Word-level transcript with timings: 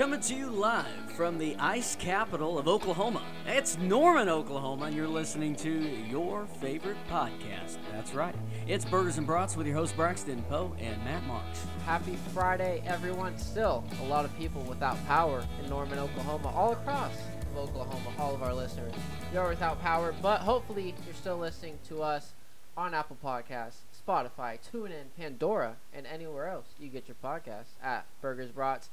Coming 0.00 0.20
to 0.20 0.34
you 0.34 0.46
live 0.46 1.12
from 1.14 1.36
the 1.36 1.54
ice 1.56 1.94
capital 1.94 2.58
of 2.58 2.66
Oklahoma. 2.66 3.20
It's 3.46 3.76
Norman, 3.76 4.30
Oklahoma, 4.30 4.86
and 4.86 4.96
you're 4.96 5.06
listening 5.06 5.54
to 5.56 5.70
your 5.70 6.46
favorite 6.46 6.96
podcast. 7.10 7.76
That's 7.92 8.14
right. 8.14 8.34
It's 8.66 8.86
Burgers 8.86 9.18
and 9.18 9.26
Brats 9.26 9.58
with 9.58 9.66
your 9.66 9.76
host 9.76 9.94
Braxton 9.96 10.42
Poe 10.44 10.74
and 10.78 10.96
Matt 11.04 11.22
Marks. 11.24 11.66
Happy 11.84 12.16
Friday, 12.32 12.82
everyone. 12.86 13.36
Still, 13.36 13.84
a 14.00 14.06
lot 14.06 14.24
of 14.24 14.34
people 14.38 14.62
without 14.62 14.96
power 15.06 15.44
in 15.62 15.68
Norman, 15.68 15.98
Oklahoma, 15.98 16.48
all 16.48 16.72
across 16.72 17.12
of 17.54 17.68
Oklahoma, 17.68 18.10
all 18.18 18.34
of 18.34 18.42
our 18.42 18.54
listeners. 18.54 18.94
You're 19.34 19.50
without 19.50 19.82
power, 19.82 20.14
but 20.22 20.40
hopefully 20.40 20.94
you're 21.04 21.14
still 21.14 21.36
listening 21.36 21.78
to 21.88 22.02
us 22.02 22.32
on 22.74 22.94
Apple 22.94 23.18
Podcasts, 23.22 23.80
Spotify, 24.08 24.58
TuneIn, 24.72 25.08
Pandora, 25.18 25.76
and 25.92 26.06
anywhere 26.06 26.48
else 26.48 26.68
you 26.80 26.88
get 26.88 27.06
your 27.06 27.16
podcasts 27.22 27.74
at 27.82 28.06
Burgers 28.22 28.50
Brats. 28.50 28.88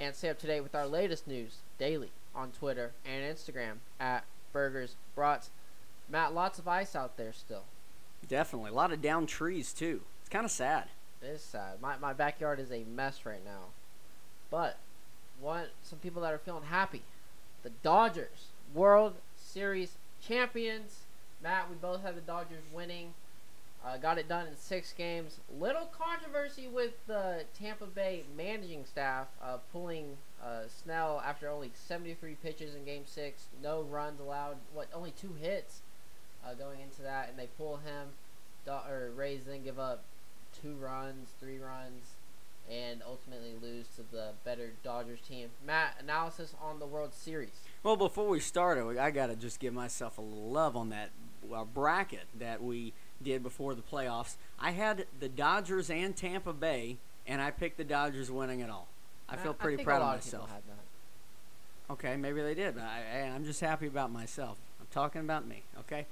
And 0.00 0.14
stay 0.14 0.28
up 0.28 0.38
to 0.40 0.46
date 0.46 0.60
with 0.60 0.74
our 0.74 0.86
latest 0.86 1.26
news 1.26 1.56
daily 1.78 2.10
on 2.34 2.52
Twitter 2.52 2.92
and 3.04 3.24
Instagram 3.24 3.78
at 3.98 4.24
Burgers 4.52 4.94
Brats. 5.14 5.50
Matt, 6.08 6.34
lots 6.34 6.58
of 6.58 6.68
ice 6.68 6.94
out 6.94 7.16
there 7.16 7.32
still. 7.32 7.64
Definitely. 8.28 8.70
A 8.70 8.74
lot 8.74 8.92
of 8.92 9.02
down 9.02 9.26
trees, 9.26 9.72
too. 9.72 10.02
It's 10.20 10.28
kind 10.28 10.44
of 10.44 10.50
sad. 10.50 10.84
It 11.22 11.26
is 11.26 11.42
sad. 11.42 11.80
My, 11.80 11.96
my 11.98 12.12
backyard 12.12 12.60
is 12.60 12.70
a 12.70 12.84
mess 12.84 13.26
right 13.26 13.44
now. 13.44 13.66
But 14.50 14.78
one 15.40 15.66
some 15.82 15.98
people 15.98 16.22
that 16.22 16.32
are 16.32 16.38
feeling 16.38 16.64
happy. 16.64 17.02
The 17.62 17.70
Dodgers, 17.82 18.48
World 18.74 19.14
Series 19.36 19.96
champions. 20.26 21.00
Matt, 21.42 21.68
we 21.68 21.76
both 21.76 22.02
had 22.02 22.16
the 22.16 22.20
Dodgers 22.20 22.64
winning. 22.72 23.14
Uh, 23.88 23.96
got 23.96 24.18
it 24.18 24.28
done 24.28 24.46
in 24.46 24.56
six 24.56 24.92
games. 24.92 25.40
Little 25.58 25.86
controversy 25.86 26.68
with 26.68 26.92
the 27.06 27.44
Tampa 27.58 27.86
Bay 27.86 28.24
managing 28.36 28.84
staff 28.84 29.28
uh, 29.42 29.58
pulling 29.72 30.18
uh, 30.44 30.62
Snell 30.68 31.22
after 31.24 31.48
only 31.48 31.70
73 31.74 32.36
pitches 32.42 32.74
in 32.74 32.84
Game 32.84 33.04
Six. 33.06 33.44
No 33.62 33.82
runs 33.82 34.20
allowed. 34.20 34.56
What? 34.74 34.88
Only 34.92 35.12
two 35.12 35.34
hits 35.40 35.80
uh, 36.44 36.52
going 36.52 36.80
into 36.80 37.00
that, 37.02 37.30
and 37.30 37.38
they 37.38 37.48
pull 37.56 37.76
him. 37.78 38.08
Or 38.66 39.10
Rays 39.16 39.44
then 39.46 39.64
give 39.64 39.78
up 39.78 40.04
two 40.60 40.74
runs, 40.74 41.28
three 41.40 41.58
runs, 41.58 42.04
and 42.70 43.00
ultimately 43.06 43.54
lose 43.62 43.86
to 43.96 44.02
the 44.12 44.32
better 44.44 44.72
Dodgers 44.84 45.20
team. 45.26 45.48
Matt, 45.66 45.94
analysis 45.98 46.54
on 46.60 46.78
the 46.78 46.84
World 46.84 47.14
Series. 47.14 47.60
Well, 47.82 47.96
before 47.96 48.28
we 48.28 48.40
start, 48.40 48.98
I 48.98 49.10
got 49.10 49.28
to 49.28 49.36
just 49.36 49.58
give 49.58 49.72
myself 49.72 50.18
a 50.18 50.22
love 50.22 50.76
on 50.76 50.90
that 50.90 51.08
uh, 51.54 51.64
bracket 51.64 52.26
that 52.38 52.62
we 52.62 52.92
did 53.22 53.42
before 53.42 53.74
the 53.74 53.82
playoffs. 53.82 54.34
I 54.60 54.70
had 54.72 55.06
the 55.20 55.28
Dodgers 55.28 55.90
and 55.90 56.16
Tampa 56.16 56.52
Bay, 56.52 56.96
and 57.26 57.40
I 57.42 57.50
picked 57.50 57.76
the 57.76 57.84
Dodgers 57.84 58.30
winning 58.30 58.60
it 58.60 58.70
all. 58.70 58.88
I 59.28 59.36
feel 59.36 59.52
pretty 59.54 59.76
think 59.76 59.86
proud 59.86 60.02
of 60.02 60.08
myself. 60.14 60.48
that. 60.48 61.92
Okay, 61.92 62.16
maybe 62.16 62.42
they 62.42 62.54
did, 62.54 62.74
but 62.74 62.84
I, 62.84 63.20
I- 63.20 63.28
I'm 63.34 63.44
just 63.44 63.60
happy 63.60 63.86
about 63.86 64.10
myself. 64.12 64.56
I'm 64.80 64.86
talking 64.92 65.20
about 65.20 65.46
me. 65.46 65.62
Okay. 65.80 66.06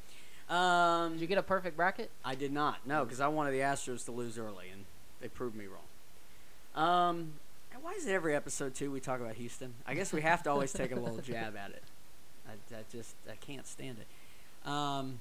Um, 0.48 1.12
Did 1.14 1.22
you 1.22 1.26
get 1.26 1.38
a 1.38 1.42
perfect 1.42 1.76
bracket? 1.76 2.10
I 2.24 2.34
did 2.36 2.52
not. 2.52 2.86
No, 2.86 3.04
because 3.04 3.20
I 3.20 3.26
wanted 3.28 3.50
the 3.52 3.58
Astros 3.60 4.04
to 4.04 4.12
lose 4.12 4.38
early, 4.38 4.68
and 4.72 4.84
they 5.20 5.28
proved 5.28 5.56
me 5.56 5.64
wrong. 5.66 6.84
Um, 6.84 7.32
and 7.72 7.82
why 7.82 7.92
is 7.92 8.06
it 8.06 8.12
every 8.12 8.34
episode 8.36 8.74
too 8.74 8.90
we 8.90 9.00
talk 9.00 9.20
about 9.20 9.34
Houston? 9.34 9.74
I 9.86 9.94
guess 9.94 10.12
we 10.12 10.20
have 10.22 10.42
to 10.44 10.50
always 10.50 10.72
take 10.72 10.92
a 10.92 10.94
little 10.94 11.18
jab 11.18 11.56
at 11.56 11.70
it. 11.70 11.82
I, 12.48 12.52
I 12.76 12.82
just 12.92 13.14
I 13.30 13.34
can't 13.34 13.66
stand 13.66 13.96
it. 13.98 14.68
Um, 14.70 15.18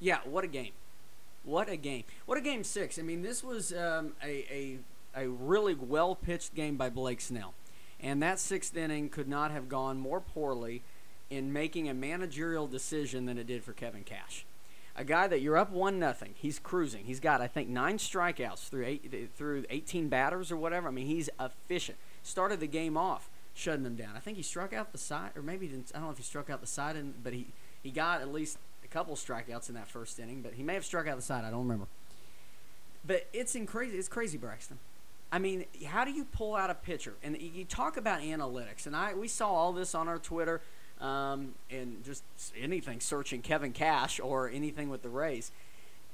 yeah, 0.00 0.18
what 0.24 0.44
a 0.44 0.46
game! 0.46 0.72
What 1.48 1.70
a 1.70 1.76
game! 1.76 2.04
What 2.26 2.36
a 2.36 2.42
game 2.42 2.62
six! 2.62 2.98
I 2.98 3.02
mean, 3.02 3.22
this 3.22 3.42
was 3.42 3.72
um, 3.72 4.12
a, 4.22 4.44
a 4.52 4.78
a 5.14 5.28
really 5.30 5.74
well 5.74 6.14
pitched 6.14 6.54
game 6.54 6.76
by 6.76 6.90
Blake 6.90 7.22
Snell, 7.22 7.54
and 7.98 8.22
that 8.22 8.38
sixth 8.38 8.76
inning 8.76 9.08
could 9.08 9.28
not 9.28 9.50
have 9.50 9.66
gone 9.66 9.98
more 9.98 10.20
poorly 10.20 10.82
in 11.30 11.50
making 11.50 11.88
a 11.88 11.94
managerial 11.94 12.66
decision 12.66 13.24
than 13.24 13.38
it 13.38 13.46
did 13.46 13.64
for 13.64 13.72
Kevin 13.72 14.04
Cash. 14.04 14.44
A 14.94 15.04
guy 15.04 15.26
that 15.26 15.40
you're 15.40 15.56
up 15.56 15.70
one 15.70 15.98
nothing, 15.98 16.34
he's 16.36 16.58
cruising. 16.58 17.06
He's 17.06 17.18
got 17.18 17.40
I 17.40 17.46
think 17.46 17.70
nine 17.70 17.96
strikeouts 17.96 18.68
through 18.68 18.84
eight 18.84 19.30
through 19.34 19.64
18 19.70 20.08
batters 20.08 20.52
or 20.52 20.58
whatever. 20.58 20.88
I 20.88 20.90
mean, 20.90 21.06
he's 21.06 21.30
efficient. 21.40 21.96
Started 22.22 22.60
the 22.60 22.66
game 22.66 22.98
off 22.98 23.30
shutting 23.54 23.84
them 23.84 23.96
down. 23.96 24.10
I 24.14 24.20
think 24.20 24.36
he 24.36 24.42
struck 24.42 24.74
out 24.74 24.92
the 24.92 24.98
side, 24.98 25.30
or 25.34 25.40
maybe 25.40 25.66
didn't. 25.66 25.92
I 25.94 25.98
don't 25.98 26.08
know 26.08 26.12
if 26.12 26.18
he 26.18 26.24
struck 26.24 26.50
out 26.50 26.60
the 26.60 26.66
side, 26.66 26.94
in, 26.94 27.14
but 27.24 27.32
he 27.32 27.46
he 27.82 27.90
got 27.90 28.20
at 28.20 28.30
least 28.30 28.58
a 28.90 28.94
couple 28.94 29.14
strikeouts 29.14 29.68
in 29.68 29.74
that 29.74 29.88
first 29.88 30.18
inning. 30.18 30.42
But 30.42 30.54
he 30.54 30.62
may 30.62 30.74
have 30.74 30.84
struck 30.84 31.06
out 31.06 31.16
the 31.16 31.22
side. 31.22 31.44
I 31.44 31.50
don't 31.50 31.62
remember. 31.62 31.86
But 33.06 33.26
it's 33.32 33.54
in 33.54 33.66
crazy. 33.66 33.96
It's 33.96 34.08
crazy, 34.08 34.38
Braxton. 34.38 34.78
I 35.30 35.38
mean, 35.38 35.66
how 35.86 36.04
do 36.04 36.10
you 36.10 36.24
pull 36.24 36.54
out 36.54 36.70
a 36.70 36.74
pitcher? 36.74 37.14
And 37.22 37.40
you 37.40 37.64
talk 37.64 37.96
about 37.96 38.22
analytics, 38.22 38.86
and 38.86 38.96
I 38.96 39.14
we 39.14 39.28
saw 39.28 39.52
all 39.52 39.72
this 39.72 39.94
on 39.94 40.08
our 40.08 40.18
Twitter, 40.18 40.62
um, 41.00 41.54
and 41.70 42.02
just 42.04 42.22
anything 42.56 43.00
searching 43.00 43.42
Kevin 43.42 43.72
Cash 43.72 44.20
or 44.20 44.48
anything 44.48 44.88
with 44.88 45.02
the 45.02 45.08
Rays. 45.08 45.50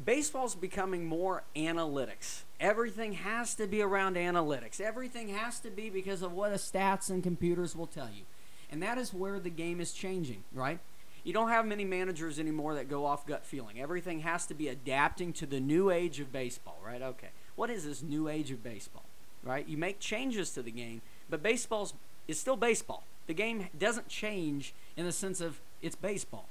Baseball's 0.05 0.57
becoming 0.57 1.07
more 1.07 1.45
analytics. 1.55 2.43
Everything 2.59 3.13
has 3.13 3.55
to 3.55 3.69
be 3.69 3.81
around 3.81 4.17
analytics. 4.17 4.81
Everything 4.81 5.29
has 5.29 5.61
to 5.61 5.71
be 5.71 5.89
because 5.89 6.21
of 6.23 6.33
what 6.33 6.51
the 6.51 6.59
stats 6.59 7.11
and 7.11 7.23
computers 7.23 7.77
will 7.77 7.87
tell 7.87 8.09
you. 8.13 8.25
And 8.73 8.83
that 8.83 8.99
is 8.99 9.15
where 9.15 9.39
the 9.39 9.51
game 9.51 9.81
is 9.81 9.93
changing, 9.93 10.43
right? 10.53 10.81
You 11.25 11.33
don't 11.33 11.49
have 11.49 11.67
many 11.67 11.85
managers 11.85 12.39
anymore 12.39 12.75
that 12.75 12.89
go 12.89 13.07
off 13.07 13.27
gut 13.27 13.45
feeling. 13.45 13.81
Everything 13.81 14.21
has 14.21 14.47
to 14.47 14.55
be 14.55 14.69
adapting 14.69 15.33
to 15.35 15.47
the 15.47 15.59
new 15.59 15.91
age 15.91 16.21
of 16.21 16.31
baseball, 16.31 16.79
right? 16.85 17.01
Okay. 17.03 17.31
What 17.57 17.71
is 17.71 17.85
this 17.85 18.03
new 18.03 18.29
age 18.29 18.51
of 18.51 18.63
baseball? 18.63 19.05
Right? 19.43 19.67
You 19.67 19.77
make 19.77 20.01
changes 20.01 20.51
to 20.51 20.63
the 20.63 20.71
game, 20.71 21.03
but 21.29 21.43
baseball 21.43 21.91
is 22.29 22.39
still 22.39 22.57
baseball. 22.57 23.05
The 23.27 23.35
game 23.35 23.69
doesn't 23.79 24.09
change 24.09 24.75
in 24.97 25.05
the 25.05 25.13
sense 25.13 25.41
of 25.41 25.61
it's 25.83 25.97
baseball. 25.97 26.47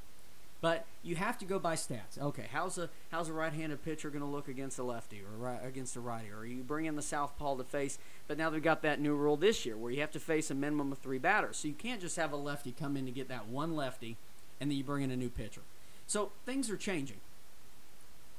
But 0.64 0.86
you 1.04 1.18
have 1.18 1.38
to 1.40 1.46
go 1.46 1.60
by 1.60 1.76
stats. 1.76 2.18
Okay, 2.18 2.46
how's 2.50 2.78
a 2.78 2.90
how's 3.12 3.28
a 3.28 3.34
right-handed 3.34 3.84
pitcher 3.84 4.10
going 4.10 4.22
to 4.22 4.28
look 4.28 4.48
against 4.48 4.80
a 4.80 4.84
lefty 4.84 5.20
or 5.22 5.38
right, 5.38 5.60
against 5.62 5.98
a 5.98 6.00
righty? 6.00 6.32
Or 6.32 6.46
you 6.46 6.64
bring 6.64 6.86
in 6.86 6.96
the 6.96 7.02
southpaw 7.02 7.58
to 7.58 7.66
face, 7.66 8.00
but 8.30 8.38
now 8.38 8.50
they've 8.50 8.64
got 8.64 8.82
that 8.84 9.02
new 9.02 9.14
rule 9.14 9.36
this 9.36 9.66
year 9.66 9.76
where 9.76 9.92
you 9.92 10.00
have 10.00 10.12
to 10.12 10.22
face 10.22 10.50
a 10.50 10.56
minimum 10.56 10.94
of 10.94 11.00
three 11.00 11.18
batters. 11.18 11.58
So 11.58 11.68
you 11.68 11.74
can't 11.74 12.00
just 12.00 12.16
have 12.16 12.32
a 12.32 12.38
lefty 12.38 12.72
come 12.72 12.96
in 12.96 13.06
to 13.08 13.12
get 13.12 13.28
that 13.28 13.48
one 13.48 13.76
lefty, 13.76 14.16
and 14.64 14.72
then 14.72 14.78
you 14.78 14.84
bring 14.84 15.04
in 15.04 15.12
a 15.12 15.18
new 15.18 15.30
pitcher. 15.30 15.60
So 16.08 16.32
things 16.46 16.70
are 16.70 16.78
changing. 16.78 17.18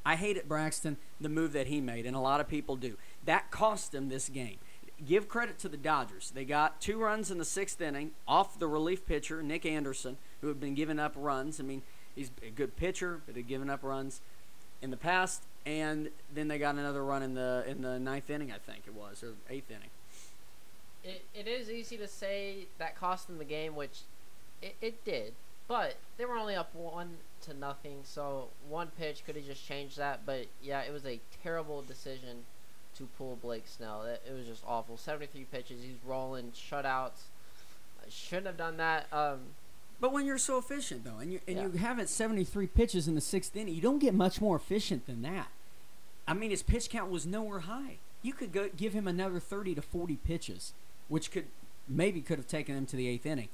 I 0.06 0.16
hate 0.16 0.48
Braxton, 0.48 0.96
the 1.20 1.28
move 1.28 1.52
that 1.52 1.66
he 1.66 1.82
made, 1.82 2.06
and 2.06 2.16
a 2.16 2.20
lot 2.20 2.40
of 2.40 2.48
people 2.48 2.76
do. 2.76 2.96
That 3.26 3.50
cost 3.50 3.92
them 3.92 4.08
this 4.08 4.30
game. 4.30 4.56
Give 5.06 5.28
credit 5.28 5.58
to 5.58 5.68
the 5.68 5.76
Dodgers. 5.76 6.32
They 6.34 6.46
got 6.46 6.80
two 6.80 6.98
runs 6.98 7.30
in 7.30 7.36
the 7.36 7.44
sixth 7.44 7.78
inning 7.78 8.12
off 8.26 8.58
the 8.58 8.66
relief 8.66 9.04
pitcher, 9.04 9.42
Nick 9.42 9.66
Anderson, 9.66 10.16
who 10.40 10.48
had 10.48 10.58
been 10.58 10.74
giving 10.74 10.98
up 10.98 11.12
runs. 11.14 11.60
I 11.60 11.62
mean, 11.62 11.82
he's 12.14 12.30
a 12.42 12.48
good 12.48 12.74
pitcher, 12.74 13.20
but 13.26 13.36
had 13.36 13.46
given 13.46 13.68
up 13.68 13.82
runs 13.82 14.22
in 14.80 14.90
the 14.90 14.96
past. 14.96 15.42
And 15.66 16.08
then 16.34 16.48
they 16.48 16.58
got 16.58 16.76
another 16.76 17.04
run 17.04 17.22
in 17.22 17.34
the 17.34 17.64
in 17.66 17.82
the 17.82 17.98
ninth 17.98 18.30
inning, 18.30 18.50
I 18.50 18.58
think 18.58 18.84
it 18.86 18.94
was, 18.94 19.22
or 19.22 19.34
eighth 19.50 19.70
inning. 19.70 19.90
It, 21.02 21.22
it 21.34 21.46
is 21.46 21.68
easy 21.68 21.98
to 21.98 22.08
say 22.08 22.66
that 22.78 22.98
cost 22.98 23.26
them 23.26 23.36
the 23.36 23.44
game, 23.44 23.74
which 23.74 24.00
it, 24.62 24.74
it 24.80 25.04
did. 25.04 25.34
But 25.66 25.96
they 26.18 26.24
were 26.24 26.36
only 26.36 26.54
up 26.54 26.74
one 26.74 27.16
to 27.42 27.54
nothing, 27.54 28.00
so 28.04 28.48
one 28.68 28.88
pitch 28.98 29.24
could 29.24 29.36
have 29.36 29.46
just 29.46 29.66
changed 29.66 29.96
that. 29.96 30.20
But 30.26 30.46
yeah, 30.62 30.82
it 30.82 30.92
was 30.92 31.06
a 31.06 31.20
terrible 31.42 31.82
decision 31.82 32.44
to 32.96 33.08
pull 33.18 33.36
Blake 33.36 33.66
Snell. 33.66 34.02
It, 34.04 34.22
was 34.32 34.46
just 34.46 34.62
awful. 34.66 34.96
73 34.96 35.44
pitches, 35.50 35.82
he's 35.82 35.96
rolling, 36.06 36.52
shutouts. 36.52 37.22
I 38.00 38.08
shouldn't 38.10 38.46
have 38.46 38.56
done 38.56 38.76
that. 38.76 39.06
Um, 39.12 39.38
But 40.00 40.12
when 40.12 40.26
you're 40.26 40.38
so 40.38 40.58
efficient, 40.58 41.04
though, 41.04 41.18
and 41.18 41.32
you 41.32 41.40
and 41.48 41.56
Yeah. 41.56 41.62
you 41.64 41.70
have 41.72 41.98
it 41.98 42.08
73 42.08 42.66
pitches 42.66 43.08
in 43.08 43.14
the 43.14 43.20
sixth 43.20 43.56
inning, 43.56 43.74
you 43.74 43.80
don't 43.80 43.98
get 43.98 44.14
much 44.14 44.40
more 44.40 44.56
efficient 44.56 45.06
than 45.06 45.22
that. 45.22 45.48
I 46.28 46.34
mean, 46.34 46.50
his 46.50 46.62
pitch 46.62 46.88
count 46.90 47.10
was 47.10 47.26
nowhere 47.26 47.60
high. 47.60 47.98
You 48.22 48.32
could 48.32 48.52
go 48.52 48.68
give 48.68 48.92
him 48.92 49.06
another 49.08 49.40
30 49.40 49.74
to 49.76 49.82
40 49.82 50.16
pitches, 50.16 50.72
which 51.08 51.30
could 51.30 51.46
maybe 51.88 52.20
could 52.22 52.38
have 52.38 52.48
taken 52.48 52.76
him 52.76 52.86
to 52.86 52.96
the 52.96 53.08
eighth 53.08 53.26
inning. 53.26 53.48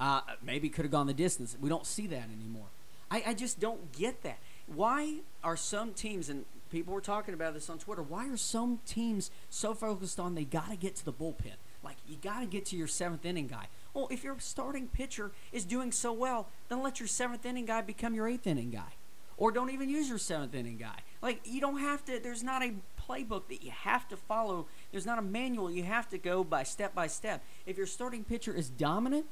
Uh, 0.00 0.22
maybe 0.42 0.70
could 0.70 0.86
have 0.86 0.90
gone 0.90 1.06
the 1.06 1.14
distance. 1.14 1.56
We 1.60 1.68
don't 1.68 1.86
see 1.86 2.06
that 2.06 2.28
anymore. 2.34 2.68
I, 3.10 3.22
I 3.26 3.34
just 3.34 3.60
don't 3.60 3.92
get 3.92 4.22
that. 4.22 4.38
Why 4.66 5.16
are 5.44 5.56
some 5.56 5.92
teams 5.92 6.30
and 6.30 6.46
people 6.70 6.94
were 6.94 7.02
talking 7.02 7.34
about 7.34 7.52
this 7.52 7.68
on 7.68 7.78
Twitter? 7.78 8.02
Why 8.02 8.28
are 8.28 8.36
some 8.36 8.80
teams 8.86 9.30
so 9.50 9.74
focused 9.74 10.18
on 10.18 10.34
they 10.34 10.44
got 10.44 10.70
to 10.70 10.76
get 10.76 10.96
to 10.96 11.04
the 11.04 11.12
bullpen? 11.12 11.58
Like 11.84 11.96
you 12.08 12.16
got 12.22 12.40
to 12.40 12.46
get 12.46 12.64
to 12.66 12.76
your 12.76 12.86
seventh 12.86 13.26
inning 13.26 13.46
guy. 13.46 13.66
Well, 13.92 14.08
if 14.10 14.24
your 14.24 14.36
starting 14.38 14.88
pitcher 14.88 15.32
is 15.52 15.64
doing 15.64 15.92
so 15.92 16.12
well, 16.12 16.46
then 16.68 16.82
let 16.82 17.00
your 17.00 17.08
seventh 17.08 17.44
inning 17.44 17.66
guy 17.66 17.80
become 17.82 18.14
your 18.14 18.28
eighth 18.28 18.46
inning 18.46 18.70
guy, 18.70 18.94
or 19.36 19.50
don't 19.50 19.70
even 19.70 19.88
use 19.88 20.08
your 20.08 20.18
seventh 20.18 20.54
inning 20.54 20.78
guy. 20.78 21.00
Like 21.20 21.40
you 21.44 21.60
don't 21.60 21.80
have 21.80 22.04
to. 22.06 22.20
There's 22.20 22.42
not 22.42 22.62
a 22.62 22.74
playbook 23.08 23.48
that 23.48 23.64
you 23.64 23.70
have 23.70 24.08
to 24.08 24.16
follow. 24.16 24.66
There's 24.92 25.06
not 25.06 25.18
a 25.18 25.22
manual 25.22 25.70
you 25.70 25.82
have 25.82 26.08
to 26.10 26.18
go 26.18 26.44
by 26.44 26.62
step 26.62 26.94
by 26.94 27.08
step. 27.08 27.42
If 27.66 27.76
your 27.76 27.86
starting 27.86 28.24
pitcher 28.24 28.54
is 28.54 28.68
dominant, 28.68 29.26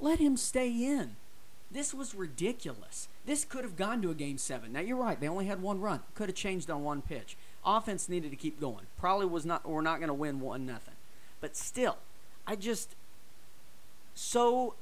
let 0.00 0.18
him 0.18 0.36
stay 0.36 0.68
in. 0.70 1.16
This 1.70 1.92
was 1.92 2.14
ridiculous. 2.14 3.08
This 3.26 3.44
could 3.44 3.64
have 3.64 3.76
gone 3.76 4.00
to 4.02 4.10
a 4.10 4.14
game 4.14 4.38
seven. 4.38 4.72
Now 4.72 4.80
you're 4.80 4.96
right; 4.96 5.18
they 5.18 5.28
only 5.28 5.46
had 5.46 5.60
one 5.60 5.80
run. 5.80 6.00
Could 6.14 6.28
have 6.28 6.36
changed 6.36 6.70
on 6.70 6.84
one 6.84 7.02
pitch. 7.02 7.36
Offense 7.64 8.08
needed 8.08 8.30
to 8.30 8.36
keep 8.36 8.60
going. 8.60 8.86
Probably 8.98 9.26
was 9.26 9.44
not. 9.44 9.68
We're 9.68 9.80
not 9.80 9.98
going 9.98 10.08
to 10.08 10.14
win 10.14 10.40
one 10.40 10.66
nothing. 10.66 10.94
But 11.40 11.56
still, 11.56 11.96
I 12.46 12.56
just 12.56 12.94
so 14.14 14.74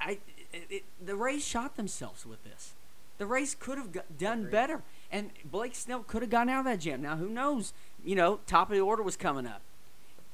I 0.00 0.18
it, 0.52 0.66
it, 0.70 0.82
the 1.04 1.16
Rays 1.16 1.46
shot 1.46 1.76
themselves 1.76 2.24
with 2.24 2.42
this. 2.44 2.72
The 3.18 3.26
Rays 3.26 3.56
could 3.58 3.78
have 3.78 3.92
got, 3.92 4.18
done 4.18 4.50
better, 4.50 4.82
and 5.10 5.30
Blake 5.44 5.74
Snell 5.74 6.04
could 6.06 6.22
have 6.22 6.30
gotten 6.30 6.50
out 6.50 6.60
of 6.60 6.64
that 6.66 6.80
jam. 6.80 7.02
Now, 7.02 7.16
who 7.16 7.28
knows? 7.28 7.72
You 8.04 8.14
know, 8.14 8.40
top 8.46 8.70
of 8.70 8.76
the 8.76 8.80
order 8.80 9.02
was 9.02 9.16
coming 9.16 9.46
up, 9.46 9.62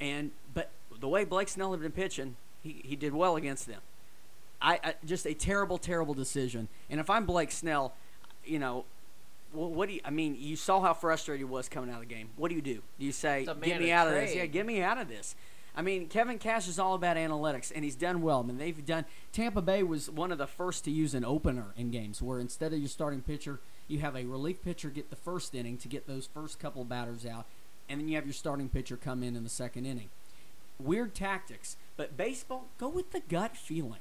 and 0.01 0.31
but 0.53 0.71
the 1.01 1.09
way 1.09 1.25
Blake 1.25 1.49
Snell 1.49 1.73
had 1.73 1.81
been 1.81 1.93
pitching, 1.93 2.37
he, 2.63 2.83
he 2.85 2.97
did 2.97 3.13
well 3.13 3.37
against 3.37 3.67
them. 3.67 3.81
I, 4.61 4.79
I 4.83 4.95
just 5.05 5.27
a 5.27 5.35
terrible, 5.35 5.79
terrible 5.79 6.15
decision. 6.15 6.69
And 6.89 7.01
if 7.01 7.11
I'm 7.11 7.27
Blake 7.27 7.51
Snell, 7.51 7.95
you 8.45 8.59
know, 8.59 8.85
well, 9.53 9.71
what 9.71 9.89
do 9.89 9.97
you? 9.97 10.01
I 10.05 10.11
mean, 10.11 10.37
you 10.39 10.57
saw 10.57 10.81
how 10.81 10.95
frustrated 10.95 11.41
he 11.41 11.45
was 11.45 11.69
coming 11.69 11.91
out 11.91 12.03
of 12.03 12.09
the 12.09 12.15
game. 12.15 12.31
What 12.37 12.49
do 12.49 12.55
you 12.55 12.63
do? 12.63 12.83
Do 12.99 13.05
you 13.05 13.13
say, 13.13 13.45
"Get 13.45 13.81
me 13.81 13.93
out 13.93 14.09
of 14.09 14.15
this"? 14.15 14.35
Yeah, 14.35 14.47
get 14.47 14.65
me 14.65 14.81
out 14.81 14.99
of 14.99 15.09
this. 15.09 15.35
I 15.75 15.81
mean, 15.81 16.09
Kevin 16.09 16.39
Cash 16.39 16.69
is 16.69 16.79
all 16.79 16.95
about 16.95 17.17
analytics, 17.17 17.73
and 17.75 17.83
he's 17.83 17.95
done 17.95 18.21
well. 18.21 18.41
I 18.41 18.43
mean, 18.43 18.59
they've 18.59 18.85
done. 18.85 19.05
Tampa 19.33 19.63
Bay 19.63 19.83
was 19.83 20.11
one 20.11 20.31
of 20.31 20.39
the 20.39 20.47
first 20.47 20.85
to 20.85 20.91
use 20.91 21.15
an 21.15 21.25
opener 21.25 21.73
in 21.77 21.91
games, 21.91 22.21
where 22.21 22.39
instead 22.39 22.73
of 22.73 22.79
your 22.79 22.89
starting 22.89 23.23
pitcher, 23.23 23.59
you 23.89 23.99
have 24.01 24.15
a 24.15 24.25
relief 24.25 24.63
pitcher 24.63 24.91
get 24.91 25.11
the 25.11 25.17
first 25.17 25.55
inning 25.55 25.77
to 25.79 25.89
get 25.89 26.07
those 26.07 26.27
first 26.27 26.59
couple 26.59 26.85
batters 26.85 27.25
out, 27.27 27.47
and 27.89 28.01
then 28.01 28.09
you 28.09 28.17
have 28.17 28.27
your 28.27 28.35
starting 28.35 28.69
pitcher 28.69 28.97
come 28.97 29.23
in 29.23 29.35
in 29.35 29.45
the 29.45 29.51
second 29.51 29.87
inning. 29.87 30.11
Weird 30.79 31.15
tactics, 31.15 31.77
but 31.97 32.17
baseball, 32.17 32.67
go 32.79 32.89
with 32.89 33.13
the 33.13 33.21
gut 33.21 33.57
feeling. 33.57 34.01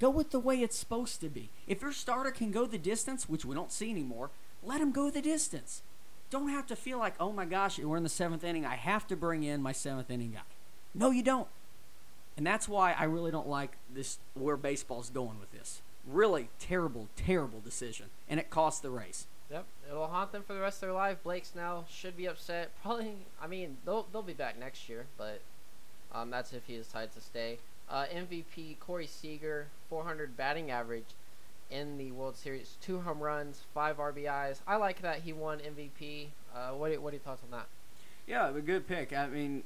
Go 0.00 0.10
with 0.10 0.30
the 0.30 0.40
way 0.40 0.56
it's 0.56 0.78
supposed 0.78 1.20
to 1.20 1.28
be. 1.28 1.50
If 1.66 1.82
your 1.82 1.92
starter 1.92 2.30
can 2.30 2.50
go 2.50 2.66
the 2.66 2.78
distance, 2.78 3.28
which 3.28 3.44
we 3.44 3.54
don't 3.54 3.72
see 3.72 3.90
anymore, 3.90 4.30
let 4.62 4.80
him 4.80 4.92
go 4.92 5.10
the 5.10 5.20
distance. 5.22 5.82
Don't 6.30 6.48
have 6.48 6.66
to 6.68 6.76
feel 6.76 6.98
like, 6.98 7.14
oh 7.20 7.32
my 7.32 7.44
gosh, 7.44 7.78
we're 7.78 7.96
in 7.96 8.02
the 8.02 8.08
seventh 8.08 8.44
inning. 8.44 8.64
I 8.64 8.76
have 8.76 9.06
to 9.08 9.16
bring 9.16 9.42
in 9.42 9.60
my 9.60 9.72
seventh 9.72 10.10
inning 10.10 10.32
guy. 10.32 10.40
No, 10.94 11.10
you 11.10 11.22
don't. 11.22 11.48
And 12.36 12.46
that's 12.46 12.68
why 12.68 12.92
I 12.92 13.04
really 13.04 13.30
don't 13.30 13.48
like 13.48 13.76
this 13.92 14.18
where 14.34 14.56
baseball's 14.56 15.10
going 15.10 15.38
with 15.38 15.52
this. 15.52 15.82
Really 16.06 16.48
terrible, 16.58 17.08
terrible 17.14 17.60
decision, 17.60 18.06
and 18.28 18.40
it 18.40 18.48
cost 18.48 18.82
the 18.82 18.90
Rays. 18.90 19.26
Yep, 19.50 19.66
it'll 19.90 20.06
haunt 20.06 20.32
them 20.32 20.44
for 20.46 20.54
the 20.54 20.60
rest 20.60 20.76
of 20.76 20.88
their 20.88 20.92
life. 20.92 21.18
Blake 21.22 21.44
Snell 21.44 21.84
should 21.90 22.16
be 22.16 22.26
upset. 22.26 22.70
Probably, 22.80 23.16
I 23.42 23.46
mean, 23.46 23.76
they'll 23.84 24.06
they'll 24.10 24.22
be 24.22 24.32
back 24.32 24.58
next 24.58 24.88
year, 24.88 25.06
but 25.18 25.42
um, 26.12 26.30
that's 26.30 26.52
if 26.52 26.64
he 26.66 26.76
decides 26.76 27.14
to 27.14 27.20
stay. 27.20 27.58
Uh, 27.88 28.04
MVP 28.14 28.78
Corey 28.78 29.06
Seager, 29.06 29.68
400 29.88 30.36
batting 30.36 30.70
average 30.70 31.06
in 31.70 31.98
the 31.98 32.10
World 32.12 32.36
Series, 32.36 32.76
two 32.80 33.00
home 33.00 33.20
runs, 33.20 33.62
five 33.74 33.98
RBIs. 33.98 34.58
I 34.66 34.76
like 34.76 35.02
that 35.02 35.20
he 35.20 35.32
won 35.32 35.58
MVP. 35.58 36.28
Uh, 36.54 36.70
what 36.70 36.92
are, 36.92 37.00
what 37.00 37.12
are 37.12 37.16
your 37.16 37.22
thoughts 37.22 37.42
on 37.44 37.50
that? 37.50 37.66
Yeah, 38.26 38.48
a 38.48 38.60
good 38.60 38.86
pick. 38.86 39.12
I 39.12 39.26
mean, 39.26 39.64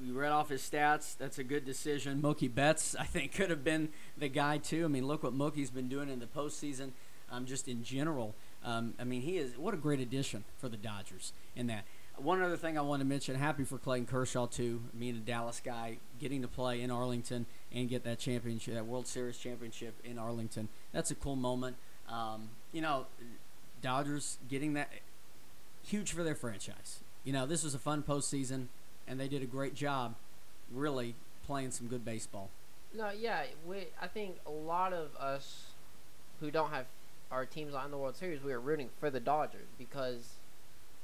we 0.00 0.12
read 0.12 0.32
off 0.32 0.48
his 0.48 0.62
stats. 0.62 1.16
That's 1.16 1.38
a 1.38 1.44
good 1.44 1.64
decision. 1.64 2.20
Mookie 2.20 2.52
Betts, 2.52 2.94
I 2.98 3.04
think, 3.04 3.34
could 3.34 3.50
have 3.50 3.64
been 3.64 3.88
the 4.16 4.28
guy 4.28 4.58
too. 4.58 4.84
I 4.84 4.88
mean, 4.88 5.06
look 5.06 5.22
what 5.22 5.34
Mookie's 5.34 5.70
been 5.70 5.88
doing 5.88 6.08
in 6.08 6.18
the 6.18 6.26
postseason, 6.26 6.90
um, 7.30 7.46
just 7.46 7.68
in 7.68 7.82
general. 7.82 8.34
Um, 8.64 8.94
I 8.98 9.04
mean, 9.04 9.22
he 9.22 9.38
is 9.38 9.56
what 9.56 9.74
a 9.74 9.76
great 9.76 10.00
addition 10.00 10.44
for 10.58 10.68
the 10.68 10.76
Dodgers 10.76 11.32
in 11.56 11.66
that. 11.68 11.84
One 12.16 12.40
other 12.42 12.56
thing 12.56 12.78
I 12.78 12.82
want 12.82 13.00
to 13.00 13.06
mention: 13.06 13.34
happy 13.34 13.64
for 13.64 13.78
Clayton 13.78 14.06
Kershaw 14.06 14.46
too. 14.46 14.82
Being 14.98 15.16
a 15.16 15.20
Dallas 15.20 15.60
guy, 15.64 15.98
getting 16.20 16.42
to 16.42 16.48
play 16.48 16.80
in 16.82 16.90
Arlington 16.90 17.46
and 17.72 17.88
get 17.88 18.04
that 18.04 18.18
championship, 18.18 18.74
that 18.74 18.86
World 18.86 19.06
Series 19.06 19.38
championship 19.38 19.94
in 20.04 20.18
Arlington. 20.18 20.68
That's 20.92 21.10
a 21.10 21.14
cool 21.14 21.36
moment. 21.36 21.76
Um, 22.08 22.50
you 22.72 22.80
know, 22.80 23.06
Dodgers 23.80 24.38
getting 24.48 24.74
that 24.74 24.90
huge 25.84 26.12
for 26.12 26.22
their 26.22 26.34
franchise. 26.34 27.00
You 27.24 27.32
know, 27.32 27.46
this 27.46 27.64
was 27.64 27.74
a 27.74 27.78
fun 27.78 28.02
postseason, 28.02 28.66
and 29.06 29.18
they 29.18 29.28
did 29.28 29.42
a 29.42 29.46
great 29.46 29.74
job, 29.74 30.14
really 30.72 31.14
playing 31.46 31.70
some 31.70 31.86
good 31.86 32.04
baseball. 32.04 32.50
No, 32.94 33.10
yeah, 33.10 33.44
we. 33.66 33.88
I 34.00 34.06
think 34.06 34.36
a 34.46 34.50
lot 34.50 34.92
of 34.92 35.16
us 35.16 35.66
who 36.40 36.50
don't 36.50 36.70
have 36.70 36.86
our 37.30 37.46
teams 37.46 37.74
on 37.74 37.90
the 37.90 37.96
World 37.96 38.16
Series, 38.16 38.42
we 38.42 38.52
are 38.52 38.60
rooting 38.60 38.90
for 39.00 39.10
the 39.10 39.20
Dodgers 39.20 39.68
because 39.78 40.34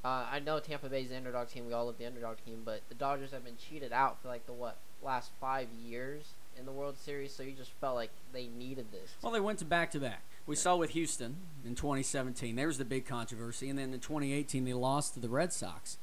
uh, 0.04 0.26
I 0.30 0.38
know 0.40 0.60
Tampa 0.60 0.88
Bay's 0.88 1.08
the 1.08 1.16
underdog 1.16 1.48
team. 1.48 1.66
We 1.66 1.72
all 1.72 1.86
love 1.86 1.98
the 1.98 2.06
underdog 2.06 2.36
team, 2.44 2.62
but 2.64 2.82
the 2.88 2.94
Dodgers 2.94 3.32
have 3.32 3.44
been 3.44 3.56
cheated 3.56 3.92
out 3.92 4.22
for 4.22 4.28
like 4.28 4.46
the 4.46 4.52
what 4.52 4.76
last 5.02 5.30
five 5.40 5.68
years 5.84 6.24
in 6.58 6.66
the 6.66 6.72
World 6.72 6.96
Series. 6.96 7.34
So 7.34 7.42
you 7.42 7.52
just 7.52 7.72
felt 7.80 7.96
like 7.96 8.10
they 8.32 8.46
needed 8.46 8.86
this. 8.92 9.14
Well, 9.22 9.32
they 9.32 9.40
went 9.40 9.58
to 9.58 9.64
back 9.64 9.90
to 9.92 10.00
back. 10.00 10.22
We 10.46 10.56
saw 10.56 10.76
with 10.76 10.90
Houston 10.90 11.36
in 11.64 11.74
2017. 11.74 12.54
There 12.54 12.68
was 12.68 12.78
the 12.78 12.84
big 12.84 13.06
controversy, 13.06 13.68
and 13.68 13.78
then 13.78 13.92
in 13.92 14.00
2018 14.00 14.64
they 14.64 14.72
lost 14.72 15.14
to 15.14 15.20
the 15.20 15.28
Red 15.28 15.52
Sox. 15.52 15.98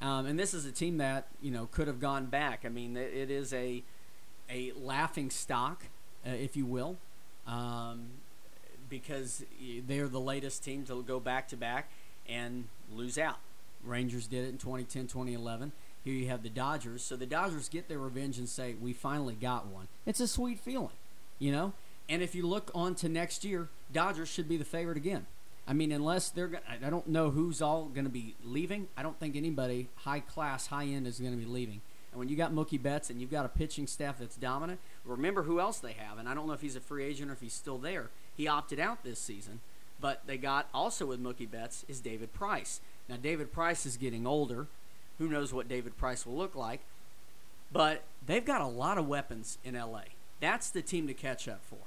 Um, 0.00 0.26
and 0.26 0.38
this 0.38 0.52
is 0.52 0.66
a 0.66 0.72
team 0.72 0.98
that 0.98 1.28
you 1.40 1.50
know 1.50 1.68
could 1.70 1.86
have 1.86 2.00
gone 2.00 2.26
back. 2.26 2.64
I 2.64 2.68
mean, 2.68 2.96
it, 2.96 3.14
it 3.14 3.30
is 3.30 3.52
a 3.52 3.82
a 4.50 4.72
laughing 4.76 5.30
stock, 5.30 5.84
uh, 6.26 6.30
if 6.30 6.56
you 6.56 6.66
will, 6.66 6.96
um, 7.46 8.08
because 8.88 9.44
they're 9.86 10.08
the 10.08 10.20
latest 10.20 10.64
team 10.64 10.84
to 10.86 11.02
go 11.02 11.20
back 11.20 11.48
to 11.48 11.56
back 11.56 11.90
and 12.28 12.68
lose 12.92 13.18
out. 13.18 13.38
Rangers 13.84 14.26
did 14.26 14.44
it 14.44 14.48
in 14.48 14.58
2010, 14.58 15.06
2011. 15.06 15.72
Here 16.04 16.14
you 16.14 16.28
have 16.28 16.42
the 16.42 16.48
Dodgers. 16.48 17.02
So 17.02 17.16
the 17.16 17.26
Dodgers 17.26 17.68
get 17.68 17.88
their 17.88 17.98
revenge 17.98 18.38
and 18.38 18.48
say, 18.48 18.74
"We 18.74 18.92
finally 18.92 19.34
got 19.34 19.66
one." 19.66 19.88
It's 20.04 20.20
a 20.20 20.28
sweet 20.28 20.60
feeling, 20.60 20.90
you 21.38 21.52
know. 21.52 21.72
And 22.08 22.22
if 22.22 22.34
you 22.34 22.46
look 22.46 22.70
on 22.74 22.94
to 22.96 23.08
next 23.08 23.44
year, 23.44 23.68
Dodgers 23.92 24.28
should 24.28 24.48
be 24.48 24.56
the 24.56 24.64
favorite 24.64 24.96
again. 24.96 25.26
I 25.66 25.72
mean, 25.72 25.90
unless 25.90 26.30
they're, 26.30 26.46
go- 26.46 26.58
I 26.68 26.86
I 26.86 26.90
don't 26.90 27.08
know 27.08 27.30
who's 27.30 27.60
all 27.60 27.86
going 27.86 28.04
to 28.04 28.10
be 28.10 28.36
leaving. 28.44 28.86
I 28.96 29.02
don't 29.02 29.18
think 29.18 29.34
anybody 29.34 29.88
high 29.96 30.20
class, 30.20 30.68
high 30.68 30.84
end 30.86 31.06
is 31.08 31.18
going 31.18 31.32
to 31.32 31.38
be 31.38 31.50
leaving. 31.50 31.80
And 32.12 32.20
when 32.20 32.28
you 32.28 32.36
got 32.36 32.52
Mookie 32.52 32.80
Betts 32.80 33.10
and 33.10 33.20
you've 33.20 33.32
got 33.32 33.44
a 33.44 33.48
pitching 33.48 33.88
staff 33.88 34.18
that's 34.20 34.36
dominant, 34.36 34.78
remember 35.04 35.42
who 35.42 35.58
else 35.58 35.80
they 35.80 35.92
have. 35.92 36.18
And 36.18 36.28
I 36.28 36.34
don't 36.34 36.46
know 36.46 36.52
if 36.52 36.60
he's 36.60 36.76
a 36.76 36.80
free 36.80 37.04
agent 37.04 37.30
or 37.30 37.34
if 37.34 37.40
he's 37.40 37.52
still 37.52 37.78
there. 37.78 38.10
He 38.36 38.46
opted 38.46 38.78
out 38.78 39.02
this 39.02 39.18
season, 39.18 39.60
but 40.00 40.22
they 40.26 40.36
got 40.36 40.68
also 40.74 41.06
with 41.06 41.22
Mookie 41.22 41.50
Betts 41.50 41.84
is 41.88 42.00
David 42.00 42.32
Price. 42.32 42.80
Now 43.08 43.16
David 43.16 43.52
Price 43.52 43.86
is 43.86 43.96
getting 43.96 44.26
older. 44.26 44.66
Who 45.18 45.28
knows 45.28 45.52
what 45.52 45.68
David 45.68 45.96
Price 45.96 46.26
will 46.26 46.36
look 46.36 46.54
like? 46.54 46.80
But 47.72 48.04
they've 48.24 48.44
got 48.44 48.60
a 48.60 48.66
lot 48.66 48.98
of 48.98 49.08
weapons 49.08 49.58
in 49.64 49.74
LA. 49.74 50.02
That's 50.40 50.70
the 50.70 50.82
team 50.82 51.06
to 51.06 51.14
catch 51.14 51.48
up 51.48 51.60
for. 51.64 51.78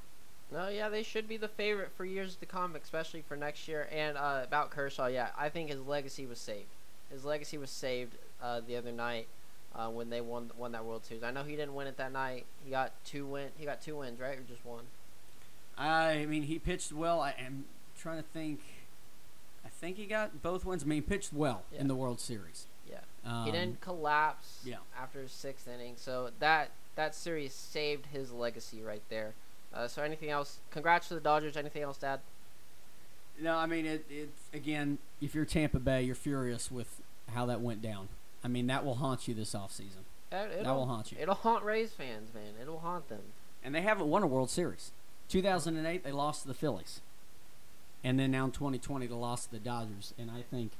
No, 0.51 0.67
yeah, 0.67 0.89
they 0.89 1.03
should 1.03 1.27
be 1.27 1.38
the 1.38 1.47
favorite 1.47 1.91
for 1.95 2.06
years 2.06 2.35
to 2.38 2.45
come, 2.45 2.75
especially 2.75 3.21
for 3.21 3.38
next 3.38 3.67
year. 3.67 3.88
And 3.91 4.17
uh, 4.17 4.41
about 4.44 4.71
Kershaw, 4.71 5.06
yeah, 5.06 5.29
I 5.38 5.50
think 5.50 5.69
his 5.69 5.79
legacy 5.79 6.25
was 6.25 6.39
saved. 6.39 6.69
His 7.11 7.23
legacy 7.23 7.57
was 7.57 7.69
saved 7.69 8.15
uh, 8.41 8.61
the 8.65 8.75
other 8.75 8.91
night 8.91 9.27
uh, 9.75 9.89
when 9.89 10.09
they 10.09 10.21
won 10.21 10.51
won 10.57 10.71
that 10.71 10.85
World 10.85 11.06
Series. 11.06 11.23
I 11.23 11.31
know 11.31 11.44
he 11.44 11.56
didn't 11.56 11.75
win 11.75 11.87
it 11.87 11.97
that 11.97 12.11
night. 12.11 12.45
He 12.63 12.71
got 12.71 12.94
two 13.06 13.25
win. 13.28 13.49
He 13.57 13.66
got 13.66 13.81
two 13.81 13.97
wins, 13.97 14.19
right, 14.19 14.37
or 14.37 14.42
just 14.42 14.66
one? 14.66 14.85
I 15.78 16.25
mean, 16.25 16.44
he 16.44 16.57
pitched 16.59 16.92
well. 16.92 17.21
I 17.21 17.35
am 17.39 17.66
trying 17.99 18.18
to 18.18 18.23
think. 18.23 18.61
I 19.65 19.69
think 19.69 19.97
he 19.97 20.06
got 20.06 20.41
both 20.41 20.65
wins. 20.65 20.83
I 20.83 20.85
mean, 20.87 20.97
he 20.97 21.01
pitched 21.01 21.33
well 21.33 21.63
Yeah. 21.71 21.81
in 21.81 21.87
the 21.87 21.95
World 21.95 22.19
Series. 22.19 22.65
Yeah. 22.89 22.99
Um, 23.25 23.45
he 23.45 23.51
didn't 23.51 23.81
collapse 23.81 24.61
yeah. 24.65 24.77
after 24.97 25.21
his 25.21 25.31
sixth 25.31 25.68
inning, 25.68 25.94
so 25.97 26.31
that 26.39 26.71
that 26.95 27.13
series 27.15 27.53
saved 27.53 28.07
his 28.07 28.31
legacy 28.31 28.81
right 28.81 29.03
there. 29.09 29.33
Uh, 29.73 29.87
so 29.87 30.01
anything 30.01 30.29
else? 30.29 30.57
Congrats 30.71 31.07
to 31.09 31.13
the 31.13 31.19
Dodgers. 31.19 31.56
Anything 31.56 31.83
else, 31.83 31.97
Dad? 31.97 32.21
No, 33.39 33.56
I 33.56 33.65
mean 33.68 33.85
it. 33.85 34.06
It 34.09 34.29
again. 34.53 34.97
If 35.21 35.35
you're 35.35 35.45
Tampa 35.45 35.79
Bay, 35.79 36.01
you're 36.03 36.15
furious 36.15 36.71
with 36.71 37.01
how 37.33 37.45
that 37.45 37.61
went 37.61 37.81
down. 37.81 38.09
I 38.44 38.47
mean, 38.47 38.68
that 38.68 38.85
will 38.85 38.95
haunt 38.95 39.27
you 39.27 39.33
this 39.33 39.53
offseason. 39.53 40.03
That 40.29 40.63
will 40.65 40.85
haunt 40.85 41.11
you. 41.11 41.18
It'll 41.19 41.35
haunt 41.35 41.63
Rays 41.63 41.91
fans, 41.91 42.33
man. 42.33 42.53
It'll 42.61 42.79
haunt 42.79 43.09
them. 43.09 43.21
And 43.63 43.73
they 43.75 43.81
haven't 43.81 44.07
won 44.07 44.23
a 44.23 44.27
World 44.27 44.49
Series. 44.49 44.91
2008, 45.27 46.03
they 46.03 46.11
lost 46.11 46.44
to 46.44 46.47
the 46.47 46.53
Phillies. 46.53 47.01
And 48.03 48.19
then 48.19 48.31
now 48.31 48.45
in 48.45 48.51
2020, 48.51 49.07
the 49.07 49.15
loss 49.15 49.45
to 49.45 49.51
the 49.51 49.59
Dodgers. 49.59 50.13
And 50.18 50.31
I 50.31 50.41
think, 50.41 50.71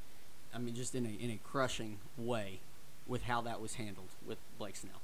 I 0.54 0.58
mean, 0.58 0.76
just 0.76 0.96
in 0.96 1.06
a 1.06 1.10
in 1.10 1.30
a 1.30 1.40
crushing 1.44 1.98
way, 2.18 2.60
with 3.10 3.24
how 3.24 3.42
that 3.42 3.60
was 3.60 3.74
handled 3.74 4.10
with 4.26 4.38
Blake 4.58 4.78
Snell. 4.78 5.02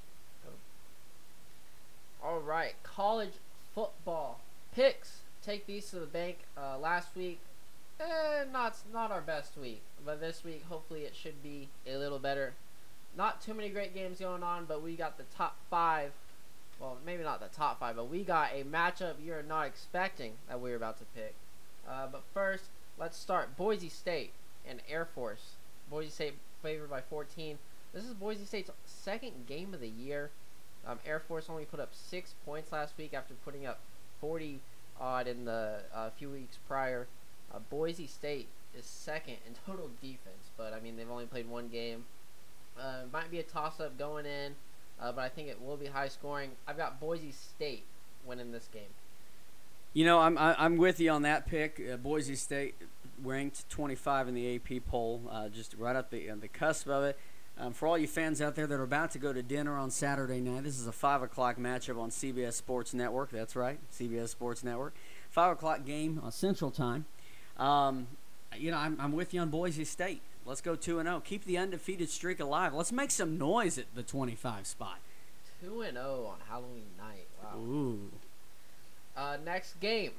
All 2.24 2.40
right, 2.40 2.74
college 2.82 3.34
football 3.74 4.40
picks. 4.74 5.18
Take 5.44 5.66
these 5.66 5.90
to 5.90 6.00
the 6.00 6.06
bank. 6.06 6.38
Uh, 6.56 6.78
last 6.78 7.14
week, 7.14 7.38
eh, 8.00 8.44
not 8.50 8.76
not 8.92 9.10
our 9.10 9.20
best 9.20 9.56
week, 9.58 9.82
but 10.04 10.20
this 10.20 10.42
week 10.44 10.64
hopefully 10.68 11.02
it 11.02 11.14
should 11.14 11.42
be 11.42 11.68
a 11.86 11.96
little 11.96 12.18
better. 12.18 12.54
Not 13.16 13.40
too 13.42 13.54
many 13.54 13.68
great 13.68 13.94
games 13.94 14.18
going 14.18 14.42
on, 14.42 14.64
but 14.64 14.82
we 14.82 14.94
got 14.94 15.18
the 15.18 15.24
top 15.36 15.56
five. 15.70 16.12
Well, 16.80 16.98
maybe 17.04 17.22
not 17.22 17.40
the 17.40 17.54
top 17.54 17.80
five, 17.80 17.96
but 17.96 18.10
we 18.10 18.22
got 18.22 18.50
a 18.52 18.64
matchup 18.64 19.14
you're 19.24 19.42
not 19.42 19.66
expecting 19.66 20.32
that 20.48 20.60
we're 20.60 20.76
about 20.76 20.98
to 20.98 21.04
pick. 21.14 21.34
Uh, 21.88 22.06
but 22.10 22.22
first, 22.34 22.64
let's 22.98 23.16
start 23.16 23.56
Boise 23.56 23.88
State 23.88 24.32
and 24.68 24.80
Air 24.88 25.04
Force. 25.04 25.52
Boise 25.90 26.10
State 26.10 26.34
favored 26.62 26.90
by 26.90 27.00
14. 27.00 27.58
This 27.94 28.04
is 28.04 28.14
Boise 28.14 28.44
State's 28.44 28.70
second 28.84 29.46
game 29.46 29.72
of 29.72 29.80
the 29.80 29.88
year. 29.88 30.30
Um, 30.86 30.98
Air 31.06 31.20
Force 31.20 31.46
only 31.48 31.64
put 31.64 31.80
up 31.80 31.90
six 31.92 32.34
points 32.44 32.72
last 32.72 32.94
week 32.98 33.14
after 33.14 33.34
putting 33.44 33.66
up 33.66 33.80
40 34.20 34.60
odd 35.00 35.26
in 35.26 35.44
the 35.44 35.80
uh, 35.94 36.10
few 36.10 36.30
weeks 36.30 36.58
prior. 36.68 37.06
Uh, 37.54 37.58
Boise 37.70 38.06
State 38.06 38.48
is 38.76 38.84
second 38.84 39.36
in 39.46 39.54
total 39.66 39.90
defense, 40.02 40.50
but 40.56 40.72
I 40.72 40.80
mean 40.80 40.96
they've 40.96 41.10
only 41.10 41.26
played 41.26 41.48
one 41.48 41.68
game. 41.68 42.04
Uh, 42.78 43.02
might 43.12 43.30
be 43.30 43.38
a 43.38 43.42
toss-up 43.42 43.98
going 43.98 44.26
in. 44.26 44.54
uh, 45.00 45.12
but 45.12 45.22
I 45.22 45.28
think 45.28 45.48
it 45.48 45.60
will 45.62 45.76
be 45.76 45.86
high 45.86 46.08
scoring. 46.08 46.50
I've 46.66 46.76
got 46.76 47.00
Boise 47.00 47.32
State 47.32 47.84
winning 48.24 48.52
this 48.52 48.68
game. 48.72 48.82
You 49.96 50.04
know, 50.04 50.18
I'm 50.18 50.36
I'm 50.36 50.76
with 50.76 51.00
you 51.00 51.10
on 51.10 51.22
that 51.22 51.46
pick. 51.46 51.80
Uh, 51.80 51.96
Boise 51.96 52.34
State 52.34 52.74
ranked 53.22 53.66
25 53.70 54.28
in 54.28 54.34
the 54.34 54.56
AP 54.56 54.84
poll, 54.84 55.22
uh, 55.30 55.48
just 55.48 55.74
right 55.78 55.96
up 55.96 56.10
the 56.10 56.28
uh, 56.28 56.36
the 56.38 56.48
cusp 56.48 56.86
of 56.86 57.04
it. 57.04 57.18
Um, 57.56 57.72
for 57.72 57.88
all 57.88 57.96
you 57.96 58.06
fans 58.06 58.42
out 58.42 58.56
there 58.56 58.66
that 58.66 58.78
are 58.78 58.82
about 58.82 59.12
to 59.12 59.18
go 59.18 59.32
to 59.32 59.42
dinner 59.42 59.78
on 59.78 59.90
Saturday 59.90 60.38
night, 60.38 60.64
this 60.64 60.78
is 60.78 60.86
a 60.86 60.92
five 60.92 61.22
o'clock 61.22 61.56
matchup 61.56 61.98
on 61.98 62.10
CBS 62.10 62.52
Sports 62.52 62.92
Network. 62.92 63.30
That's 63.30 63.56
right, 63.56 63.78
CBS 63.90 64.28
Sports 64.28 64.62
Network. 64.62 64.92
Five 65.30 65.52
o'clock 65.52 65.86
game 65.86 66.20
on 66.22 66.30
Central 66.30 66.70
Time. 66.70 67.06
Um, 67.56 68.06
you 68.54 68.72
know, 68.72 68.76
I'm, 68.76 69.00
I'm 69.00 69.12
with 69.12 69.32
you 69.32 69.40
on 69.40 69.48
Boise 69.48 69.86
State. 69.86 70.20
Let's 70.44 70.60
go 70.60 70.76
two 70.76 70.98
and 70.98 71.08
zero. 71.08 71.22
Keep 71.24 71.46
the 71.46 71.56
undefeated 71.56 72.10
streak 72.10 72.38
alive. 72.38 72.74
Let's 72.74 72.92
make 72.92 73.10
some 73.10 73.38
noise 73.38 73.78
at 73.78 73.86
the 73.94 74.02
25 74.02 74.66
spot. 74.66 74.98
Two 75.64 75.80
and 75.80 75.96
zero 75.96 76.30
on 76.30 76.40
Halloween 76.46 76.90
night. 76.98 77.28
Wow. 77.42 77.58
Ooh. 77.60 78.10
Uh, 79.16 79.38
next 79.44 79.80
game, 79.80 80.12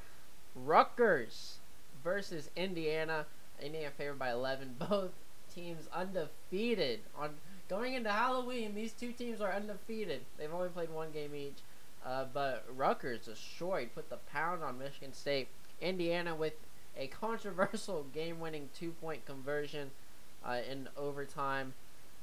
Rutgers 0.55 1.57
versus 2.03 2.49
Indiana. 2.55 3.25
Indiana 3.61 3.91
favored 3.97 4.19
by 4.19 4.31
11. 4.31 4.75
Both 4.89 5.11
teams 5.53 5.87
undefeated 5.93 7.01
on 7.17 7.35
going 7.69 7.93
into 7.93 8.11
Halloween. 8.11 8.73
These 8.75 8.93
two 8.93 9.11
teams 9.11 9.41
are 9.41 9.51
undefeated. 9.51 10.21
They've 10.37 10.53
only 10.53 10.69
played 10.69 10.89
one 10.89 11.11
game 11.11 11.35
each. 11.35 11.59
Uh, 12.05 12.25
but 12.33 12.65
Rutgers 12.75 13.25
destroyed, 13.25 13.89
put 13.93 14.09
the 14.09 14.17
pound 14.31 14.63
on 14.63 14.79
Michigan 14.79 15.13
State. 15.13 15.49
Indiana 15.81 16.35
with 16.35 16.53
a 16.97 17.07
controversial 17.07 18.05
game-winning 18.13 18.69
two-point 18.77 19.25
conversion 19.25 19.91
uh, 20.45 20.59
in 20.69 20.87
overtime. 20.97 21.73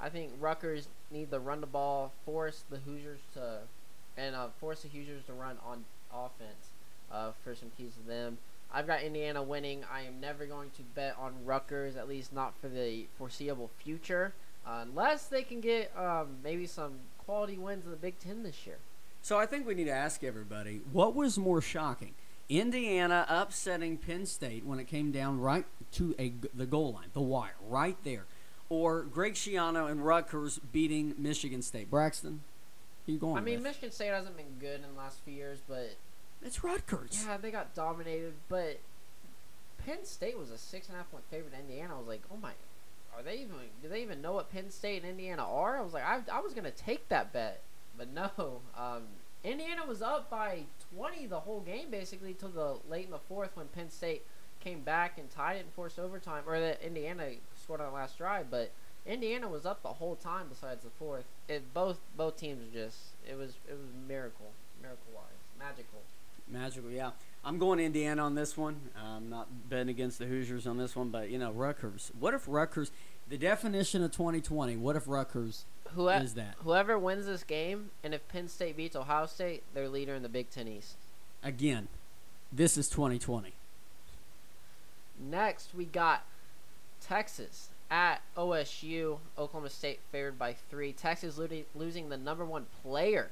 I 0.01 0.09
think 0.09 0.33
Rutgers 0.41 0.89
need 1.11 1.31
to 1.31 1.39
run 1.39 1.61
the 1.61 1.67
ball, 1.67 2.13
force 2.25 2.65
the 2.69 2.79
Hoosiers 2.79 3.21
to, 3.35 3.59
and 4.17 4.35
uh, 4.35 4.49
force 4.59 4.83
the 4.83 4.89
Hoosiers 4.89 5.25
to 5.27 5.33
run 5.33 5.57
on 5.65 5.85
offense 6.15 6.71
uh, 7.13 7.33
for 7.43 7.55
some 7.55 7.71
keys 7.77 7.93
to 7.95 8.09
them. 8.09 8.39
I've 8.73 8.87
got 8.87 9.03
Indiana 9.03 9.43
winning. 9.43 9.85
I 9.93 10.03
am 10.03 10.21
never 10.21 10.47
going 10.47 10.71
to 10.71 10.83
bet 10.83 11.17
on 11.19 11.33
Rutgers, 11.45 11.97
at 11.97 12.09
least 12.09 12.33
not 12.33 12.55
for 12.61 12.69
the 12.69 13.07
foreseeable 13.17 13.71
future, 13.79 14.33
uh, 14.67 14.81
unless 14.83 15.27
they 15.27 15.43
can 15.43 15.61
get 15.61 15.93
um, 15.97 16.39
maybe 16.43 16.67
some 16.67 16.95
quality 17.19 17.57
wins 17.57 17.85
in 17.85 17.93
the 17.93 17.97
Big 17.97 18.19
Ten 18.19 18.43
this 18.43 18.67
year. 18.67 18.79
So 19.23 19.39
I 19.39 19.47
think 19.47 19.67
we 19.67 19.75
need 19.75 19.85
to 19.85 19.93
ask 19.93 20.25
everybody 20.25 20.81
what 20.93 21.15
was 21.15 21.39
more 21.39 21.61
shocking? 21.61 22.15
Indiana 22.49 23.25
upsetting 23.29 23.97
Penn 23.97 24.27
State 24.27 24.67
when 24.67 24.79
it 24.79 24.87
came 24.87 25.13
down 25.13 25.41
right 25.41 25.65
to 25.93 26.15
a, 26.19 26.33
the 26.53 26.67
goal 26.67 26.93
line, 26.93 27.09
the 27.15 27.21
wire, 27.21 27.55
right 27.67 27.97
there. 28.05 28.25
Or 28.69 29.03
Greg 29.03 29.35
Schiano 29.35 29.91
and 29.91 30.05
Rutgers 30.05 30.59
beating 30.73 31.15
Michigan 31.17 31.63
State. 31.63 31.91
Braxton, 31.91 32.43
you 33.07 33.19
going 33.19 33.39
I 33.39 33.41
mean, 33.41 33.57
with? 33.57 33.65
Michigan 33.65 33.93
State 33.93 34.09
hasn't 34.09 34.37
been 34.37 34.59
good 34.59 34.77
in 34.77 34.95
the 34.95 34.99
last 34.99 35.21
few 35.25 35.35
years, 35.35 35.61
but 35.69 35.95
it's 36.45 36.63
Rutgers. 36.63 37.25
yeah, 37.27 37.37
they 37.37 37.51
got 37.51 37.75
dominated. 37.75 38.35
But 38.49 38.81
Penn 39.85 40.05
State 40.05 40.39
was 40.39 40.51
a 40.51 40.59
six 40.59 40.89
and 40.89 40.95
a 40.97 40.99
half 40.99 41.11
point 41.11 41.25
favorite. 41.31 41.53
Indiana 41.59 41.95
I 41.95 41.99
was 41.99 42.09
like, 42.09 42.23
oh 42.33 42.37
my, 42.37 42.53
are 43.17 43.23
they 43.23 43.37
even? 43.37 43.57
Do 43.83 43.89
they 43.89 44.03
even 44.03 44.21
know 44.23 44.33
what 44.33 44.53
Penn 44.53 44.71
State 44.71 45.03
and 45.03 45.11
Indiana 45.11 45.45
are? 45.45 45.79
I 45.79 45.81
was 45.83 45.93
like, 45.93 46.05
I, 46.05 46.21
I 46.33 46.41
was 46.41 46.55
gonna 46.55 46.71
take 46.71 47.09
that 47.09 47.33
bet, 47.33 47.63
but 47.97 48.09
no. 48.13 48.31
Um, 48.79 49.03
Indiana 49.45 49.83
was 49.87 50.01
up 50.01 50.31
by 50.31 50.61
20 50.97 51.27
the 51.27 51.41
whole 51.41 51.61
game 51.61 51.91
basically 51.91 52.33
till 52.33 52.49
the 52.49 52.79
late 52.89 53.05
in 53.05 53.11
the 53.11 53.19
fourth 53.19 53.51
when 53.55 53.67
Penn 53.69 53.91
State 53.91 54.23
came 54.59 54.81
back 54.81 55.19
and 55.19 55.31
tied 55.31 55.57
it 55.57 55.65
and 55.65 55.73
forced 55.75 55.99
overtime, 55.99 56.45
or 56.47 56.59
that 56.59 56.83
Indiana 56.83 57.29
scored 57.63 57.83
on 57.83 57.89
the 57.89 57.93
last 57.93 58.17
drive. 58.17 58.51
But 58.51 58.73
Indiana 59.07 59.47
was 59.49 59.67
up 59.67 59.83
the 59.83 59.91
whole 59.91 60.17
time 60.17 60.47
besides 60.49 60.83
the 60.83 60.91
fourth. 60.99 61.27
It 61.47 61.75
both 61.75 62.01
both 62.17 62.39
teams 62.39 62.73
just 62.73 62.97
it 63.31 63.37
was 63.37 63.51
it 63.69 63.75
was 63.75 63.89
miracle, 64.09 64.53
miracle 64.81 65.13
wise, 65.15 65.25
magical. 65.59 66.01
Magical, 66.49 66.91
yeah. 66.91 67.11
I'm 67.45 67.59
going 67.59 67.79
Indiana 67.79 68.23
on 68.23 68.35
this 68.35 68.57
one. 68.57 68.77
I'm 68.97 69.29
not 69.29 69.49
betting 69.69 69.89
against 69.91 70.19
the 70.19 70.27
Hoosiers 70.27 70.67
on 70.67 70.79
this 70.79 70.97
one, 70.97 71.11
but 71.11 71.31
you 71.31 71.39
know, 71.39 71.51
Rutgers. 71.53 72.11
What 72.19 72.35
if 72.35 72.45
Rutgers? 72.47 72.91
The 73.29 73.39
definition 73.39 74.03
of 74.03 74.13
2020. 74.13 74.77
What 74.77 74.97
if 74.97 75.09
Rutgers 75.09 75.65
Who 75.95 76.09
is 76.09 76.35
that 76.35 76.57
Whoever 76.63 76.99
wins 76.99 77.27
this 77.27 77.43
game, 77.43 77.91
and 78.03 78.13
if 78.15 78.27
Penn 78.29 78.49
State 78.49 78.77
beats 78.77 78.97
Ohio 78.97 79.27
State, 79.27 79.63
they're 79.73 79.89
leader 79.89 80.15
in 80.15 80.23
the 80.23 80.29
Big 80.29 80.51
Ten 80.51 80.69
East. 80.69 80.97
again? 81.43 81.89
This 82.53 82.79
is 82.79 82.89
2020. 82.89 83.53
Next, 85.19 85.75
we 85.75 85.85
got 85.85 86.25
Texas 87.01 87.69
at 87.91 88.21
OSU. 88.37 89.19
Oklahoma 89.39 89.71
State 89.71 90.01
favored 90.13 90.39
by 90.39 90.53
three. 90.53 90.93
Texas 90.93 91.39
lo- 91.39 91.49
losing 91.75 92.09
the 92.09 92.17
number 92.17 92.45
one 92.45 92.67
player 92.83 93.31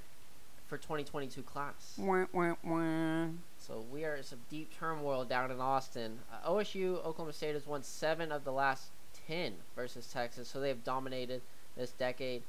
for 0.72 0.78
2022 0.78 1.42
class. 1.42 1.98
Wah, 1.98 2.24
wah, 2.32 2.54
wah. 2.64 3.26
So 3.58 3.84
we 3.92 4.06
are 4.06 4.14
in 4.14 4.22
some 4.22 4.38
deep 4.48 4.70
turmoil 4.78 5.22
down 5.26 5.50
in 5.50 5.60
Austin. 5.60 6.20
Uh, 6.32 6.50
OSU, 6.50 6.94
Oklahoma 7.04 7.34
State 7.34 7.52
has 7.52 7.66
won 7.66 7.82
seven 7.82 8.32
of 8.32 8.44
the 8.44 8.52
last 8.52 8.84
ten 9.28 9.52
versus 9.76 10.06
Texas, 10.10 10.48
so 10.48 10.60
they 10.60 10.68
have 10.68 10.82
dominated 10.82 11.42
this 11.76 11.90
decade. 11.90 12.42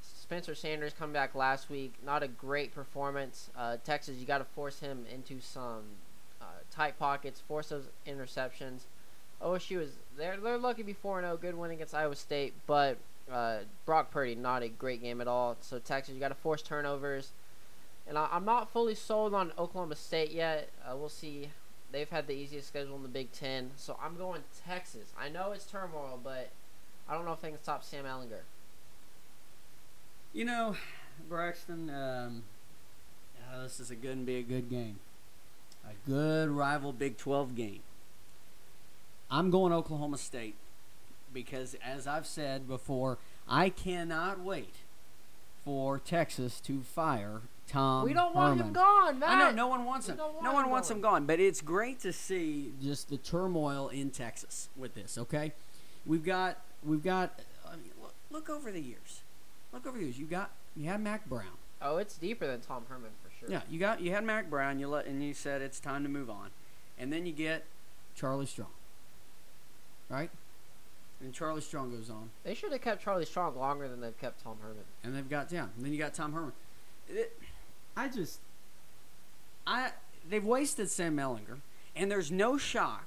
Spencer 0.00 0.54
Sanders 0.54 0.92
coming 0.96 1.12
back 1.12 1.34
last 1.34 1.68
week, 1.68 1.94
not 2.06 2.22
a 2.22 2.28
great 2.28 2.72
performance. 2.72 3.50
Uh, 3.58 3.78
Texas, 3.84 4.18
you 4.18 4.26
got 4.26 4.38
to 4.38 4.44
force 4.44 4.78
him 4.78 5.04
into 5.12 5.40
some 5.40 5.82
uh, 6.40 6.44
tight 6.70 7.00
pockets, 7.00 7.40
force 7.40 7.70
those 7.70 7.88
interceptions. 8.06 8.82
OSU 9.42 9.80
is 9.80 9.90
they're 10.16 10.36
they're 10.36 10.56
lucky 10.56 10.84
before 10.84 11.20
be 11.20 11.24
four 11.24 11.28
zero, 11.28 11.36
good 11.36 11.58
win 11.58 11.72
against 11.72 11.96
Iowa 11.96 12.14
State, 12.14 12.54
but 12.68 12.96
uh, 13.28 13.58
Brock 13.86 14.12
Purdy 14.12 14.36
not 14.36 14.62
a 14.62 14.68
great 14.68 15.02
game 15.02 15.20
at 15.20 15.26
all. 15.26 15.56
So 15.60 15.80
Texas, 15.80 16.14
you 16.14 16.20
got 16.20 16.28
to 16.28 16.34
force 16.36 16.62
turnovers. 16.62 17.32
And 18.10 18.18
I, 18.18 18.28
I'm 18.32 18.44
not 18.44 18.72
fully 18.72 18.96
sold 18.96 19.34
on 19.34 19.52
Oklahoma 19.56 19.94
State 19.94 20.32
yet. 20.32 20.68
Uh, 20.84 20.96
we'll 20.96 21.08
see. 21.08 21.50
They've 21.92 22.10
had 22.10 22.26
the 22.26 22.32
easiest 22.34 22.66
schedule 22.66 22.96
in 22.96 23.04
the 23.04 23.08
Big 23.08 23.30
Ten, 23.30 23.70
so 23.76 23.96
I'm 24.02 24.16
going 24.16 24.42
Texas. 24.66 25.12
I 25.18 25.28
know 25.28 25.52
it's 25.52 25.64
turmoil, 25.64 26.18
but 26.22 26.50
I 27.08 27.14
don't 27.14 27.24
know 27.24 27.32
if 27.32 27.40
they 27.40 27.50
can 27.50 27.62
stop 27.62 27.84
Sam 27.84 28.04
Ehlinger. 28.04 28.42
You 30.32 30.44
know, 30.44 30.76
Braxton, 31.28 31.88
um, 31.88 32.42
this 33.62 33.78
is 33.78 33.92
a 33.92 33.94
going 33.94 34.18
to 34.18 34.24
be 34.24 34.36
a 34.38 34.42
good 34.42 34.68
game. 34.68 34.98
A 35.84 35.94
good 36.08 36.48
rival 36.48 36.92
Big 36.92 37.16
12 37.16 37.54
game. 37.54 37.80
I'm 39.30 39.50
going 39.50 39.72
Oklahoma 39.72 40.18
State 40.18 40.56
because, 41.32 41.76
as 41.84 42.08
I've 42.08 42.26
said 42.26 42.66
before, 42.66 43.18
I 43.48 43.68
cannot 43.68 44.40
wait 44.40 44.74
for 45.64 46.00
Texas 46.00 46.60
to 46.62 46.82
fire 46.82 47.42
Tom 47.70 48.04
we 48.04 48.12
don't 48.12 48.34
want 48.34 48.58
Herman. 48.58 48.68
him 48.68 48.72
gone, 48.74 49.18
man. 49.18 49.28
I 49.30 49.38
know 49.38 49.50
no 49.52 49.66
one 49.68 49.84
wants 49.84 50.06
We 50.08 50.12
him. 50.12 50.18
don't 50.18 50.32
want 50.34 50.44
No 50.44 50.52
one 50.52 50.64
him 50.64 50.70
wants 50.70 50.88
gone. 50.88 50.96
him 50.98 51.02
gone, 51.02 51.26
but 51.26 51.40
it's 51.40 51.60
great 51.60 52.00
to 52.00 52.12
see 52.12 52.72
just 52.82 53.08
the 53.08 53.16
turmoil 53.16 53.88
in 53.88 54.10
Texas 54.10 54.68
with 54.76 54.94
this. 54.94 55.16
Okay, 55.18 55.52
we've 56.06 56.24
got 56.24 56.58
we've 56.84 57.02
got. 57.02 57.38
I 57.66 57.76
mean, 57.76 57.90
look, 58.02 58.14
look 58.30 58.50
over 58.50 58.70
the 58.72 58.80
years. 58.80 59.20
Look 59.72 59.86
over 59.86 59.96
the 59.98 60.04
years. 60.04 60.18
You 60.18 60.26
got 60.26 60.50
you 60.76 60.86
had 60.88 61.00
Mack 61.00 61.26
Brown. 61.28 61.58
Oh, 61.82 61.96
it's 61.98 62.16
deeper 62.18 62.46
than 62.46 62.60
Tom 62.60 62.84
Herman 62.88 63.10
for 63.22 63.30
sure. 63.38 63.48
Yeah, 63.50 63.62
you 63.70 63.78
got 63.78 64.00
you 64.00 64.10
had 64.12 64.24
Mack 64.24 64.50
Brown. 64.50 64.78
You 64.78 64.88
let 64.88 65.06
and 65.06 65.22
you 65.22 65.32
said 65.34 65.62
it's 65.62 65.80
time 65.80 66.02
to 66.02 66.08
move 66.08 66.28
on, 66.28 66.50
and 66.98 67.12
then 67.12 67.24
you 67.26 67.32
get 67.32 67.64
Charlie 68.14 68.46
Strong. 68.46 68.68
Right, 70.08 70.30
and 71.20 71.32
Charlie 71.32 71.60
Strong 71.60 71.92
goes 71.92 72.10
on, 72.10 72.30
They 72.42 72.52
should 72.54 72.72
have 72.72 72.80
kept 72.80 73.02
Charlie 73.04 73.24
Strong 73.24 73.56
longer 73.56 73.86
than 73.88 74.00
they've 74.00 74.18
kept 74.20 74.42
Tom 74.42 74.56
Herman. 74.60 74.82
and 75.04 75.14
they've 75.14 75.28
got 75.28 75.52
yeah. 75.52 75.66
And 75.76 75.84
then 75.84 75.92
you 75.92 75.98
got 75.98 76.14
Tom 76.14 76.32
Herman. 76.32 76.52
It, 77.08 77.38
I 77.96 78.08
just, 78.08 78.40
I 79.66 79.90
they've 80.28 80.44
wasted 80.44 80.90
Sam 80.90 81.16
Ehlinger, 81.16 81.58
and 81.96 82.10
there's 82.10 82.30
no 82.30 82.56
shock 82.58 83.06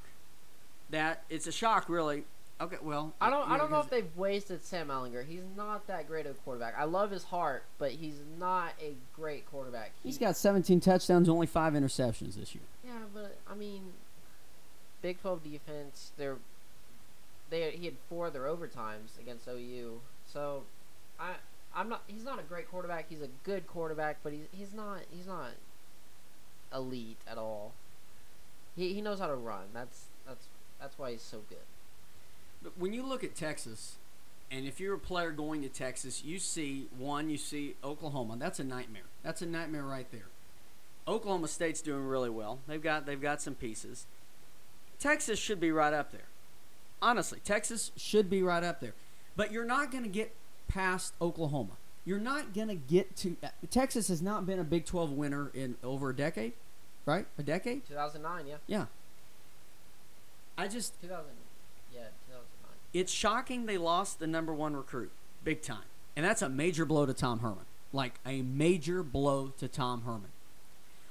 that 0.90 1.24
it's 1.30 1.48
a 1.48 1.52
shock 1.52 1.90
really. 1.90 2.26
Okay, 2.62 2.78
well 2.82 3.14
I 3.20 3.30
don't. 3.30 3.50
I 3.50 3.58
don't 3.58 3.72
know 3.72 3.80
if 3.80 3.90
they've 3.90 4.16
wasted 4.16 4.64
Sam 4.64 4.88
Ehlinger. 4.88 5.26
He's 5.26 5.44
not 5.58 5.88
that 5.88 6.08
great 6.08 6.26
of 6.26 6.34
a 6.34 6.40
quarterback. 6.40 6.76
I 6.78 6.84
love 6.84 7.12
his 7.12 7.24
heart, 7.26 7.64
but 7.80 7.92
he's 7.92 8.20
not 8.40 8.74
a 8.82 8.94
great 9.16 9.50
quarterback. 9.50 9.92
He, 10.04 10.10
he's 10.10 10.18
got 10.18 10.38
17 10.38 10.80
touchdowns, 10.80 11.28
only 11.28 11.48
five 11.48 11.74
interceptions 11.74 12.36
this 12.36 12.54
year. 12.54 12.64
Yeah, 12.86 12.92
but 13.14 13.38
I 13.50 13.56
mean, 13.56 13.94
Big 15.02 15.20
Twelve 15.20 15.44
defense. 15.44 16.12
They're 16.18 16.38
they 17.50 17.72
he 17.72 17.86
had 17.86 17.96
four 18.10 18.28
of 18.28 18.34
their 18.34 18.44
overtimes 18.44 19.20
against 19.20 19.48
OU. 19.48 20.02
So, 20.32 20.64
I 21.20 21.34
I'm 21.76 21.90
not. 21.90 22.04
He's 22.08 22.24
not 22.24 22.40
a 22.40 22.44
great 22.44 22.70
quarterback. 22.70 23.06
He's 23.10 23.22
a 23.22 23.30
good 23.44 23.68
quarterback, 23.68 24.18
but 24.24 24.34
he's 24.34 24.46
he's 24.52 24.74
not 24.74 25.00
he's 25.12 25.28
not 25.28 25.52
elite 26.74 27.18
at 27.28 27.38
all. 27.38 27.74
He 28.76 28.94
he 28.94 29.02
knows 29.02 29.20
how 29.20 29.28
to 29.28 29.36
run. 29.36 29.66
That's 29.74 30.06
that's 30.28 30.46
that's 30.80 30.98
why 31.00 31.12
he's 31.12 31.22
so 31.22 31.42
good. 31.50 31.58
But 32.62 32.74
when 32.78 32.94
you 32.94 33.04
look 33.04 33.24
at 33.24 33.36
Texas, 33.36 33.96
and 34.52 34.66
if 34.66 34.80
you're 34.80 34.96
a 34.96 35.00
player 35.00 35.32
going 35.32 35.62
to 35.64 35.70
Texas, 35.70 36.24
you 36.24 36.40
see 36.40 36.88
one, 36.98 37.30
you 37.30 37.38
see 37.38 37.76
Oklahoma. 37.84 38.38
That's 38.38 38.60
a 38.60 38.64
nightmare. 38.64 39.04
That's 39.24 39.42
a 39.42 39.46
nightmare 39.46 39.84
right 39.84 40.10
there. 40.12 40.28
Oklahoma 41.08 41.48
State's 41.48 41.82
doing 41.82 42.06
really 42.06 42.30
well. 42.30 42.60
They've 42.68 42.82
got 42.82 43.06
they've 43.06 43.22
got 43.22 43.42
some 43.42 43.56
pieces. 43.56 44.06
Texas 45.00 45.40
should 45.40 45.60
be 45.60 45.72
right 45.72 45.94
up 45.94 46.12
there. 46.12 46.28
Honestly, 47.02 47.40
Texas 47.44 47.92
should 47.98 48.30
be 48.30 48.42
right 48.42 48.64
up 48.64 48.80
there. 48.80 48.94
But 49.36 49.52
you're 49.52 49.66
not 49.66 49.92
going 49.92 50.04
to 50.04 50.10
get 50.10 50.34
past 50.68 51.14
Oklahoma. 51.22 51.74
You're 52.06 52.20
not 52.20 52.54
gonna 52.54 52.76
get 52.76 53.16
to 53.18 53.38
Texas 53.70 54.08
has 54.10 54.22
not 54.22 54.46
been 54.46 54.60
a 54.60 54.64
Big 54.64 54.86
12 54.86 55.12
winner 55.12 55.52
in 55.54 55.76
over 55.84 56.10
a 56.10 56.16
decade, 56.16 56.54
right? 57.06 57.26
A 57.38 57.44
decade? 57.44 57.86
2009, 57.88 58.48
yeah. 58.48 58.56
Yeah. 58.68 58.86
I 60.58 60.68
just 60.68 61.00
2000, 61.02 61.26
yeah, 61.94 62.00
2009. 62.28 62.78
it's 62.94 63.12
shocking 63.12 63.66
they 63.66 63.78
lost 63.78 64.20
the 64.20 64.28
number 64.28 64.54
one 64.54 64.76
recruit, 64.76 65.12
big 65.44 65.62
time, 65.62 65.86
and 66.16 66.26
that's 66.26 66.42
a 66.42 66.50
major 66.50 66.86
blow 66.86 67.06
to 67.06 67.14
Tom 67.14 67.40
Herman. 67.40 67.66
Like 67.92 68.20
a 68.26 68.42
major 68.42 69.02
blow 69.04 69.54
to 69.60 69.68
Tom 69.68 70.02
Herman. 70.04 70.30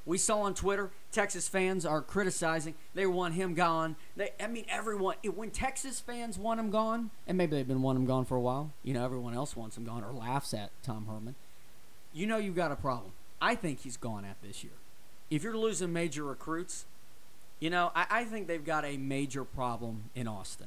We 0.05 0.19
saw 0.19 0.41
on 0.41 0.55
Twitter, 0.55 0.91
Texas 1.13 1.49
fans 1.49 1.87
are 1.87 2.03
criticizing. 2.03 2.75
They 2.95 3.07
want 3.07 3.35
him 3.35 3.55
gone. 3.55 3.95
They, 4.17 4.31
I 4.41 4.49
mean, 4.49 4.65
everyone. 4.69 5.15
it- 5.23 5.37
When 5.37 5.51
Texas 5.51 6.01
fans 6.01 6.39
want 6.39 6.59
him 6.59 6.71
gone, 6.71 7.11
and 7.27 7.39
maybe 7.39 7.55
they've 7.57 7.69
been 7.69 7.83
wanting 7.83 8.03
him 8.03 8.07
gone 8.09 8.25
for 8.25 8.37
a 8.37 8.41
while. 8.41 8.73
You 8.83 8.95
know, 8.95 9.05
everyone 9.05 9.35
else 9.35 9.55
wants 9.57 9.77
him 9.77 9.85
gone 9.85 10.03
or 10.03 10.13
laughs 10.13 10.53
at 10.55 10.71
Tom 10.83 11.07
Herman. 11.07 11.37
You 12.13 12.27
know, 12.27 12.37
you've 12.39 12.57
got 12.57 12.73
a 12.73 12.77
problem. 12.77 13.13
I 13.41 13.55
think 13.55 13.81
he's 13.81 13.97
gone 13.97 14.25
at 14.25 14.37
this 14.43 14.63
year. 14.65 14.73
If 15.31 15.43
you're 15.43 15.57
losing 15.57 15.93
major 15.93 16.25
recruits, 16.25 16.85
you 17.61 17.71
know, 17.71 17.93
I, 17.95 18.07
I 18.11 18.25
think 18.25 18.49
they've 18.49 18.65
got 18.65 18.85
a 18.85 18.97
major 18.97 19.45
problem 19.45 20.11
in 20.17 20.27
Austin, 20.27 20.67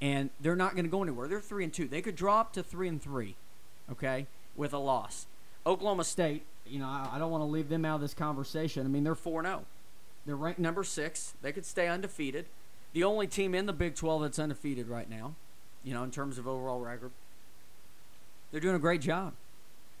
and 0.00 0.30
they're 0.40 0.56
not 0.56 0.72
going 0.74 0.84
to 0.84 0.90
go 0.90 1.02
anywhere. 1.02 1.26
They're 1.28 1.40
three 1.40 1.64
and 1.64 1.72
two. 1.72 1.88
They 1.88 2.00
could 2.00 2.16
drop 2.16 2.52
to 2.54 2.62
three 2.62 2.86
and 2.88 3.02
three, 3.02 3.34
okay, 3.90 4.26
with 4.56 4.72
a 4.72 4.78
loss. 4.78 5.26
Oklahoma 5.66 6.04
State, 6.04 6.44
you 6.72 6.78
know, 6.78 6.86
I, 6.86 7.10
I 7.12 7.18
don't 7.18 7.30
want 7.30 7.42
to 7.42 7.46
leave 7.46 7.68
them 7.68 7.84
out 7.84 7.96
of 7.96 8.00
this 8.00 8.14
conversation. 8.14 8.84
I 8.86 8.88
mean, 8.88 9.04
they're 9.04 9.14
four 9.14 9.42
zero. 9.42 9.64
They're 10.26 10.36
ranked 10.36 10.60
number 10.60 10.82
six. 10.84 11.34
They 11.42 11.52
could 11.52 11.66
stay 11.66 11.88
undefeated. 11.88 12.46
The 12.92 13.04
only 13.04 13.26
team 13.26 13.54
in 13.54 13.66
the 13.66 13.72
Big 13.72 13.94
Twelve 13.94 14.22
that's 14.22 14.38
undefeated 14.38 14.88
right 14.88 15.08
now, 15.08 15.34
you 15.84 15.94
know, 15.94 16.02
in 16.02 16.10
terms 16.10 16.38
of 16.38 16.48
overall 16.48 16.80
record. 16.80 17.10
They're 18.50 18.60
doing 18.60 18.76
a 18.76 18.80
great 18.80 19.00
job. 19.00 19.32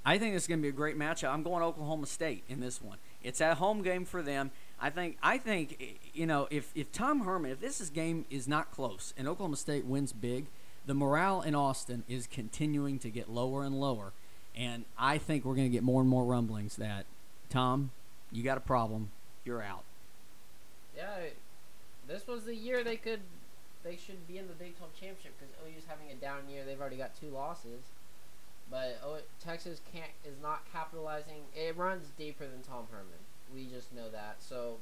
I 0.04 0.18
think 0.18 0.34
it's 0.34 0.46
going 0.46 0.58
to 0.58 0.62
be 0.62 0.68
a 0.68 0.72
great 0.72 0.98
matchup. 0.98 1.32
I'm 1.32 1.42
going 1.42 1.62
Oklahoma 1.62 2.06
State 2.06 2.42
in 2.48 2.60
this 2.60 2.82
one. 2.82 2.98
It's 3.22 3.40
a 3.40 3.54
home 3.54 3.82
game 3.82 4.04
for 4.04 4.20
them. 4.20 4.50
I 4.80 4.90
think. 4.90 5.16
I 5.22 5.38
think. 5.38 5.76
eh, 5.80 5.84
You 6.12 6.26
know, 6.26 6.48
if 6.50 6.70
if 6.74 6.90
Tom 6.92 7.20
Herman, 7.20 7.50
if 7.52 7.60
this 7.60 7.80
is 7.80 7.88
game 7.90 8.24
is 8.30 8.46
not 8.48 8.70
close 8.72 9.14
and 9.16 9.28
Oklahoma 9.28 9.56
State 9.56 9.84
wins 9.86 10.12
big, 10.12 10.46
the 10.86 10.94
morale 10.94 11.40
in 11.42 11.54
Austin 11.54 12.02
is 12.08 12.26
continuing 12.26 12.98
to 12.98 13.08
get 13.10 13.30
lower 13.30 13.62
and 13.64 13.80
lower, 13.80 14.12
and 14.56 14.84
I 14.98 15.18
think 15.18 15.44
we're 15.44 15.54
going 15.54 15.68
to 15.68 15.72
get 15.72 15.82
more 15.82 16.00
and 16.00 16.10
more 16.10 16.24
rumblings 16.24 16.76
that 16.76 17.06
Tom, 17.50 17.90
you 18.30 18.42
got 18.42 18.56
a 18.56 18.62
problem. 18.62 19.10
You're 19.44 19.62
out. 19.62 19.84
Yeah, 20.96 21.06
this 22.06 22.26
was 22.26 22.44
the 22.44 22.54
year 22.54 22.84
they 22.84 22.96
could, 22.96 23.20
they 23.82 23.96
should 23.96 24.26
be 24.26 24.38
in 24.38 24.46
the 24.48 24.54
Big 24.54 24.76
12 24.76 24.92
championship 24.94 25.34
because 25.38 25.54
OU's 25.64 25.84
having 25.86 26.10
a 26.10 26.14
down 26.14 26.48
year. 26.48 26.64
They've 26.64 26.80
already 26.80 26.96
got 26.96 27.18
two 27.18 27.28
losses, 27.28 27.82
but 28.70 29.00
oh, 29.04 29.18
Texas 29.42 29.80
can't 29.92 30.10
is 30.24 30.36
not 30.42 30.62
capitalizing. 30.72 31.42
It 31.54 31.76
runs 31.76 32.08
deeper 32.18 32.46
than 32.46 32.62
Tom 32.62 32.86
Herman. 32.90 33.06
We 33.54 33.66
just 33.66 33.94
know 33.94 34.08
that. 34.10 34.36
So, 34.40 34.76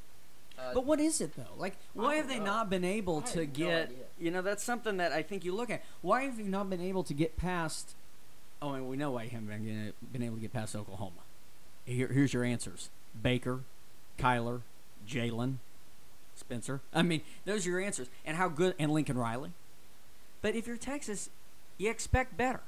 uh, 0.59 0.75
But 0.75 0.85
what 0.85 1.01
is 1.01 1.21
it 1.21 1.35
though? 1.37 1.55
Like, 1.57 1.77
why 1.95 2.17
have 2.17 2.29
they 2.29 2.39
know. 2.39 2.45
not 2.47 2.71
been 2.71 2.85
able 2.85 3.21
to 3.23 3.41
have 3.41 3.49
no 3.49 3.67
get? 3.67 3.93
you 4.19 4.31
know, 4.31 4.43
that's 4.43 4.63
something 4.63 4.97
that 4.99 5.13
I 5.13 5.23
think 5.23 5.45
you 5.45 5.55
look 5.55 5.71
at. 5.71 5.83
Why 6.03 6.23
have 6.25 6.39
you 6.39 6.47
not 6.47 6.71
been 6.71 6.81
able 6.81 7.03
to 7.05 7.15
get 7.15 7.37
past? 7.37 7.95
Oh, 8.63 8.73
and 8.73 8.89
we 8.89 8.97
know 8.97 9.13
why 9.13 9.25
you 9.25 9.31
haven't 9.31 9.49
been, 9.49 9.93
been 10.13 10.23
able 10.23 10.37
to 10.37 10.41
get 10.41 10.53
past 10.53 10.77
Oklahoma. 10.77 11.23
Here, 11.85 12.09
here's 12.09 12.33
your 12.33 12.45
answers: 12.45 12.91
Baker, 13.21 13.61
Kyler, 14.19 14.61
Jalen, 15.09 15.57
Spencer. 16.37 16.81
I 16.93 17.03
mean, 17.03 17.23
those 17.45 17.67
are 17.67 17.71
your 17.71 17.81
answers. 17.81 18.09
And 18.25 18.37
how 18.37 18.49
good? 18.49 18.75
And 18.79 18.93
Lincoln 18.93 19.17
Riley. 19.19 19.53
But 20.43 20.55
if 20.55 20.67
you're 20.67 20.77
Texas, 20.77 21.31
you 21.79 21.91
expect 21.91 22.37
better, 22.37 22.61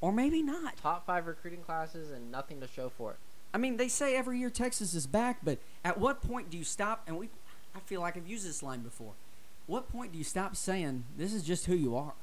or 0.00 0.12
maybe 0.12 0.42
not. 0.42 0.76
top 0.76 1.06
five 1.06 1.26
recruiting 1.26 1.62
classes 1.62 2.10
and 2.10 2.30
nothing 2.30 2.60
to 2.60 2.68
show 2.68 2.88
for 2.88 3.12
it. 3.12 3.18
I 3.52 3.58
mean, 3.58 3.78
they 3.78 3.88
say 3.88 4.16
every 4.16 4.38
year 4.38 4.50
Texas 4.50 4.94
is 4.94 5.06
back, 5.06 5.38
but 5.42 5.58
at 5.84 5.98
what 5.98 6.20
point 6.20 6.50
do 6.50 6.58
you 6.58 6.64
stop? 6.64 7.02
And 7.06 7.18
we, 7.18 7.30
I 7.74 7.80
feel 7.80 8.00
like 8.00 8.16
I've 8.16 8.28
used 8.28 8.46
this 8.46 8.62
line 8.62 8.80
before. 8.80 9.12
What 9.66 9.90
point 9.90 10.12
do 10.12 10.18
you 10.18 10.24
stop 10.24 10.56
saying 10.56 11.04
this 11.16 11.32
is 11.32 11.42
just 11.42 11.66
who 11.66 11.74
you 11.74 11.96
are? 11.96 12.14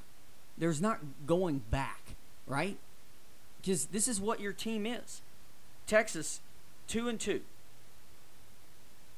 There's 0.57 0.81
not 0.81 0.99
going 1.25 1.61
back, 1.69 2.15
right? 2.47 2.77
Because 3.65 3.85
this 3.85 4.07
is 4.07 4.21
what 4.21 4.39
your 4.39 4.53
team 4.53 4.85
is. 4.85 5.21
Texas, 5.87 6.39
two 6.87 7.07
and 7.07 7.19
two. 7.19 7.41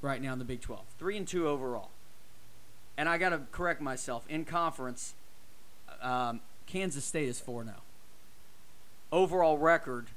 Right 0.02 0.22
now 0.22 0.32
in 0.32 0.40
the 0.40 0.46
Big 0.46 0.62
Twelve, 0.62 0.86
three 0.98 1.18
and 1.18 1.28
two 1.28 1.50
overall. 1.50 1.90
And 2.98 3.10
I 3.10 3.18
got 3.18 3.30
to 3.30 3.42
correct 3.52 3.82
myself. 3.82 4.26
In 4.30 4.46
conference, 4.46 5.16
um, 6.02 6.40
Kansas 6.66 7.04
State 7.04 7.28
is 7.28 7.42
four 7.42 7.56
four 7.56 7.64
zero. 7.66 7.82
Overall 9.12 9.58
record, 9.58 10.08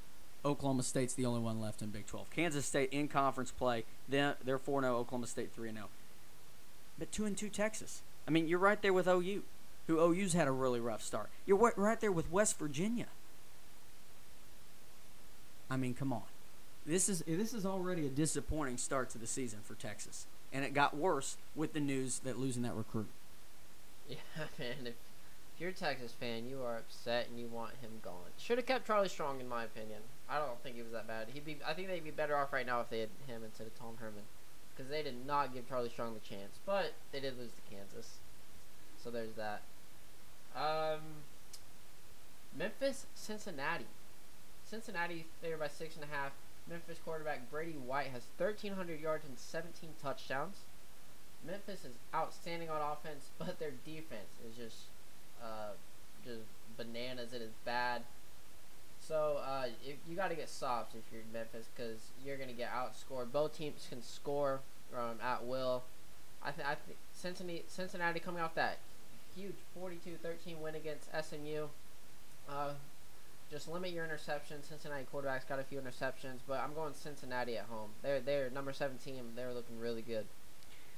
Oklahoma 0.45 0.85
State's 0.85 1.15
the 1.15 1.27
only 1.27 1.41
one 1.41 1.61
left 1.61 1.83
in 1.83 1.89
Big 1.89 2.07
12. 2.07 2.31
Kansas 2.31 2.65
State 2.65 2.93
in 2.93 3.09
conference 3.09 3.51
play, 3.51 3.85
then 4.09 4.35
they're 4.45 4.59
4 4.59 4.83
0, 4.83 4.97
Oklahoma 4.97 5.27
State 5.27 5.53
3 5.55 5.69
and 5.69 5.79
0. 5.79 5.89
But 6.99 7.13
2 7.13 7.25
and 7.25 7.37
2 7.37 7.49
Texas. 7.49 8.03
I 8.27 8.31
mean, 8.31 8.49
you're 8.49 8.59
right 8.59 8.81
there 8.81 8.93
with 8.93 9.07
OU, 9.07 9.43
who 9.87 10.01
OU's 10.01 10.33
had 10.33 10.49
a 10.49 10.53
really 10.53 10.81
rough 10.81 11.03
start. 11.03 11.31
You're 11.47 11.73
right 11.77 12.01
there 12.01 12.13
with 12.13 12.31
West 12.33 12.59
Virginia. 12.59 13.07
I 15.71 15.77
mean, 15.77 15.95
come 15.95 16.13
on. 16.13 16.23
This 16.85 17.09
is 17.09 17.23
this 17.27 17.55
is 17.55 17.65
already 17.65 18.07
a 18.07 18.11
disappointing 18.11 18.77
start 18.77 19.11
to 19.11 19.19
the 19.19 19.27
season 19.27 19.61
for 19.63 19.75
Texas. 19.75 20.27
And 20.53 20.65
it 20.65 20.75
got 20.75 20.97
worse 20.97 21.37
with 21.55 21.73
the 21.73 21.81
news 21.81 22.19
that 22.21 22.39
losing 22.39 22.63
that 22.65 22.75
recruit. 22.75 23.09
Yeah, 24.09 24.17
man. 24.59 24.87
If, 24.87 24.95
you're 25.61 25.71
a 25.71 25.75
Texas 25.75 26.13
fan, 26.19 26.49
you 26.49 26.63
are 26.63 26.79
upset 26.79 27.29
and 27.29 27.39
you 27.39 27.47
want 27.47 27.73
him 27.83 27.91
gone. 28.03 28.33
Should 28.39 28.57
have 28.57 28.67
kept 28.67 28.87
Charlie 28.87 29.11
Strong, 29.11 29.41
in 29.41 29.49
my 29.49 29.65
opinion. 29.65 30.01
I 30.29 30.39
don't 30.39 30.61
think 30.63 30.75
he 30.75 30.83
was 30.83 30.93
that 30.93 31.07
bad. 31.07 31.29
He'd 31.35 31.45
be. 31.45 31.59
I 31.67 31.75
think 31.75 31.89
they'd 31.89 32.03
be 32.03 32.11
better 32.11 32.35
off 32.35 32.53
right 32.53 32.65
now 32.65 32.81
if 32.81 32.89
they 32.89 33.01
had 33.01 33.11
him 33.27 33.43
instead 33.45 33.67
of 33.67 33.79
Tom 33.79 33.99
Herman, 34.01 34.23
because 34.75 34.91
they 34.91 35.03
did 35.03 35.27
not 35.27 35.53
give 35.53 35.69
Charlie 35.69 35.91
Strong 35.91 36.15
the 36.15 36.21
chance. 36.21 36.59
But 36.65 36.95
they 37.13 37.21
did 37.21 37.39
lose 37.39 37.51
to 37.51 37.75
Kansas, 37.75 38.17
so 39.05 39.11
there's 39.11 39.35
that. 39.37 39.61
Um, 40.57 41.01
Memphis, 42.57 43.05
Cincinnati. 43.15 43.87
Cincinnati 44.71 45.27
favored 45.43 45.61
by 45.61 45.69
six 45.69 45.97
and 45.97 46.05
a 46.05 46.15
half. 46.15 46.33
Memphis 46.69 46.99
quarterback 47.05 47.51
Brady 47.51 47.73
White 47.73 48.09
has 48.09 48.23
1,300 48.39 49.01
yards 49.01 49.25
and 49.25 49.37
17 49.37 49.91
touchdowns. 50.01 50.59
Memphis 51.45 51.85
is 51.85 51.95
outstanding 52.15 52.71
on 52.71 52.81
offense, 52.81 53.31
but 53.39 53.59
their 53.59 53.73
defense 53.85 54.31
is 54.49 54.57
just, 54.57 54.85
uh, 55.43 55.73
just 56.25 56.43
bananas. 56.77 57.33
It 57.33 57.43
is 57.43 57.53
bad. 57.65 58.03
So 59.01 59.41
uh, 59.45 59.67
if, 59.85 59.97
you 60.09 60.15
got 60.15 60.29
to 60.29 60.37
get 60.37 60.49
soft 60.49 60.95
if 60.95 61.03
you're 61.13 61.23
Memphis 61.33 61.67
because 61.75 61.99
you're 62.25 62.37
gonna 62.37 62.53
get 62.53 62.71
outscored. 62.71 63.33
Both 63.33 63.57
teams 63.57 63.87
can 63.89 64.03
score 64.03 64.61
um, 64.97 65.17
at 65.23 65.45
will. 65.45 65.83
I 66.43 66.53
think 66.53 66.69
think 66.87 66.99
Cincinnati 67.13 67.65
Cincinnati 67.67 68.21
coming 68.21 68.43
off 68.43 68.55
that 68.55 68.79
huge 69.35 69.57
42-13 69.79 70.59
win 70.61 70.75
against 70.75 71.09
SMU. 71.13 71.67
Uh, 72.49 72.73
just 73.51 73.69
limit 73.69 73.91
your 73.91 74.07
interceptions. 74.07 74.69
Cincinnati 74.69 75.05
quarterback's 75.11 75.45
got 75.45 75.59
a 75.59 75.65
few 75.65 75.81
interceptions, 75.81 76.39
but 76.47 76.61
I'm 76.61 76.75
going 76.75 76.95
Cincinnati 76.95 77.57
at 77.57 77.65
home. 77.65 77.91
They're 78.03 78.21
they're 78.21 78.51
number 78.51 78.73
seven 78.73 78.99
team. 78.99 79.33
They're 79.35 79.53
looking 79.53 79.79
really 79.79 80.03
good. 80.03 80.27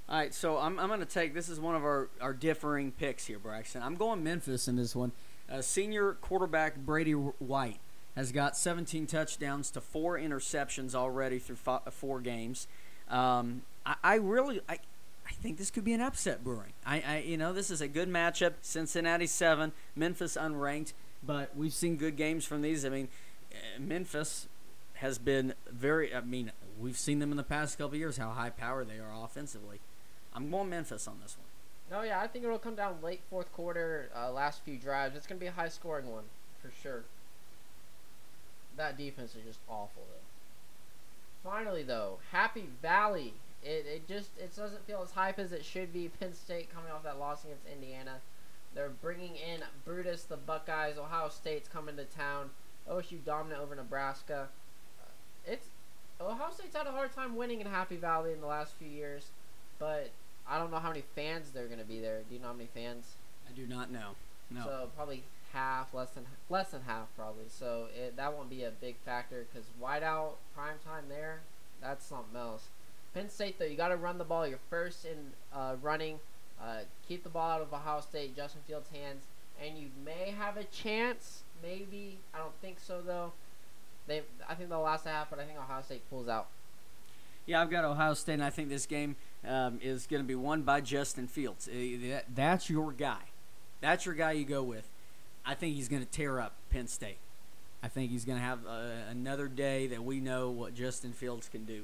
All 0.08 0.18
right, 0.18 0.34
so 0.34 0.58
I'm, 0.58 0.78
I'm 0.80 0.88
going 0.88 1.00
to 1.00 1.06
take 1.06 1.32
this 1.32 1.48
is 1.48 1.60
one 1.60 1.76
of 1.76 1.84
our, 1.84 2.08
our 2.20 2.34
differing 2.34 2.90
picks 2.90 3.26
here, 3.26 3.38
Braxton. 3.38 3.82
I'm 3.82 3.94
going 3.94 4.22
Memphis 4.22 4.66
in 4.66 4.76
this 4.76 4.96
one. 4.96 5.12
Uh, 5.50 5.62
senior 5.62 6.14
quarterback 6.14 6.76
Brady 6.76 7.12
White 7.12 7.78
has 8.16 8.32
got 8.32 8.56
17 8.56 9.06
touchdowns 9.06 9.70
to 9.70 9.80
four 9.80 10.18
interceptions 10.18 10.94
already 10.94 11.38
through 11.38 11.56
fi- 11.56 11.80
four 11.90 12.20
games. 12.20 12.66
Um, 13.08 13.62
I, 13.86 13.94
I 14.02 14.14
really 14.16 14.60
I, 14.68 14.78
I 15.26 15.32
think 15.40 15.56
this 15.56 15.70
could 15.70 15.84
be 15.84 15.92
an 15.92 16.00
upset 16.00 16.44
brewing. 16.44 16.72
I, 16.84 17.00
I 17.00 17.18
you 17.18 17.36
know 17.36 17.52
this 17.52 17.70
is 17.70 17.80
a 17.80 17.88
good 17.88 18.08
matchup. 18.08 18.54
Cincinnati 18.60 19.26
seven, 19.26 19.72
Memphis 19.96 20.36
unranked, 20.36 20.92
but 21.22 21.56
we've 21.56 21.72
seen 21.72 21.96
good 21.96 22.16
games 22.16 22.44
from 22.44 22.62
these. 22.62 22.84
I 22.84 22.88
mean, 22.88 23.08
uh, 23.52 23.80
Memphis 23.80 24.48
has 24.94 25.18
been 25.18 25.54
very. 25.70 26.14
I 26.14 26.20
mean, 26.20 26.52
we've 26.80 26.98
seen 26.98 27.18
them 27.18 27.30
in 27.30 27.36
the 27.36 27.42
past 27.42 27.78
couple 27.78 27.96
years 27.96 28.16
how 28.16 28.30
high 28.30 28.50
powered 28.50 28.88
they 28.88 28.98
are 28.98 29.12
offensively. 29.24 29.80
I'm 30.34 30.50
going 30.50 30.70
Memphis 30.70 31.06
on 31.06 31.18
this 31.22 31.36
one. 31.38 31.46
No, 31.90 32.06
yeah, 32.06 32.20
I 32.20 32.26
think 32.26 32.44
it'll 32.44 32.58
come 32.58 32.74
down 32.74 32.96
late 33.02 33.20
fourth 33.28 33.52
quarter, 33.52 34.08
uh, 34.16 34.30
last 34.32 34.62
few 34.64 34.78
drives. 34.78 35.14
It's 35.14 35.26
gonna 35.26 35.40
be 35.40 35.46
a 35.46 35.52
high 35.52 35.68
scoring 35.68 36.10
one 36.10 36.24
for 36.62 36.70
sure. 36.82 37.04
That 38.76 38.96
defense 38.96 39.34
is 39.34 39.44
just 39.44 39.60
awful 39.68 40.02
though. 40.08 41.50
Finally 41.50 41.82
though, 41.82 42.18
Happy 42.30 42.68
Valley. 42.80 43.34
It, 43.62 43.86
it 43.86 44.08
just 44.08 44.30
it 44.38 44.56
doesn't 44.56 44.86
feel 44.86 45.02
as 45.02 45.12
hype 45.12 45.38
as 45.38 45.52
it 45.52 45.64
should 45.64 45.92
be. 45.92 46.08
Penn 46.08 46.32
State 46.32 46.72
coming 46.74 46.90
off 46.90 47.02
that 47.02 47.18
loss 47.18 47.44
against 47.44 47.66
Indiana. 47.66 48.20
They're 48.74 48.90
bringing 48.90 49.36
in 49.36 49.60
Brutus, 49.84 50.24
the 50.24 50.36
Buckeyes. 50.36 50.96
Ohio 50.98 51.28
State's 51.28 51.68
coming 51.68 51.96
to 51.96 52.04
town. 52.04 52.50
OSU 52.90 53.24
dominant 53.24 53.60
over 53.60 53.74
Nebraska. 53.74 54.48
It's 55.46 55.66
Ohio 56.20 56.52
State's 56.52 56.74
had 56.74 56.86
a 56.86 56.92
hard 56.92 57.12
time 57.12 57.36
winning 57.36 57.60
in 57.60 57.66
Happy 57.66 57.96
Valley 57.96 58.32
in 58.32 58.40
the 58.40 58.46
last 58.46 58.74
few 58.74 58.88
years, 58.88 59.26
but 59.78 60.10
I 60.48 60.58
don't 60.58 60.70
know 60.70 60.78
how 60.78 60.88
many 60.88 61.02
fans 61.14 61.50
there 61.50 61.64
are 61.64 61.68
going 61.68 61.80
to 61.80 61.84
be 61.84 62.00
there. 62.00 62.20
Do 62.28 62.34
you 62.34 62.40
know 62.40 62.48
how 62.48 62.52
many 62.52 62.68
fans? 62.72 63.14
I 63.48 63.52
do 63.52 63.66
not 63.66 63.90
know. 63.90 64.10
No. 64.50 64.64
So 64.64 64.88
probably 64.94 65.24
half, 65.52 65.92
less 65.94 66.10
than 66.10 66.24
less 66.48 66.70
than 66.70 66.82
half 66.82 67.08
probably. 67.16 67.44
So 67.48 67.86
it, 67.96 68.16
that 68.16 68.32
won't 68.32 68.50
be 68.50 68.64
a 68.64 68.70
big 68.70 68.96
factor 69.04 69.46
because 69.52 69.68
whiteout 69.80 70.34
prime 70.54 70.76
time 70.84 71.04
there, 71.08 71.40
that's 71.80 72.04
something 72.04 72.36
else. 72.36 72.68
Penn 73.14 73.28
State 73.28 73.58
though, 73.58 73.64
you 73.64 73.76
got 73.76 73.88
to 73.88 73.96
run 73.96 74.18
the 74.18 74.24
ball. 74.24 74.46
You're 74.46 74.58
first 74.70 75.04
in 75.04 75.32
uh, 75.54 75.76
running. 75.82 76.20
Uh, 76.62 76.80
keep 77.06 77.24
the 77.24 77.28
ball 77.28 77.50
out 77.50 77.60
of 77.60 77.72
Ohio 77.72 78.00
State, 78.00 78.36
Justin 78.36 78.60
Fields' 78.66 78.88
hands, 78.90 79.24
and 79.62 79.76
you 79.76 79.88
may 80.04 80.30
have 80.30 80.56
a 80.56 80.64
chance. 80.64 81.42
Maybe 81.62 82.18
I 82.34 82.38
don't 82.38 82.54
think 82.60 82.78
so 82.80 83.00
though. 83.00 83.32
They, 84.06 84.22
I 84.48 84.54
think 84.54 84.68
they'll 84.68 84.80
last 84.80 85.06
half, 85.06 85.30
but 85.30 85.38
I 85.38 85.44
think 85.44 85.58
Ohio 85.58 85.82
State 85.82 86.08
pulls 86.10 86.28
out. 86.28 86.48
Yeah, 87.46 87.60
I've 87.60 87.70
got 87.70 87.84
Ohio 87.84 88.14
State, 88.14 88.34
and 88.34 88.44
I 88.44 88.50
think 88.50 88.68
this 88.68 88.86
game 88.86 89.16
um, 89.46 89.80
is 89.82 90.06
going 90.06 90.22
to 90.22 90.26
be 90.26 90.34
won 90.34 90.62
by 90.62 90.80
Justin 90.80 91.26
Fields. 91.26 91.68
Uh, 91.68 92.20
that's 92.32 92.70
your 92.70 92.92
guy. 92.92 93.22
That's 93.80 94.06
your 94.06 94.14
guy 94.14 94.32
you 94.32 94.44
go 94.44 94.62
with. 94.62 94.88
I 95.44 95.54
think 95.54 95.74
he's 95.74 95.88
going 95.88 96.04
to 96.04 96.10
tear 96.10 96.40
up 96.40 96.54
Penn 96.70 96.86
State. 96.86 97.18
I 97.82 97.88
think 97.88 98.12
he's 98.12 98.24
going 98.24 98.38
to 98.38 98.44
have 98.44 98.60
uh, 98.64 99.10
another 99.10 99.48
day 99.48 99.88
that 99.88 100.04
we 100.04 100.20
know 100.20 100.50
what 100.50 100.74
Justin 100.74 101.12
Fields 101.12 101.48
can 101.48 101.64
do. 101.64 101.82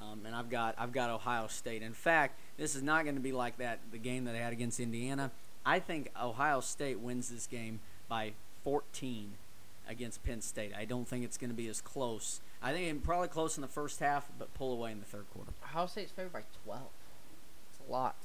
Um, 0.00 0.26
and 0.26 0.34
I've 0.34 0.50
got 0.50 0.74
I've 0.78 0.92
got 0.92 1.10
Ohio 1.10 1.46
State. 1.46 1.82
In 1.82 1.92
fact, 1.92 2.38
this 2.58 2.74
is 2.74 2.82
not 2.82 3.04
going 3.04 3.14
to 3.14 3.20
be 3.20 3.32
like 3.32 3.56
that 3.58 3.78
the 3.90 3.98
game 3.98 4.24
that 4.24 4.32
they 4.32 4.38
had 4.38 4.52
against 4.52 4.80
Indiana. 4.80 5.30
I 5.64 5.78
think 5.78 6.10
Ohio 6.20 6.60
State 6.60 7.00
wins 7.00 7.28
this 7.28 7.46
game 7.46 7.80
by 8.08 8.32
14 8.64 9.32
against 9.88 10.22
Penn 10.24 10.40
State. 10.40 10.72
I 10.76 10.84
don't 10.84 11.08
think 11.08 11.24
it's 11.24 11.38
going 11.38 11.50
to 11.50 11.56
be 11.56 11.68
as 11.68 11.80
close. 11.80 12.40
I 12.62 12.72
think 12.72 12.94
it's 12.94 13.06
probably 13.06 13.28
close 13.28 13.56
in 13.56 13.62
the 13.62 13.68
first 13.68 14.00
half, 14.00 14.28
but 14.38 14.52
pull 14.54 14.72
away 14.72 14.92
in 14.92 14.98
the 14.98 15.06
third 15.06 15.26
quarter. 15.32 15.52
Ohio 15.64 15.86
State's 15.86 16.10
favored 16.10 16.32
by 16.32 16.42
12. 16.64 16.82
It's 17.70 17.88
a 17.88 17.92
lot. 17.92 18.16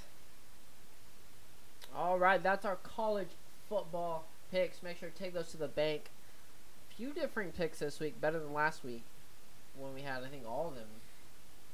All 1.95 2.17
right, 2.17 2.41
that's 2.41 2.65
our 2.65 2.77
college 2.77 3.29
football 3.69 4.25
picks. 4.51 4.81
Make 4.81 4.97
sure 4.97 5.09
to 5.09 5.15
take 5.15 5.33
those 5.33 5.51
to 5.51 5.57
the 5.57 5.67
bank. 5.67 6.09
Few 6.97 7.11
different 7.11 7.55
picks 7.55 7.79
this 7.79 7.99
week, 7.99 8.19
better 8.19 8.39
than 8.39 8.53
last 8.53 8.83
week 8.83 9.03
when 9.77 9.93
we 9.93 10.01
had, 10.01 10.23
I 10.23 10.27
think, 10.27 10.47
all 10.47 10.67
of 10.67 10.75
them. 10.75 10.87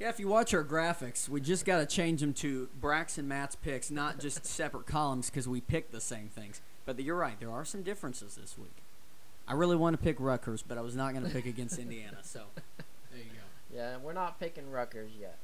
Yeah, 0.00 0.08
if 0.08 0.18
you 0.18 0.28
watch 0.28 0.54
our 0.54 0.64
graphics, 0.64 1.28
we 1.28 1.42
just 1.42 1.66
got 1.66 1.76
to 1.76 1.84
change 1.84 2.22
them 2.22 2.32
to 2.34 2.70
Brax 2.80 3.18
and 3.18 3.28
Matt's 3.28 3.54
picks, 3.54 3.90
not 3.90 4.18
just 4.18 4.46
separate 4.46 4.86
columns 4.86 5.28
because 5.28 5.46
we 5.46 5.60
picked 5.60 5.92
the 5.92 6.00
same 6.00 6.28
things. 6.28 6.62
But 6.86 6.98
you're 6.98 7.18
right, 7.18 7.38
there 7.38 7.50
are 7.50 7.66
some 7.66 7.82
differences 7.82 8.34
this 8.36 8.56
week. 8.56 8.76
I 9.46 9.52
really 9.52 9.76
want 9.76 9.94
to 9.98 10.02
pick 10.02 10.16
Rutgers, 10.18 10.62
but 10.62 10.78
I 10.78 10.80
was 10.80 10.96
not 10.96 11.12
going 11.12 11.26
to 11.26 11.30
pick 11.30 11.44
against 11.44 11.78
Indiana. 11.78 12.16
So 12.22 12.44
there 13.10 13.18
you 13.18 13.24
go. 13.24 13.76
Yeah, 13.76 13.98
we're 13.98 14.14
not 14.14 14.40
picking 14.40 14.70
Rutgers 14.70 15.10
yet. 15.20 15.36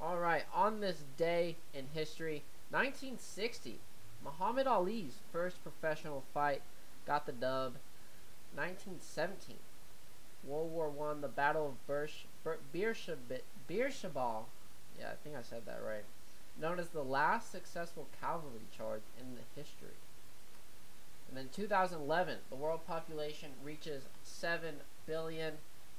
All 0.00 0.18
right, 0.18 0.44
on 0.54 0.78
this 0.78 1.02
day 1.16 1.56
in 1.74 1.86
history, 1.92 2.44
1960, 2.70 3.80
Muhammad 4.22 4.68
Ali's 4.68 5.18
first 5.32 5.56
professional 5.64 6.22
fight 6.32 6.62
got 7.08 7.26
the 7.26 7.32
dub. 7.32 7.74
1917, 8.54 9.56
World 10.44 10.70
War 10.70 10.88
One, 10.88 11.22
the 11.22 11.28
Battle 11.28 11.66
of 11.66 11.86
Ber, 11.88 12.08
Beersheba, 12.76 13.38
Beersheba, 13.66 14.40
yeah, 15.00 15.08
I 15.08 15.14
think 15.24 15.34
I 15.34 15.42
said 15.42 15.62
that 15.64 15.80
right, 15.82 16.04
known 16.60 16.78
as 16.78 16.88
the 16.88 17.02
last 17.02 17.50
successful 17.50 18.06
cavalry 18.20 18.66
charge 18.76 19.00
in 19.18 19.34
the 19.34 19.40
history. 19.58 19.96
And 21.28 21.38
then 21.38 21.48
2011, 21.54 22.36
the 22.50 22.56
world 22.56 22.86
population 22.86 23.52
reaches 23.64 24.02
7 24.24 24.74
billion. 25.06 25.54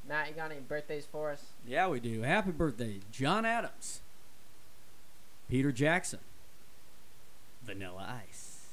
Matt, 0.07 0.29
you 0.29 0.35
got 0.35 0.51
any 0.51 0.59
birthdays 0.59 1.07
for 1.11 1.31
us? 1.31 1.45
Yeah, 1.65 1.87
we 1.87 1.99
do. 1.99 2.21
Happy 2.21 2.51
birthday, 2.51 2.99
John 3.11 3.43
Adams, 3.43 4.01
Peter 5.49 5.71
Jackson, 5.71 6.19
Vanilla 7.63 8.21
Ice. 8.29 8.65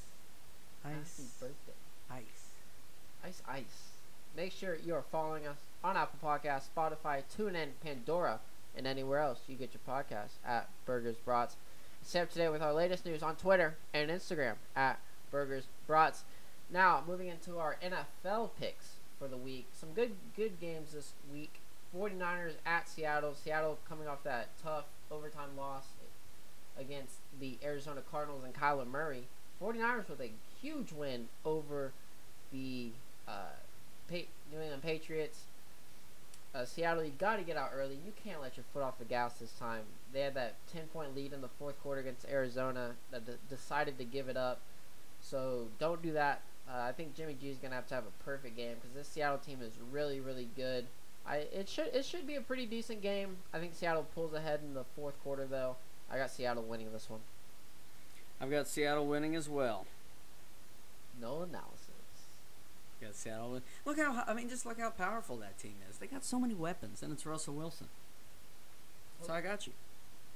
Ice. 0.85 0.91
Happy 0.91 1.29
birthday. 1.39 1.73
Ice. 2.11 2.45
Ice 3.25 3.41
Ice. 3.49 3.89
Make 4.37 4.51
sure 4.51 4.77
you 4.85 4.93
are 4.93 5.05
following 5.11 5.47
us 5.47 5.57
on 5.85 5.95
Apple 5.95 6.17
Podcasts, 6.23 6.63
Spotify, 6.75 7.21
TuneIn, 7.37 7.69
Pandora, 7.83 8.39
and 8.75 8.87
anywhere 8.87 9.19
else 9.19 9.41
you 9.47 9.55
get 9.55 9.69
your 9.71 9.95
podcasts 9.95 10.37
at 10.43 10.67
Burgers 10.87 11.17
Brats. 11.23 11.57
Stay 12.01 12.21
up 12.21 12.31
today 12.31 12.49
with 12.49 12.63
our 12.63 12.73
latest 12.73 13.05
news 13.05 13.21
on 13.21 13.35
Twitter 13.35 13.75
and 13.93 14.09
Instagram 14.09 14.55
at 14.75 14.99
Burgers 15.29 15.65
Brats. 15.87 16.23
Now, 16.71 17.03
moving 17.07 17.27
into 17.27 17.59
our 17.59 17.77
NFL 17.83 18.49
picks 18.59 18.93
for 19.19 19.27
the 19.27 19.37
week. 19.37 19.67
Some 19.79 19.89
good 19.93 20.13
good 20.35 20.59
games 20.59 20.93
this 20.93 21.13
week. 21.31 21.59
49ers 21.95 22.53
at 22.65 22.89
Seattle. 22.89 23.35
Seattle 23.35 23.77
coming 23.87 24.07
off 24.07 24.23
that 24.23 24.49
tough 24.63 24.85
overtime 25.11 25.55
loss 25.55 25.89
against 26.79 27.17
the 27.39 27.57
Arizona 27.63 28.01
Cardinals 28.09 28.43
and 28.43 28.55
Kyler 28.55 28.87
Murray. 28.87 29.27
49ers 29.61 30.09
with 30.09 30.19
a 30.19 30.31
huge 30.61 30.91
win 30.91 31.27
over 31.45 31.91
the 32.51 32.89
uh, 33.27 33.53
pa- 34.09 34.27
New 34.51 34.59
England 34.61 34.81
Patriots. 34.81 35.41
Uh, 36.55 36.63
Seattle, 36.63 37.03
you 37.03 37.11
got 37.17 37.35
to 37.35 37.43
get 37.43 37.57
out 37.57 37.71
early. 37.75 37.95
You 38.05 38.13
can't 38.23 38.41
let 38.41 38.55
your 38.55 38.63
foot 38.71 38.81
off 38.81 38.97
the 38.97 39.05
gas 39.05 39.33
this 39.33 39.51
time. 39.59 39.81
They 40.13 40.21
had 40.21 40.35
that 40.35 40.55
10 40.71 40.83
point 40.93 41.13
lead 41.15 41.33
in 41.33 41.41
the 41.41 41.49
fourth 41.49 41.81
quarter 41.81 41.99
against 41.99 42.25
Arizona 42.29 42.91
that 43.11 43.25
d- 43.25 43.33
decided 43.49 43.97
to 43.97 44.05
give 44.05 44.29
it 44.29 44.37
up. 44.37 44.61
So 45.21 45.67
don't 45.79 46.01
do 46.01 46.13
that. 46.13 46.41
Uh, 46.69 46.79
I 46.79 46.93
think 46.93 47.15
Jimmy 47.15 47.35
G 47.39 47.49
is 47.49 47.57
gonna 47.57 47.75
have 47.75 47.87
to 47.87 47.95
have 47.95 48.05
a 48.05 48.23
perfect 48.23 48.55
game 48.55 48.75
because 48.75 48.95
this 48.95 49.07
Seattle 49.07 49.37
team 49.37 49.59
is 49.61 49.73
really, 49.91 50.19
really 50.19 50.47
good. 50.55 50.85
I 51.27 51.37
it 51.37 51.67
should 51.67 51.87
it 51.87 52.05
should 52.05 52.25
be 52.25 52.35
a 52.35 52.41
pretty 52.41 52.65
decent 52.65 53.01
game. 53.01 53.37
I 53.53 53.59
think 53.59 53.73
Seattle 53.75 54.05
pulls 54.15 54.33
ahead 54.33 54.61
in 54.63 54.73
the 54.73 54.83
fourth 54.95 55.21
quarter 55.23 55.45
though. 55.45 55.75
I 56.09 56.17
got 56.17 56.31
Seattle 56.31 56.63
winning 56.63 56.91
this 56.93 57.09
one. 57.09 57.21
I've 58.39 58.51
got 58.51 58.67
Seattle 58.67 59.07
winning 59.07 59.35
as 59.35 59.49
well. 59.49 59.85
No 61.19 61.41
analysis. 61.41 61.84
Got 63.01 63.15
Seattle. 63.15 63.61
Look 63.85 63.97
how 63.97 64.23
I 64.27 64.33
mean, 64.33 64.49
just 64.49 64.65
look 64.65 64.79
how 64.79 64.89
powerful 64.89 65.37
that 65.37 65.57
team 65.57 65.75
is. 65.89 65.97
They 65.97 66.07
got 66.07 66.23
so 66.23 66.39
many 66.39 66.53
weapons, 66.53 67.03
and 67.03 67.11
it's 67.11 67.25
Russell 67.25 67.53
Wilson. 67.55 67.87
So 69.21 69.33
I 69.33 69.41
got 69.41 69.67
you. 69.67 69.73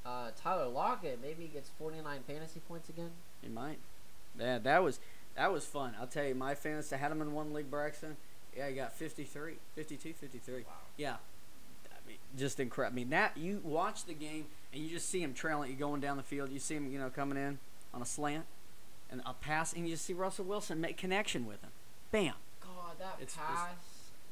Uh, 0.05 0.31
Tyler 0.41 0.67
Lockett 0.67 1.19
maybe 1.21 1.43
he 1.43 1.49
gets 1.49 1.69
49 1.77 2.21
fantasy 2.25 2.59
points 2.67 2.89
again. 2.89 3.11
He 3.41 3.49
might. 3.49 3.77
Yeah, 4.37 4.57
that 4.59 4.83
was 4.83 4.99
that 5.35 5.51
was 5.51 5.65
fun. 5.65 5.95
I'll 5.99 6.07
tell 6.07 6.25
you, 6.25 6.35
my 6.35 6.55
fantasy 6.55 6.95
I 6.95 6.99
had 6.99 7.11
him 7.11 7.21
in 7.21 7.33
one 7.33 7.53
league, 7.53 7.69
Braxton. 7.69 8.17
Yeah, 8.55 8.67
he 8.67 8.75
got 8.75 8.93
53, 8.93 9.55
52, 9.75 10.13
53. 10.13 10.55
Wow. 10.55 10.63
Yeah, 10.97 11.15
I 11.91 12.07
mean, 12.07 12.17
just 12.37 12.59
incredible. 12.59 12.93
I 12.93 12.95
mean, 12.95 13.09
that 13.11 13.37
you 13.37 13.61
watch 13.63 14.05
the 14.05 14.13
game 14.13 14.47
and 14.73 14.81
you 14.83 14.89
just 14.89 15.09
see 15.09 15.21
him 15.21 15.33
trailing, 15.33 15.69
you 15.69 15.77
going 15.77 16.01
down 16.01 16.17
the 16.17 16.23
field. 16.23 16.51
You 16.51 16.59
see 16.59 16.75
him, 16.75 16.91
you 16.91 16.99
know, 16.99 17.09
coming 17.09 17.37
in 17.37 17.59
on 17.93 18.01
a 18.01 18.05
slant 18.05 18.45
and 19.11 19.21
a 19.25 19.33
pass, 19.33 19.73
and 19.73 19.85
you 19.85 19.93
just 19.93 20.05
see 20.05 20.13
Russell 20.13 20.45
Wilson 20.45 20.79
make 20.79 20.97
connection 20.97 21.45
with 21.45 21.61
him. 21.61 21.71
Bam. 22.11 22.33
That 22.99 23.15
It's- 23.21 23.35
it's- 23.35 23.35
pass. 23.35 23.75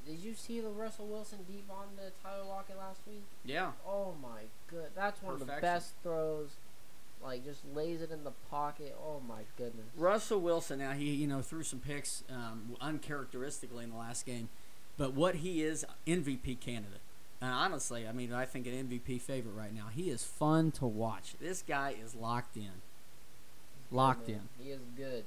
Did 0.05 0.19
you 0.19 0.33
see 0.35 0.61
the 0.61 0.69
Russell 0.69 1.05
Wilson 1.07 1.39
deep 1.43 1.69
on 1.69 1.87
the 1.97 2.11
Tyler 2.23 2.45
Lockett 2.45 2.77
last 2.77 3.01
week? 3.07 3.23
Yeah. 3.43 3.73
Oh 3.85 4.13
my 4.21 4.43
good. 4.67 4.91
That's 4.95 5.21
one 5.21 5.33
of 5.33 5.39
the 5.39 5.45
best 5.45 5.95
throws. 6.01 6.51
Like 7.21 7.43
just 7.43 7.65
lays 7.73 8.01
it 8.01 8.11
in 8.11 8.23
the 8.23 8.31
pocket. 8.49 8.95
Oh 9.03 9.19
my 9.27 9.41
goodness. 9.57 9.87
Russell 9.97 10.39
Wilson. 10.39 10.79
Now 10.79 10.91
he, 10.91 11.13
you 11.13 11.27
know, 11.27 11.41
threw 11.41 11.63
some 11.63 11.79
picks 11.79 12.23
um, 12.29 12.77
uncharacteristically 12.79 13.83
in 13.83 13.89
the 13.91 13.97
last 13.97 14.25
game, 14.25 14.47
but 14.97 15.13
what 15.13 15.35
he 15.35 15.61
is 15.63 15.85
MVP 16.05 16.55
candidate. 16.61 17.01
And 17.41 17.51
honestly, 17.51 18.07
I 18.07 18.11
mean, 18.13 18.31
I 18.33 18.45
think 18.45 18.65
an 18.65 18.73
MVP 18.87 19.19
favorite 19.19 19.53
right 19.53 19.73
now. 19.73 19.87
He 19.93 20.09
is 20.09 20.23
fun 20.23 20.71
to 20.73 20.85
watch. 20.85 21.33
This 21.41 21.61
guy 21.67 21.95
is 22.01 22.15
locked 22.15 22.55
in. 22.55 22.81
Locked 23.91 24.29
in. 24.29 24.41
He 24.61 24.71
is 24.71 24.81
good. 24.95 25.25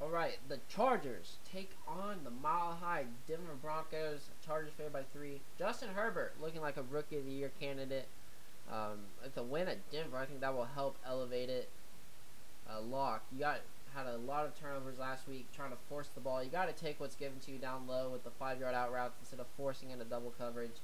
All 0.00 0.10
right, 0.10 0.38
the 0.48 0.60
Chargers 0.68 1.38
take 1.50 1.72
on 1.88 2.18
the 2.22 2.30
Mile 2.30 2.78
High 2.80 3.06
Denver 3.26 3.56
Broncos. 3.60 4.28
Chargers 4.46 4.72
favored 4.76 4.92
by 4.92 5.02
three. 5.12 5.40
Justin 5.58 5.88
Herbert 5.92 6.34
looking 6.40 6.60
like 6.60 6.76
a 6.76 6.82
Rookie 6.82 7.18
of 7.18 7.24
the 7.24 7.32
Year 7.32 7.50
candidate. 7.58 8.06
Um, 8.70 8.98
it's 9.24 9.36
a 9.36 9.42
win 9.42 9.66
at 9.66 9.90
Denver. 9.90 10.16
I 10.16 10.26
think 10.26 10.40
that 10.40 10.54
will 10.54 10.68
help 10.72 10.98
elevate 11.04 11.48
it. 11.48 11.68
Uh, 12.70 12.80
Lock, 12.80 13.24
you 13.32 13.40
got 13.40 13.60
had 13.94 14.06
a 14.06 14.18
lot 14.18 14.44
of 14.44 14.58
turnovers 14.58 14.98
last 14.98 15.26
week 15.26 15.46
trying 15.56 15.70
to 15.70 15.76
force 15.88 16.08
the 16.14 16.20
ball. 16.20 16.44
You 16.44 16.50
got 16.50 16.66
to 16.66 16.84
take 16.84 17.00
what's 17.00 17.16
given 17.16 17.40
to 17.40 17.50
you 17.50 17.58
down 17.58 17.88
low 17.88 18.08
with 18.10 18.22
the 18.22 18.30
five 18.30 18.60
yard 18.60 18.74
out 18.74 18.92
routes 18.92 19.16
instead 19.20 19.40
of 19.40 19.46
forcing 19.56 19.90
into 19.90 20.04
double 20.04 20.32
coverage. 20.38 20.78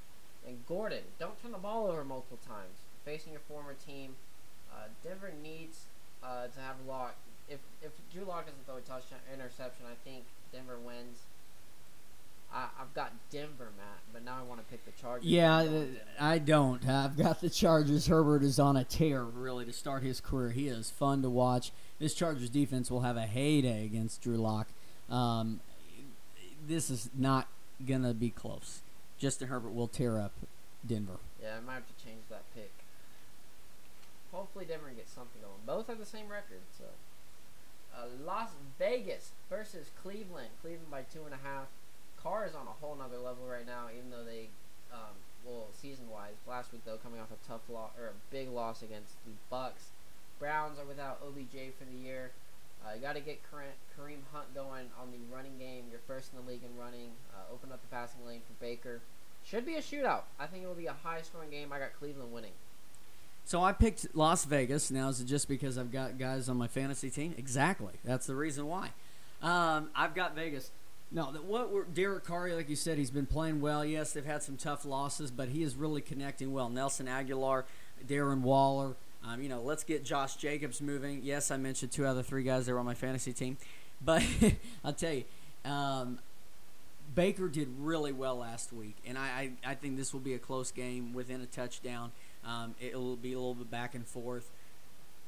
And 0.46 0.66
Gordon, 0.66 1.02
don't 1.20 1.40
turn 1.40 1.52
the 1.52 1.58
ball 1.58 1.86
over 1.86 2.02
multiple 2.02 2.38
times. 2.44 2.78
Facing 3.04 3.32
your 3.32 3.42
former 3.46 3.74
team, 3.74 4.16
uh, 4.72 4.88
Denver 5.04 5.32
needs 5.40 5.84
uh, 6.22 6.48
to 6.48 6.60
have 6.60 6.76
Lock. 6.86 7.14
If 7.48 7.60
if 7.82 7.92
Drew 8.12 8.24
Lock 8.24 8.46
doesn't 8.46 8.64
throw 8.66 8.76
a 8.76 8.80
touchdown 8.80 9.20
interception, 9.32 9.86
I 9.86 9.96
think 10.08 10.24
Denver 10.52 10.78
wins. 10.78 11.18
I, 12.52 12.68
I've 12.80 12.94
got 12.94 13.12
Denver, 13.30 13.70
Matt, 13.76 13.98
but 14.12 14.24
now 14.24 14.36
I 14.38 14.42
want 14.42 14.60
to 14.60 14.66
pick 14.66 14.84
the 14.84 14.92
Chargers. 15.02 15.26
Yeah, 15.26 15.56
I 15.56 15.64
don't, 15.64 15.74
uh, 15.74 16.24
I 16.24 16.38
don't. 16.38 16.88
I've 16.88 17.16
got 17.16 17.40
the 17.40 17.50
Chargers. 17.50 18.06
Herbert 18.06 18.44
is 18.44 18.60
on 18.60 18.76
a 18.76 18.84
tear, 18.84 19.24
really, 19.24 19.64
to 19.64 19.72
start 19.72 20.04
his 20.04 20.20
career. 20.20 20.50
He 20.50 20.68
is 20.68 20.90
fun 20.90 21.22
to 21.22 21.30
watch. 21.30 21.72
This 21.98 22.14
Chargers 22.14 22.48
defense 22.50 22.90
will 22.90 23.00
have 23.00 23.16
a 23.16 23.26
heyday 23.26 23.84
against 23.84 24.22
Drew 24.22 24.36
Lock. 24.36 24.68
Um, 25.10 25.60
this 26.66 26.90
is 26.90 27.10
not 27.16 27.48
gonna 27.86 28.14
be 28.14 28.30
close. 28.30 28.80
Justin 29.18 29.48
Herbert 29.48 29.74
will 29.74 29.88
tear 29.88 30.18
up 30.18 30.32
Denver. 30.86 31.18
Yeah, 31.42 31.56
I 31.58 31.60
might 31.60 31.74
have 31.74 31.86
to 31.86 32.04
change 32.04 32.22
that 32.30 32.42
pick. 32.54 32.70
Hopefully, 34.32 34.64
Denver 34.64 34.90
gets 34.94 35.12
something 35.12 35.40
going. 35.42 35.54
Both 35.66 35.88
have 35.88 35.98
the 35.98 36.06
same 36.06 36.28
record, 36.28 36.60
so. 36.78 36.84
Uh, 37.94 38.06
Las 38.24 38.50
Vegas 38.78 39.32
versus 39.48 39.90
Cleveland. 40.02 40.48
Cleveland 40.60 40.90
by 40.90 41.02
two 41.02 41.24
and 41.24 41.34
a 41.34 41.46
half. 41.46 41.66
Carr 42.20 42.46
is 42.46 42.54
on 42.54 42.66
a 42.66 42.76
whole 42.80 42.96
nother 42.96 43.18
level 43.18 43.46
right 43.46 43.66
now, 43.66 43.86
even 43.94 44.10
though 44.10 44.24
they, 44.24 44.48
um, 44.92 45.14
well, 45.46 45.68
season 45.72 46.08
wise. 46.10 46.34
Last 46.48 46.72
week 46.72 46.82
though, 46.84 46.96
coming 46.96 47.20
off 47.20 47.28
a 47.30 47.48
tough 47.48 47.60
loss 47.68 47.90
or 48.00 48.08
a 48.08 48.16
big 48.30 48.48
loss 48.48 48.82
against 48.82 49.14
the 49.24 49.32
Bucs. 49.54 49.92
Browns 50.38 50.78
are 50.78 50.84
without 50.84 51.20
OBJ 51.22 51.74
for 51.78 51.84
the 51.84 51.96
year. 51.96 52.32
Uh, 52.84 52.94
you 52.94 53.00
got 53.00 53.14
to 53.14 53.20
get 53.20 53.40
Kareem 53.50 54.20
Hunt 54.32 54.54
going 54.54 54.88
on 55.00 55.10
the 55.10 55.34
running 55.34 55.56
game. 55.58 55.84
You're 55.90 56.00
first 56.06 56.32
in 56.32 56.44
the 56.44 56.50
league 56.50 56.62
in 56.64 56.76
running. 56.78 57.12
Uh, 57.32 57.52
open 57.52 57.72
up 57.72 57.80
the 57.80 57.88
passing 57.88 58.26
lane 58.26 58.40
for 58.46 58.52
Baker. 58.62 59.00
Should 59.44 59.64
be 59.64 59.76
a 59.76 59.80
shootout. 59.80 60.22
I 60.38 60.46
think 60.46 60.64
it 60.64 60.66
will 60.66 60.74
be 60.74 60.86
a 60.86 60.96
high 61.02 61.22
scoring 61.22 61.50
game. 61.50 61.72
I 61.72 61.78
got 61.78 61.94
Cleveland 61.98 62.32
winning. 62.32 62.52
So 63.44 63.62
I 63.62 63.72
picked 63.72 64.14
Las 64.14 64.44
Vegas. 64.44 64.90
Now 64.90 65.08
is 65.08 65.20
it 65.20 65.26
just 65.26 65.48
because 65.48 65.76
I've 65.78 65.92
got 65.92 66.18
guys 66.18 66.48
on 66.48 66.56
my 66.56 66.68
fantasy 66.68 67.10
team? 67.10 67.34
Exactly. 67.36 67.94
That's 68.04 68.26
the 68.26 68.34
reason 68.34 68.66
why. 68.66 68.90
Um, 69.42 69.90
I've 69.94 70.14
got 70.14 70.34
Vegas. 70.34 70.70
No, 71.12 71.26
what 71.26 71.70
we're, 71.70 71.84
Derek 71.84 72.24
Carr, 72.24 72.48
like 72.54 72.68
you 72.68 72.76
said, 72.76 72.98
he's 72.98 73.10
been 73.10 73.26
playing 73.26 73.60
well. 73.60 73.84
Yes, 73.84 74.12
they've 74.12 74.24
had 74.24 74.42
some 74.42 74.56
tough 74.56 74.84
losses, 74.84 75.30
but 75.30 75.48
he 75.48 75.62
is 75.62 75.76
really 75.76 76.00
connecting 76.00 76.52
well. 76.52 76.68
Nelson 76.68 77.06
Agholor, 77.06 77.64
Darren 78.08 78.40
Waller. 78.40 78.96
Um, 79.24 79.40
you 79.40 79.48
know, 79.48 79.60
let's 79.60 79.84
get 79.84 80.04
Josh 80.04 80.36
Jacobs 80.36 80.80
moving. 80.80 81.20
Yes, 81.22 81.50
I 81.50 81.56
mentioned 81.56 81.92
two 81.92 82.06
out 82.06 82.16
of 82.16 82.26
three 82.26 82.42
guys 82.42 82.66
that 82.66 82.72
were 82.72 82.78
on 82.78 82.84
my 82.84 82.94
fantasy 82.94 83.32
team, 83.32 83.58
but 84.04 84.24
I'll 84.84 84.92
tell 84.92 85.12
you, 85.12 85.24
um, 85.64 86.18
Baker 87.14 87.48
did 87.48 87.68
really 87.78 88.12
well 88.12 88.36
last 88.36 88.72
week, 88.72 88.96
and 89.06 89.16
I, 89.16 89.52
I, 89.64 89.70
I, 89.70 89.74
think 89.76 89.96
this 89.96 90.12
will 90.12 90.20
be 90.20 90.34
a 90.34 90.38
close 90.38 90.72
game 90.72 91.12
within 91.12 91.40
a 91.40 91.46
touchdown. 91.46 92.10
Um, 92.46 92.74
it'll 92.80 93.16
be 93.16 93.32
a 93.32 93.38
little 93.38 93.54
bit 93.54 93.70
back 93.70 93.94
and 93.94 94.06
forth, 94.06 94.50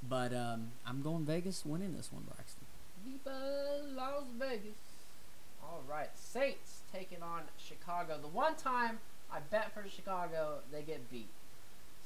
but 0.07 0.35
um, 0.35 0.68
I'm 0.87 1.02
going 1.02 1.24
Vegas 1.24 1.64
winning 1.64 1.96
this 1.96 2.12
one, 2.12 2.24
Braxton. 2.24 2.64
Viva 3.05 3.83
Las 3.94 4.24
Vegas. 4.38 4.76
All 5.62 5.83
right, 5.88 6.11
Saints 6.14 6.81
taking 6.92 7.22
on 7.22 7.42
Chicago. 7.59 8.18
The 8.20 8.29
one 8.29 8.55
time 8.55 8.98
I 9.33 9.38
bet 9.50 9.72
for 9.72 9.88
Chicago, 9.88 10.59
they 10.70 10.83
get 10.83 11.11
beat. 11.11 11.29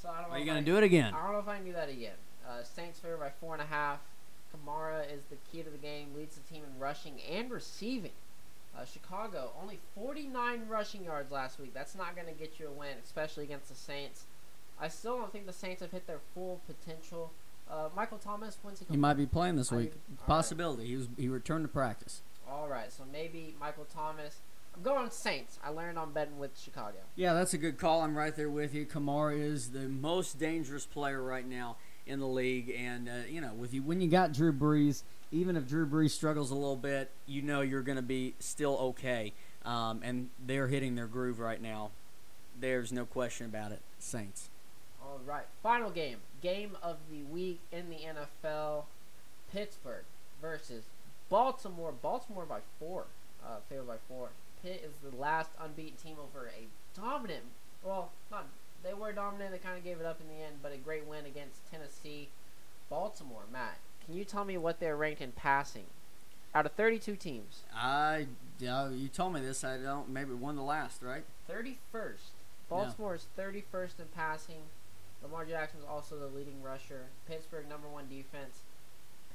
So 0.01 0.09
I 0.09 0.23
don't. 0.23 0.31
Are 0.31 0.39
you 0.39 0.47
gonna 0.47 0.63
do 0.63 0.77
it 0.77 0.85
again? 0.85 1.13
I 1.15 1.23
don't 1.23 1.33
know 1.33 1.41
if 1.41 1.49
I 1.49 1.57
can 1.57 1.67
do 1.67 1.73
that 1.73 1.89
again. 1.89 2.17
Uh, 2.49 2.63
Saints 2.63 2.99
favor 3.01 3.17
by 3.17 3.31
four 3.41 3.53
and 3.53 3.63
a 3.63 3.67
half. 3.67 3.99
Kamara 4.55 5.05
is 5.13 5.23
the 5.31 5.37
key 5.51 5.63
to 5.63 5.71
the 5.71 5.79
game. 5.79 6.09
Leads 6.17 6.37
the 6.37 6.53
team 6.53 6.63
in 6.65 6.81
rushing 6.81 7.21
and 7.31 7.51
receiving. 7.51 8.13
Uh, 8.77 8.85
Chicago 8.85 9.51
only 9.61 9.79
49 9.95 10.63
rushing 10.69 11.05
yards 11.05 11.31
last 11.31 11.59
week. 11.59 11.75
That's 11.75 11.95
not 11.95 12.15
going 12.15 12.29
to 12.29 12.33
get 12.33 12.59
you 12.59 12.69
a 12.69 12.71
win, 12.71 12.97
especially 13.05 13.45
against 13.45 13.69
the 13.69 13.75
Saints. 13.75 14.25
I 14.81 14.89
still 14.89 15.19
don't 15.19 15.33
think 15.33 15.47
the 15.47 15.53
Saints 15.53 15.83
have 15.83 15.93
hit 15.93 16.07
their 16.07 16.21
full 16.35 16.61
potential. 16.67 17.33
Uh, 17.71 17.89
Michael 17.95 18.19
Thomas, 18.19 18.59
when's 18.63 18.81
he? 18.81 18.87
He 18.91 18.97
might 18.97 19.15
be 19.15 19.27
playing 19.27 19.57
this 19.57 19.71
week. 19.71 19.93
Possibility. 20.27 20.83
Right. 20.83 20.89
He 20.89 20.97
was 20.97 21.09
he 21.19 21.29
returned 21.29 21.65
to 21.65 21.69
practice. 21.69 22.23
All 22.49 22.69
right, 22.69 22.91
so 22.93 23.05
maybe 23.13 23.55
Michael 23.61 23.87
Thomas. 23.93 24.39
I'm 24.75 24.83
going 24.83 25.11
Saints. 25.11 25.59
I 25.65 25.71
learned 25.71 25.99
on 25.99 26.13
betting 26.13 26.39
with 26.39 26.59
Chicago. 26.59 26.99
Yeah, 27.17 27.35
that's 27.35 27.55
a 27.55 27.59
good 27.59 27.79
call. 27.79 28.03
I'm 28.03 28.17
right 28.17 28.35
there 28.35 28.51
with 28.51 28.75
you. 28.75 28.87
Kamara 28.87 29.41
is 29.41 29.71
the 29.71 29.89
most 29.89 30.39
dangerous 30.39 30.87
player 30.87 31.23
right 31.23 31.47
now 31.47 31.77
in 32.07 32.21
the 32.21 32.27
league, 32.27 32.73
and 32.77 33.09
uh, 33.09 33.13
you 33.29 33.41
know, 33.41 33.53
with 33.53 33.75
you 33.75 33.83
when 33.83 34.01
you 34.01 34.09
got 34.09 34.33
Drew 34.33 34.53
Brees, 34.53 35.03
even 35.31 35.57
if 35.57 35.69
Drew 35.69 35.87
Brees 35.87 36.11
struggles 36.11 36.51
a 36.51 36.55
little 36.55 36.77
bit, 36.77 37.11
you 37.27 37.43
know 37.43 37.61
you're 37.61 37.83
going 37.83 37.97
to 37.97 38.03
be 38.03 38.35
still 38.39 38.77
okay. 38.79 39.33
Um, 39.65 40.01
and 40.03 40.31
they're 40.45 40.69
hitting 40.69 40.95
their 40.95 41.07
groove 41.07 41.39
right 41.39 41.61
now. 41.61 41.91
There's 42.59 42.93
no 42.93 43.05
question 43.05 43.47
about 43.47 43.73
it. 43.73 43.81
Saints. 43.99 44.50
All 45.11 45.19
right, 45.27 45.47
final 45.61 45.91
game, 45.91 46.19
game 46.41 46.77
of 46.85 46.99
the 47.11 47.25
week 47.25 47.59
in 47.73 47.91
the 47.91 47.97
NFL: 47.97 48.85
Pittsburgh 49.53 50.05
versus 50.41 50.85
Baltimore. 51.29 51.91
Baltimore 51.91 52.45
by 52.45 52.61
four, 52.79 53.07
uh, 53.45 53.57
favored 53.69 53.89
by 53.89 53.97
four. 54.09 54.29
Pitt 54.63 54.85
is 54.87 54.93
the 55.03 55.17
last 55.17 55.51
unbeaten 55.61 55.97
team 55.97 56.17
over 56.23 56.47
a 56.47 56.69
dominant. 56.99 57.43
Well, 57.83 58.13
not 58.31 58.47
they 58.85 58.95
were 58.95 59.11
dominant. 59.11 59.51
They 59.51 59.59
kind 59.59 59.77
of 59.77 59.83
gave 59.83 59.99
it 59.99 60.07
up 60.07 60.21
in 60.21 60.29
the 60.29 60.45
end, 60.45 60.57
but 60.63 60.73
a 60.73 60.77
great 60.77 61.05
win 61.07 61.27
against 61.27 61.69
Tennessee. 61.73 62.29
Baltimore, 62.89 63.43
Matt. 63.53 63.79
Can 64.07 64.15
you 64.15 64.25
tell 64.25 64.45
me 64.45 64.59
what 64.59 64.79
they're 64.79 64.97
ranked 64.97 65.21
in 65.21 65.33
passing? 65.33 65.87
Out 66.55 66.67
of 66.67 66.73
32 66.73 67.17
teams. 67.17 67.63
I, 67.75 68.27
uh, 68.69 68.91
you 68.93 69.09
told 69.09 69.35
me 69.35 69.41
this. 69.41 69.65
I 69.65 69.77
don't. 69.77 70.09
Maybe 70.09 70.35
one 70.35 70.55
the 70.55 70.63
last, 70.63 71.03
right? 71.03 71.25
31st. 71.49 72.31
Baltimore 72.69 73.17
is 73.17 73.27
31st 73.37 73.99
in 73.99 74.07
passing. 74.15 74.63
Lamar 75.23 75.45
Jackson 75.45 75.81
is 75.81 75.87
also 75.87 76.19
the 76.19 76.27
leading 76.27 76.63
rusher. 76.63 77.07
Pittsburgh 77.29 77.69
number 77.69 77.89
one 77.89 78.09
defense. 78.09 78.61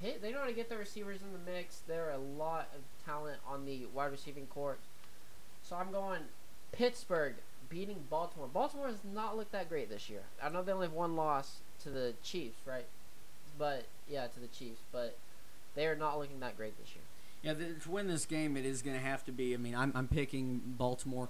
Pitt, 0.02 0.21
they 0.21 0.32
know 0.32 0.39
how 0.39 0.48
to 0.48 0.54
get 0.54 0.69
their 0.69 0.80
receivers 0.80 1.19
in 1.21 1.32
the 1.32 1.52
mix. 1.52 1.82
There 1.88 2.08
are 2.08 2.13
a 2.13 2.17
lot 2.17 2.69
of 2.76 2.82
talent 3.06 3.38
on 3.48 3.65
the 3.65 3.86
wide 3.93 4.12
receiving 4.12 4.48
court. 4.48 4.80
So 5.63 5.76
I'm 5.76 5.91
going 5.91 6.21
Pittsburgh 6.71 7.36
beating 7.69 8.04
Baltimore. 8.10 8.48
Baltimore 8.52 8.88
has 8.88 9.00
not 9.13 9.38
looked 9.38 9.52
that 9.52 9.69
great 9.69 9.89
this 9.89 10.10
year. 10.10 10.21
I 10.43 10.50
know 10.50 10.62
they 10.63 10.71
only 10.71 10.88
have 10.88 10.93
one 10.93 11.15
loss 11.15 11.58
to 11.84 11.89
the 11.89 12.13
Chiefs, 12.24 12.58
right? 12.65 12.86
But 13.58 13.86
yeah, 14.10 14.28
to 14.28 14.39
the 14.39 14.48
Chiefs, 14.48 14.82
but 14.91 15.17
they 15.76 15.88
are 15.88 15.95
not 15.95 16.19
looking 16.19 16.39
that 16.41 16.58
great 16.58 16.78
this 16.80 16.89
year. 16.93 17.04
Yeah, 17.41 17.54
to 17.84 17.89
win 17.91 18.08
this 18.08 18.26
game, 18.26 18.58
it 18.58 18.65
is 18.65 18.82
going 18.82 18.98
to 18.98 19.04
have 19.04 19.24
to 19.26 19.32
be. 19.32 19.54
I 19.54 19.58
mean, 19.58 19.76
I'm, 19.76 19.91
I'm 19.95 20.08
picking 20.08 20.62
Baltimore. 20.65 21.30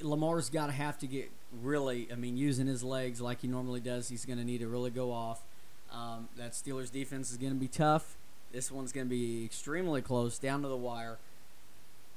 Lamar's 0.00 0.50
got 0.50 0.66
to 0.66 0.72
have 0.72 0.98
to 0.98 1.06
get 1.06 1.30
really. 1.60 2.08
I 2.12 2.16
mean, 2.16 2.36
using 2.36 2.66
his 2.66 2.82
legs 2.82 3.20
like 3.20 3.40
he 3.40 3.48
normally 3.48 3.80
does, 3.80 4.08
he's 4.08 4.24
going 4.24 4.38
to 4.38 4.44
need 4.44 4.58
to 4.58 4.68
really 4.68 4.90
go 4.90 5.12
off. 5.12 5.42
Um, 5.92 6.28
that 6.36 6.52
Steelers 6.52 6.90
defense 6.90 7.30
is 7.30 7.36
going 7.36 7.52
to 7.52 7.58
be 7.58 7.68
tough. 7.68 8.16
This 8.52 8.70
one's 8.70 8.92
going 8.92 9.06
to 9.06 9.10
be 9.10 9.44
extremely 9.44 10.00
close, 10.00 10.38
down 10.38 10.62
to 10.62 10.68
the 10.68 10.76
wire. 10.76 11.18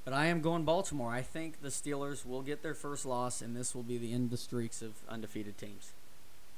But 0.05 0.13
I 0.13 0.27
am 0.27 0.41
going 0.41 0.63
Baltimore. 0.63 1.11
I 1.11 1.21
think 1.21 1.61
the 1.61 1.69
Steelers 1.69 2.25
will 2.25 2.41
get 2.41 2.61
their 2.61 2.73
first 2.73 3.05
loss, 3.05 3.41
and 3.41 3.55
this 3.55 3.73
will 3.73 3.83
be 3.83 3.97
the 3.97 4.13
end 4.13 4.25
of 4.25 4.31
the 4.31 4.37
streaks 4.37 4.81
of 4.81 4.93
undefeated 5.09 5.57
teams. 5.57 5.91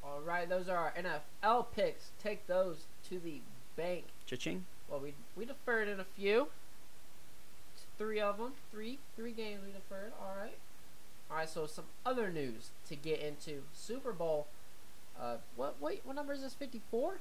All 0.04 0.20
right, 0.22 0.48
those 0.48 0.68
are 0.68 0.78
our 0.78 0.94
NFL 0.94 1.68
picks. 1.76 2.12
Take 2.22 2.46
those 2.48 2.86
to 3.10 3.20
the 3.20 3.42
bank. 3.76 4.06
Cha-ching. 4.26 4.66
Well, 4.90 5.00
we 5.00 5.14
we 5.36 5.46
deferred 5.46 5.88
in 5.88 6.00
a 6.00 6.06
few. 6.06 6.48
Three 7.98 8.20
of 8.20 8.38
them, 8.38 8.54
three 8.72 9.00
three 9.16 9.32
games 9.32 9.62
we 9.66 9.72
deferred. 9.72 10.12
All 10.22 10.36
right. 10.40 10.58
All 11.30 11.38
right. 11.38 11.50
So 11.50 11.66
some 11.66 11.86
other 12.06 12.30
news 12.30 12.72
to 12.90 12.96
get 12.96 13.20
into. 13.20 13.64
Super 13.74 14.14
Bowl. 14.14 14.48
Uh, 15.20 15.38
what 15.56 15.82
wait? 15.82 16.02
What 16.04 16.16
number 16.16 16.34
is 16.34 16.42
this? 16.42 16.54
Fifty 16.54 16.82
four. 16.92 17.18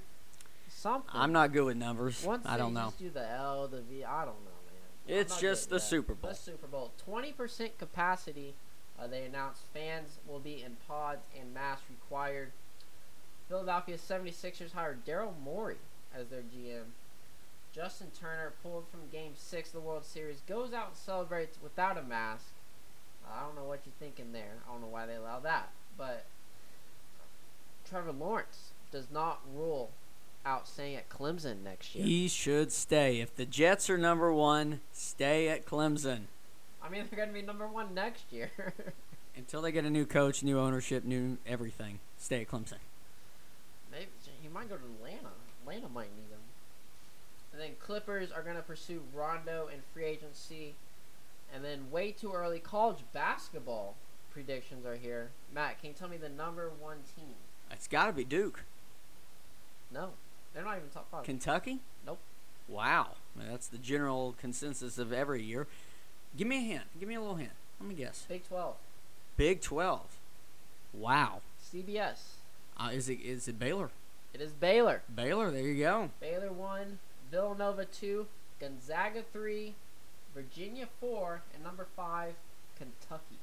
Something. 0.69 1.11
I'm 1.12 1.33
not 1.33 1.53
good 1.53 1.64
with 1.64 1.77
numbers. 1.77 2.23
Once 2.25 2.45
I 2.47 2.57
don't 2.57 2.75
know. 2.75 2.92
Do 2.99 3.11
the 3.11 3.29
L, 3.29 3.69
the 3.69 3.81
V. 3.83 4.05
I 4.05 4.25
don't 4.25 4.45
know. 4.45 4.51
Man. 5.07 5.21
It's 5.21 5.40
just 5.40 5.71
the 5.71 5.77
that. 5.77 5.81
Super 5.81 6.14
Bowl. 6.14 6.31
The 6.31 6.37
Super 6.37 6.66
Bowl. 6.66 6.92
20% 7.09 7.79
capacity. 7.79 8.55
Uh, 8.99 9.07
they 9.07 9.25
announced 9.25 9.62
fans 9.73 10.19
will 10.27 10.40
be 10.40 10.62
in 10.62 10.77
pods 10.88 11.23
and 11.38 11.55
masks 11.55 11.85
required. 11.88 12.51
Philadelphia 13.49 13.97
76ers 13.97 14.73
hired 14.73 15.05
Daryl 15.05 15.38
Morey 15.42 15.77
as 16.14 16.29
their 16.29 16.40
GM. 16.40 16.87
Justin 17.73 18.09
Turner 18.19 18.55
pulled 18.62 18.88
from 18.88 19.01
Game 19.12 19.33
6 19.37 19.69
of 19.69 19.75
the 19.75 19.81
World 19.81 20.05
Series. 20.05 20.40
Goes 20.49 20.73
out 20.73 20.88
and 20.88 20.97
celebrates 20.97 21.59
without 21.62 21.99
a 21.99 22.03
mask. 22.03 22.47
I 23.33 23.43
don't 23.43 23.57
know 23.57 23.65
what 23.65 23.81
you're 23.85 23.95
thinking 23.99 24.33
there. 24.33 24.55
I 24.67 24.73
don't 24.73 24.81
know 24.81 24.89
why 24.89 25.07
they 25.07 25.15
allow 25.15 25.41
that. 25.41 25.71
But 25.99 26.27
Trevor 27.89 28.12
Lawrence 28.12 28.71
does 28.91 29.07
not 29.12 29.41
rule 29.55 29.91
out 30.45 30.69
staying 30.69 30.97
at 30.97 31.09
Clemson 31.09 31.62
next 31.65 31.95
year. 31.95 32.05
He 32.05 32.29
should 32.29 32.73
stay. 32.73 33.21
If 33.21 33.35
the 33.35 33.45
Jets 33.45 33.91
are 33.91 33.99
number 33.99 34.33
one, 34.33 34.81
stay 34.93 35.49
at 35.49 35.67
Clemson. 35.67 36.23
I 36.83 36.89
mean, 36.89 37.05
they're 37.11 37.17
going 37.17 37.29
to 37.29 37.35
be 37.35 37.43
number 37.43 37.67
one 37.67 37.95
next 37.95 38.33
year. 38.33 38.51
Until 39.37 39.61
they 39.61 39.73
get 39.73 39.85
a 39.85 39.91
new 39.91 40.07
coach, 40.07 40.43
new 40.43 40.59
ownership, 40.59 41.05
new 41.05 41.37
everything, 41.47 41.99
stay 42.17 42.43
at 42.43 42.49
Clemson. 42.49 42.79
Maybe 43.91 44.07
he 44.41 44.49
might 44.49 44.69
go 44.69 44.77
to 44.77 44.83
Atlanta. 44.85 45.31
Atlanta 45.62 45.89
might 45.89 46.15
need 46.17 46.31
him. 46.31 46.41
And 47.53 47.61
then 47.61 47.71
Clippers 47.81 48.31
are 48.31 48.43
going 48.43 48.57
to 48.57 48.62
pursue 48.62 49.03
Rondo 49.15 49.69
in 49.73 49.81
free 49.93 50.05
agency. 50.05 50.75
And 51.55 51.65
then 51.65 51.91
way 51.91 52.13
too 52.13 52.33
early 52.33 52.59
college 52.59 53.05
basketball 53.13 53.95
predictions 54.31 54.85
are 54.85 54.97
here. 54.97 55.31
Matt, 55.53 55.81
can 55.81 55.91
you 55.91 55.95
tell 55.95 56.09
me 56.09 56.17
the 56.17 56.29
number 56.29 56.71
one 56.79 56.99
team? 57.17 57.35
It's 57.71 57.89
got 57.89 58.07
to 58.07 58.13
be 58.13 58.25
Duke. 58.25 58.65
No. 59.93 60.11
They're 60.53 60.65
not 60.65 60.77
even 60.77 60.89
top 60.91 61.11
five. 61.11 61.25
Kentucky? 61.25 61.81
Nope. 62.05 62.19
Wow. 62.69 63.13
That's 63.37 63.67
the 63.67 63.79
general 63.79 64.35
consensus 64.39 64.99
of 64.99 65.13
every 65.13 65.43
year. 65.43 65.67
Give 66.37 66.49
me 66.49 66.59
a 66.59 66.61
hint. 66.61 66.85
Give 66.99 67.09
me 67.09 67.15
a 67.15 67.21
little 67.21 67.37
hint. 67.37 67.53
Let 67.81 67.89
me 67.89 67.95
guess. 67.95 68.27
Big 68.29 68.47
12. 68.47 68.77
Big 69.37 69.61
12. 69.61 70.01
Wow. 70.93 71.43
CBS. 71.63 72.19
Uh, 72.79 72.91
is 72.93 73.09
it 73.09 73.21
is 73.21 73.49
it 73.49 73.59
Baylor? 73.59 73.91
It 74.35 74.41
is 74.41 74.53
Baylor. 74.53 75.03
Baylor, 75.15 75.51
there 75.51 75.63
you 75.63 75.83
go. 75.83 76.11
Baylor 76.21 76.53
1, 76.53 76.99
Villanova 77.31 77.87
2, 77.87 78.27
Gonzaga 78.61 79.23
3, 79.33 79.75
Virginia 80.37 80.87
4, 81.01 81.40
and 81.55 81.64
number 81.64 81.87
5, 81.96 82.35
Kentucky. 82.77 83.40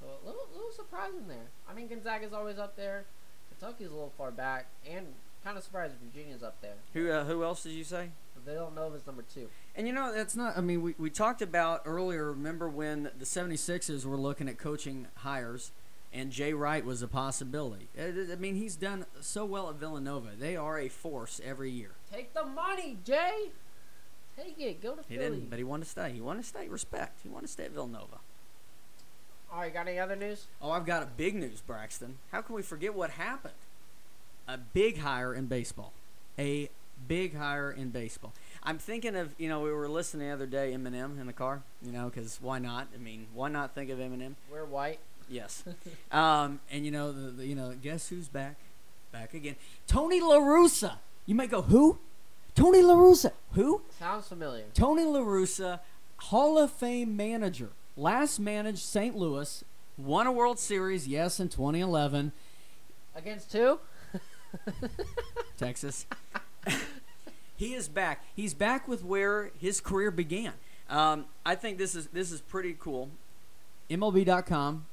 So 0.00 0.08
a 0.08 0.26
little, 0.26 0.48
little 0.52 0.72
surprising 0.72 1.28
there. 1.28 1.46
I 1.70 1.74
mean, 1.74 1.86
Gonzaga's 1.86 2.32
always 2.32 2.58
up 2.58 2.76
there. 2.76 3.04
Kentucky's 3.48 3.86
a 3.86 3.92
little 3.92 4.12
far 4.18 4.32
back, 4.32 4.66
and 4.84 5.06
kind 5.44 5.56
of 5.56 5.62
surprised 5.62 5.94
Virginia's 6.02 6.42
up 6.42 6.60
there. 6.60 6.74
Who 6.94 7.10
uh, 7.10 7.24
who 7.24 7.44
else 7.44 7.62
did 7.62 7.72
you 7.72 7.84
say? 7.84 8.08
Villanova's 8.44 9.06
number 9.06 9.22
two. 9.32 9.48
And 9.76 9.86
you 9.86 9.92
know, 9.92 10.12
that's 10.12 10.34
not. 10.34 10.58
I 10.58 10.60
mean, 10.60 10.82
we, 10.82 10.96
we 10.98 11.08
talked 11.10 11.40
about 11.40 11.82
earlier. 11.84 12.32
Remember 12.32 12.68
when 12.68 13.04
the 13.16 13.24
76ers 13.24 14.04
were 14.04 14.16
looking 14.16 14.48
at 14.48 14.58
coaching 14.58 15.06
hires, 15.18 15.70
and 16.12 16.32
Jay 16.32 16.52
Wright 16.52 16.84
was 16.84 17.02
a 17.02 17.08
possibility. 17.08 17.86
I, 17.96 18.32
I 18.32 18.36
mean, 18.36 18.56
he's 18.56 18.74
done 18.74 19.06
so 19.20 19.44
well 19.44 19.68
at 19.70 19.76
Villanova. 19.76 20.30
They 20.36 20.56
are 20.56 20.78
a 20.78 20.88
force 20.88 21.40
every 21.44 21.70
year. 21.70 21.92
Take 22.12 22.34
the 22.34 22.44
money, 22.44 22.98
Jay. 23.04 23.52
Take 24.36 24.58
it. 24.58 24.82
Go 24.82 24.94
to 24.94 25.02
He 25.08 25.16
didn't, 25.16 25.50
but 25.50 25.58
he 25.58 25.64
wanted 25.64 25.84
to 25.84 25.90
stay. 25.90 26.12
He 26.12 26.20
wanted 26.20 26.42
to 26.42 26.48
stay. 26.48 26.68
Respect. 26.68 27.18
He 27.22 27.28
wanted 27.28 27.46
to 27.46 27.52
stay 27.52 27.64
at 27.64 27.72
Villanova. 27.72 28.18
All 29.52 29.60
right, 29.60 29.72
got 29.72 29.86
any 29.86 29.98
other 29.98 30.16
news? 30.16 30.46
Oh, 30.62 30.70
I've 30.70 30.86
got 30.86 31.02
a 31.02 31.06
big 31.06 31.34
news, 31.34 31.60
Braxton. 31.60 32.16
How 32.30 32.40
can 32.40 32.54
we 32.54 32.62
forget 32.62 32.94
what 32.94 33.10
happened? 33.10 33.54
A 34.48 34.56
big 34.56 34.98
hire 34.98 35.34
in 35.34 35.46
baseball. 35.46 35.92
A 36.38 36.70
big 37.06 37.36
hire 37.36 37.70
in 37.70 37.90
baseball. 37.90 38.32
I'm 38.62 38.78
thinking 38.78 39.14
of, 39.14 39.34
you 39.38 39.48
know, 39.48 39.60
we 39.60 39.70
were 39.70 39.88
listening 39.88 40.28
the 40.28 40.32
other 40.32 40.46
day, 40.46 40.72
Eminem 40.72 41.20
in 41.20 41.26
the 41.26 41.32
car, 41.34 41.62
you 41.82 41.92
know, 41.92 42.06
because 42.08 42.38
why 42.40 42.58
not? 42.58 42.88
I 42.94 42.98
mean, 42.98 43.26
why 43.34 43.48
not 43.48 43.74
think 43.74 43.90
of 43.90 43.98
Eminem? 43.98 44.34
We're 44.50 44.64
white. 44.64 45.00
Yes. 45.28 45.64
um, 46.12 46.60
and 46.70 46.84
you 46.84 46.90
know, 46.90 47.12
the, 47.12 47.30
the, 47.30 47.46
you 47.46 47.54
know, 47.54 47.74
guess 47.80 48.08
who's 48.08 48.28
back? 48.28 48.56
Back 49.12 49.34
again. 49.34 49.56
Tony 49.86 50.20
La 50.20 50.38
Russa. 50.38 50.94
You 51.26 51.34
might 51.34 51.50
go, 51.50 51.62
who? 51.62 51.98
Tony 52.54 52.80
La 52.82 52.94
Russa. 52.94 53.32
Who? 53.54 53.82
Sounds 53.98 54.28
familiar. 54.28 54.64
Tony 54.74 55.04
La 55.04 55.20
Russa, 55.20 55.80
Hall 56.16 56.58
of 56.58 56.70
Fame 56.70 57.16
manager. 57.16 57.70
Last 57.96 58.38
managed 58.38 58.78
St. 58.78 59.14
Louis, 59.16 59.62
won 59.98 60.26
a 60.26 60.32
World 60.32 60.58
Series, 60.58 61.06
yes, 61.06 61.38
in 61.38 61.48
2011, 61.48 62.32
Against 63.14 63.52
two? 63.52 63.78
Texas. 65.58 66.06
he 67.56 67.74
is 67.74 67.88
back. 67.88 68.24
He's 68.34 68.54
back 68.54 68.88
with 68.88 69.04
where 69.04 69.50
his 69.60 69.80
career 69.80 70.10
began. 70.10 70.54
Um, 70.88 71.26
I 71.44 71.54
think 71.54 71.78
this 71.78 71.94
is 71.94 72.06
this 72.08 72.32
is 72.32 72.40
pretty 72.40 72.74
cool. 72.78 73.10
MLB.com, 73.90 74.86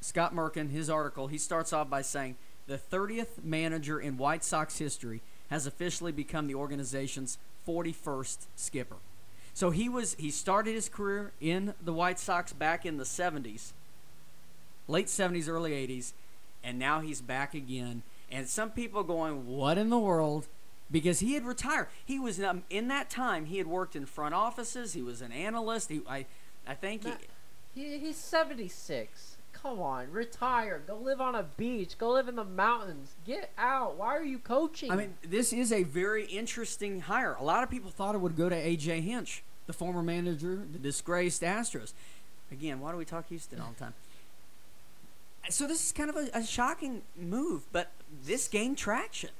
Scott 0.00 0.34
Merkin, 0.34 0.70
his 0.70 0.90
article, 0.90 1.28
he 1.28 1.38
starts 1.38 1.72
off 1.72 1.88
by 1.88 2.02
saying 2.02 2.36
the 2.66 2.76
30th 2.78 3.42
manager 3.42 3.98
in 3.98 4.18
White 4.18 4.44
Sox 4.44 4.76
history 4.78 5.22
has 5.50 5.66
officially 5.66 6.12
become 6.12 6.46
the 6.46 6.54
organization's 6.54 7.38
41st 7.66 8.46
skipper. 8.56 8.96
So 9.54 9.70
he 9.70 9.88
was 9.88 10.14
he 10.14 10.30
started 10.30 10.74
his 10.74 10.88
career 10.88 11.32
in 11.40 11.74
the 11.82 11.92
White 11.92 12.18
Sox 12.18 12.52
back 12.52 12.86
in 12.86 12.96
the 12.96 13.04
70s, 13.04 13.72
late 14.86 15.06
70s, 15.06 15.48
early 15.48 15.72
80s, 15.72 16.12
and 16.62 16.78
now 16.78 17.00
he's 17.00 17.20
back 17.20 17.54
again. 17.54 18.02
And 18.30 18.48
some 18.48 18.70
people 18.70 19.02
going, 19.02 19.48
"What 19.48 19.76
in 19.76 19.90
the 19.90 19.98
world?" 19.98 20.46
Because 20.90 21.20
he 21.20 21.34
had 21.34 21.44
retired. 21.44 21.88
He 22.04 22.18
was 22.18 22.40
um, 22.40 22.62
in 22.70 22.88
that 22.88 23.10
time. 23.10 23.46
He 23.46 23.58
had 23.58 23.66
worked 23.66 23.96
in 23.96 24.06
front 24.06 24.34
offices. 24.34 24.92
He 24.94 25.02
was 25.02 25.20
an 25.20 25.32
analyst. 25.32 25.90
He, 25.90 26.00
I, 26.08 26.24
I 26.66 26.74
think 26.74 27.04
he, 27.04 27.12
He, 27.74 27.98
he's 27.98 28.16
76. 28.16 29.37
Come 29.62 29.80
on, 29.80 30.10
retire. 30.12 30.82
Go 30.86 30.96
live 30.96 31.20
on 31.20 31.34
a 31.34 31.42
beach. 31.42 31.98
Go 31.98 32.10
live 32.10 32.28
in 32.28 32.36
the 32.36 32.44
mountains. 32.44 33.14
Get 33.26 33.50
out. 33.58 33.96
Why 33.96 34.16
are 34.16 34.24
you 34.24 34.38
coaching? 34.38 34.90
I 34.90 34.96
mean, 34.96 35.14
this 35.22 35.52
is 35.52 35.72
a 35.72 35.82
very 35.82 36.24
interesting 36.26 37.00
hire. 37.00 37.34
A 37.34 37.42
lot 37.44 37.62
of 37.62 37.70
people 37.70 37.90
thought 37.90 38.14
it 38.14 38.18
would 38.18 38.36
go 38.36 38.48
to 38.48 38.54
AJ 38.54 39.02
Hinch, 39.02 39.42
the 39.66 39.72
former 39.72 40.02
manager, 40.02 40.62
the 40.70 40.78
disgraced 40.78 41.42
Astros. 41.42 41.92
Again, 42.52 42.80
why 42.80 42.92
do 42.92 42.96
we 42.98 43.04
talk 43.04 43.28
Houston 43.28 43.60
all 43.60 43.72
the 43.76 43.84
time? 43.84 43.94
So 45.50 45.66
this 45.66 45.84
is 45.84 45.92
kind 45.92 46.10
of 46.10 46.16
a, 46.16 46.28
a 46.34 46.44
shocking 46.44 47.02
move, 47.16 47.62
but 47.72 47.90
this 48.24 48.48
gained 48.48 48.78
traction. 48.78 49.30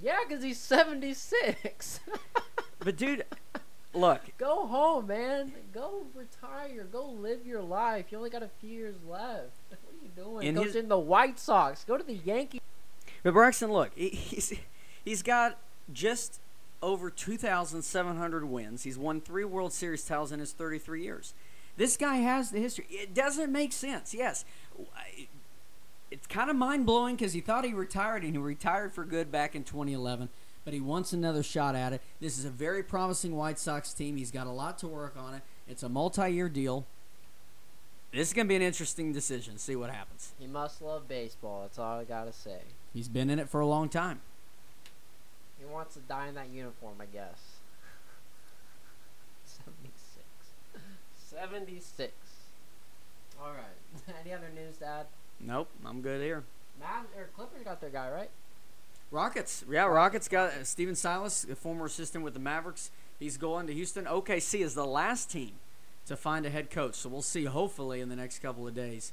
yeah, 0.00 0.18
because 0.28 0.42
he's 0.44 0.58
76. 0.58 2.00
But 2.84 2.96
dude, 2.96 3.24
look, 3.94 4.20
Go 4.38 4.66
home, 4.66 5.06
man. 5.06 5.52
Go 5.72 6.02
retire. 6.14 6.84
Go 6.90 7.06
live 7.06 7.46
your 7.46 7.62
life. 7.62 8.06
You 8.10 8.18
only 8.18 8.30
got 8.30 8.42
a 8.42 8.50
few 8.60 8.70
years 8.70 8.94
left. 9.08 9.50
What 9.70 9.78
are 9.78 10.04
you 10.04 10.10
doing? 10.24 10.46
In 10.46 10.54
Coaching 10.56 10.72
his- 10.82 10.88
the 10.88 10.98
White 10.98 11.38
Sox. 11.38 11.84
Go 11.84 11.96
to 11.96 12.04
the 12.04 12.14
Yankees. 12.14 12.60
but 13.22 13.32
Braxton, 13.32 13.72
look, 13.72 13.90
he's 13.94 14.52
he's 15.04 15.22
got 15.22 15.58
just 15.92 16.40
over 16.82 17.10
2,700 17.10 18.44
wins. 18.44 18.82
He's 18.82 18.98
won 18.98 19.20
three 19.20 19.44
World 19.44 19.72
Series 19.72 20.04
titles 20.04 20.32
in 20.32 20.40
his 20.40 20.52
33 20.52 21.02
years. 21.04 21.34
This 21.76 21.96
guy 21.96 22.16
has 22.16 22.50
the 22.50 22.58
history. 22.58 22.86
It 22.90 23.14
doesn't 23.14 23.52
make 23.52 23.72
sense. 23.72 24.12
Yes, 24.12 24.44
it's 26.10 26.26
kind 26.26 26.50
of 26.50 26.56
mind 26.56 26.84
blowing 26.86 27.14
because 27.16 27.32
he 27.32 27.40
thought 27.40 27.64
he 27.64 27.72
retired 27.72 28.22
and 28.24 28.32
he 28.34 28.38
retired 28.38 28.92
for 28.92 29.04
good 29.04 29.30
back 29.32 29.54
in 29.54 29.64
2011. 29.64 30.28
But 30.64 30.74
he 30.74 30.80
wants 30.80 31.12
another 31.12 31.42
shot 31.42 31.74
at 31.74 31.92
it. 31.92 32.00
This 32.20 32.38
is 32.38 32.44
a 32.44 32.50
very 32.50 32.82
promising 32.82 33.36
White 33.36 33.58
Sox 33.58 33.92
team. 33.92 34.16
He's 34.16 34.30
got 34.30 34.46
a 34.46 34.50
lot 34.50 34.78
to 34.78 34.86
work 34.86 35.16
on 35.18 35.34
it. 35.34 35.42
It's 35.66 35.82
a 35.82 35.88
multi-year 35.88 36.48
deal. 36.48 36.86
This 38.12 38.28
is 38.28 38.34
going 38.34 38.46
to 38.46 38.48
be 38.48 38.56
an 38.56 38.62
interesting 38.62 39.12
decision. 39.12 39.58
See 39.58 39.74
what 39.74 39.90
happens. 39.90 40.32
He 40.38 40.46
must 40.46 40.82
love 40.82 41.08
baseball. 41.08 41.62
That's 41.62 41.78
all 41.78 41.98
I 41.98 42.04
gotta 42.04 42.32
say. 42.32 42.58
He's 42.92 43.08
been 43.08 43.30
in 43.30 43.38
it 43.38 43.48
for 43.48 43.60
a 43.60 43.66
long 43.66 43.88
time. 43.88 44.20
He 45.58 45.64
wants 45.64 45.94
to 45.94 46.00
die 46.00 46.28
in 46.28 46.34
that 46.34 46.50
uniform, 46.50 46.96
I 47.00 47.06
guess. 47.06 47.56
76. 49.46 50.26
76. 51.16 52.12
Alright. 53.40 53.64
Any 54.20 54.34
other 54.34 54.50
news, 54.54 54.76
Dad? 54.76 55.06
Nope, 55.40 55.68
I'm 55.84 56.02
good 56.02 56.20
here. 56.20 56.44
Matt 56.78 57.06
or 57.16 57.30
Clippers 57.34 57.64
got 57.64 57.80
their 57.80 57.90
guy, 57.90 58.10
right? 58.10 58.30
Rockets. 59.12 59.64
Yeah, 59.70 59.84
Rockets 59.84 60.26
got 60.26 60.52
uh, 60.52 60.64
Stephen 60.64 60.94
Silas, 60.96 61.46
a 61.48 61.54
former 61.54 61.84
assistant 61.84 62.24
with 62.24 62.32
the 62.34 62.40
Mavericks. 62.40 62.90
He's 63.20 63.36
going 63.36 63.66
to 63.66 63.74
Houston. 63.74 64.06
OKC 64.06 64.60
is 64.60 64.74
the 64.74 64.86
last 64.86 65.30
team 65.30 65.52
to 66.06 66.16
find 66.16 66.46
a 66.46 66.50
head 66.50 66.70
coach. 66.70 66.94
So 66.94 67.10
we'll 67.10 67.22
see, 67.22 67.44
hopefully, 67.44 68.00
in 68.00 68.08
the 68.08 68.16
next 68.16 68.40
couple 68.40 68.66
of 68.66 68.74
days, 68.74 69.12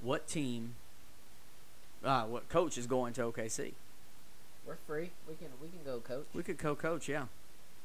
what 0.00 0.28
team, 0.28 0.76
uh, 2.04 2.24
what 2.24 2.48
coach 2.48 2.78
is 2.78 2.86
going 2.86 3.12
to 3.14 3.22
OKC. 3.22 3.72
We're 4.66 4.76
free. 4.86 5.10
We 5.28 5.34
can 5.34 5.48
we 5.60 5.68
can 5.68 5.80
go 5.84 5.98
coach. 5.98 6.26
We 6.32 6.42
could 6.42 6.56
co 6.56 6.74
coach, 6.74 7.08
yeah. 7.08 7.24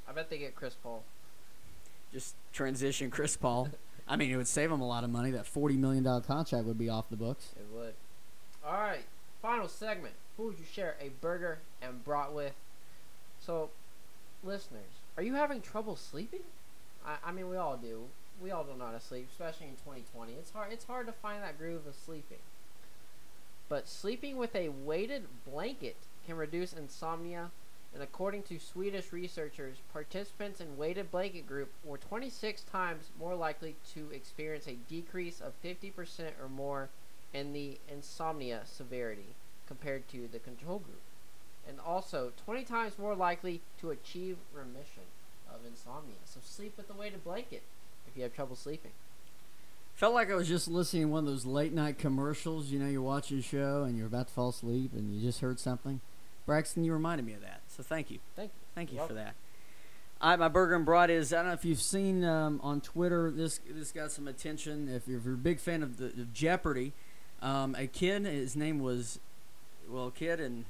I 0.07 0.13
bet 0.13 0.29
they 0.29 0.37
get 0.37 0.55
Chris 0.55 0.75
Paul. 0.81 1.03
Just 2.13 2.35
transition 2.53 3.11
Chris 3.11 3.35
Paul. 3.35 3.69
I 4.07 4.15
mean, 4.15 4.31
it 4.31 4.37
would 4.37 4.47
save 4.47 4.69
them 4.69 4.81
a 4.81 4.87
lot 4.87 5.03
of 5.03 5.09
money. 5.09 5.29
That 5.31 5.45
$40 5.45 5.77
million 5.77 6.03
contract 6.21 6.65
would 6.65 6.79
be 6.79 6.89
off 6.89 7.09
the 7.09 7.17
books. 7.17 7.53
It 7.55 7.75
would. 7.75 7.93
Alright. 8.65 9.03
Final 9.41 9.67
segment. 9.67 10.15
Who 10.39 10.45
would 10.45 10.57
you 10.57 10.65
share 10.73 10.95
a 11.01 11.09
burger 11.09 11.59
and 11.81 12.01
brat 12.05 12.31
with? 12.31 12.53
So, 13.45 13.71
listeners, 14.41 15.01
are 15.17 15.23
you 15.23 15.33
having 15.33 15.59
trouble 15.59 15.97
sleeping? 15.97 16.43
I, 17.05 17.17
I 17.25 17.31
mean, 17.33 17.49
we 17.49 17.57
all 17.57 17.75
do. 17.75 18.05
We 18.41 18.49
all 18.49 18.63
don't 18.63 18.79
know 18.79 18.85
how 18.85 18.93
to 18.93 19.01
sleep, 19.01 19.27
especially 19.33 19.67
in 19.67 19.73
2020. 19.73 20.31
It's 20.31 20.51
hard. 20.51 20.71
It's 20.71 20.85
hard 20.85 21.07
to 21.07 21.11
find 21.11 21.43
that 21.43 21.57
groove 21.57 21.85
of 21.85 21.93
sleeping. 21.93 22.37
But 23.67 23.89
sleeping 23.89 24.37
with 24.37 24.55
a 24.55 24.69
weighted 24.69 25.23
blanket 25.45 25.97
can 26.25 26.37
reduce 26.37 26.71
insomnia. 26.71 27.51
And 27.93 28.01
according 28.01 28.43
to 28.43 28.59
Swedish 28.59 29.11
researchers, 29.11 29.75
participants 29.91 30.61
in 30.61 30.77
weighted 30.77 31.11
blanket 31.11 31.47
group 31.47 31.73
were 31.83 31.97
26 31.97 32.61
times 32.61 33.09
more 33.19 33.35
likely 33.35 33.75
to 33.93 34.09
experience 34.11 34.67
a 34.67 34.77
decrease 34.87 35.41
of 35.41 35.61
50% 35.61 35.91
or 36.41 36.47
more 36.47 36.87
in 37.33 37.51
the 37.51 37.77
insomnia 37.91 38.61
severity 38.63 39.35
compared 39.69 40.09
to 40.09 40.27
the 40.27 40.39
control 40.39 40.79
group. 40.79 40.99
And 41.65 41.79
also 41.79 42.33
20 42.43 42.63
times 42.63 42.99
more 42.99 43.15
likely 43.15 43.61
to 43.79 43.91
achieve 43.91 44.37
remission 44.53 45.03
of 45.49 45.59
insomnia. 45.65 46.15
So 46.25 46.39
sleep 46.43 46.73
with 46.75 46.89
a 46.89 46.93
weighted 46.93 47.23
blanket 47.23 47.61
if 48.07 48.17
you 48.17 48.23
have 48.23 48.35
trouble 48.35 48.55
sleeping. 48.55 48.91
Felt 49.95 50.13
like 50.13 50.31
I 50.31 50.35
was 50.35 50.47
just 50.47 50.67
listening 50.67 51.03
to 51.03 51.09
one 51.09 51.25
of 51.25 51.29
those 51.29 51.45
late 51.45 51.73
night 51.73 51.99
commercials. 51.99 52.71
You 52.71 52.79
know, 52.79 52.87
you're 52.87 53.01
watching 53.01 53.39
a 53.39 53.41
show 53.41 53.83
and 53.83 53.97
you're 53.97 54.07
about 54.07 54.27
to 54.27 54.33
fall 54.33 54.49
asleep 54.49 54.91
and 54.93 55.13
you 55.13 55.21
just 55.21 55.41
heard 55.41 55.59
something. 55.59 56.01
Braxton, 56.45 56.83
you 56.83 56.91
reminded 56.93 57.25
me 57.25 57.33
of 57.33 57.41
that. 57.41 57.61
So 57.67 57.83
thank 57.83 58.09
you. 58.09 58.19
Thank 58.35 58.49
you. 58.49 58.65
Thank 58.73 58.91
you 58.91 58.97
You're 58.97 59.07
for 59.07 59.13
that. 59.13 59.35
All 60.21 60.31
right, 60.31 60.39
my 60.39 60.47
burger 60.47 60.75
and 60.75 60.85
brat 60.85 61.09
is. 61.09 61.31
I 61.31 61.37
don't 61.37 61.47
know 61.47 61.53
if 61.53 61.63
you've 61.63 61.81
seen 61.81 62.25
um, 62.25 62.59
on 62.61 62.81
Twitter. 62.81 63.31
This 63.31 63.59
this 63.69 63.91
got 63.91 64.11
some 64.11 64.27
attention. 64.27 64.89
If 64.89 65.07
you're, 65.07 65.19
if 65.19 65.25
you're 65.25 65.35
a 65.35 65.37
big 65.37 65.59
fan 65.59 65.81
of 65.81 65.97
the 65.97 66.07
of 66.07 66.33
Jeopardy, 66.33 66.91
um, 67.41 67.75
a 67.77 67.87
kid. 67.87 68.25
His 68.25 68.55
name 68.55 68.79
was, 68.79 69.19
well, 69.89 70.11
kid, 70.11 70.39
and 70.39 70.65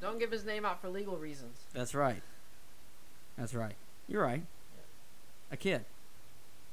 Don't 0.00 0.18
give 0.18 0.30
his 0.30 0.44
name 0.44 0.64
out 0.64 0.80
for 0.80 0.88
legal 0.88 1.16
reasons. 1.16 1.58
that's 1.72 1.94
right. 1.94 2.22
That's 3.38 3.54
right. 3.54 3.74
You're 4.08 4.22
right. 4.22 4.42
A 5.50 5.56
kid. 5.56 5.84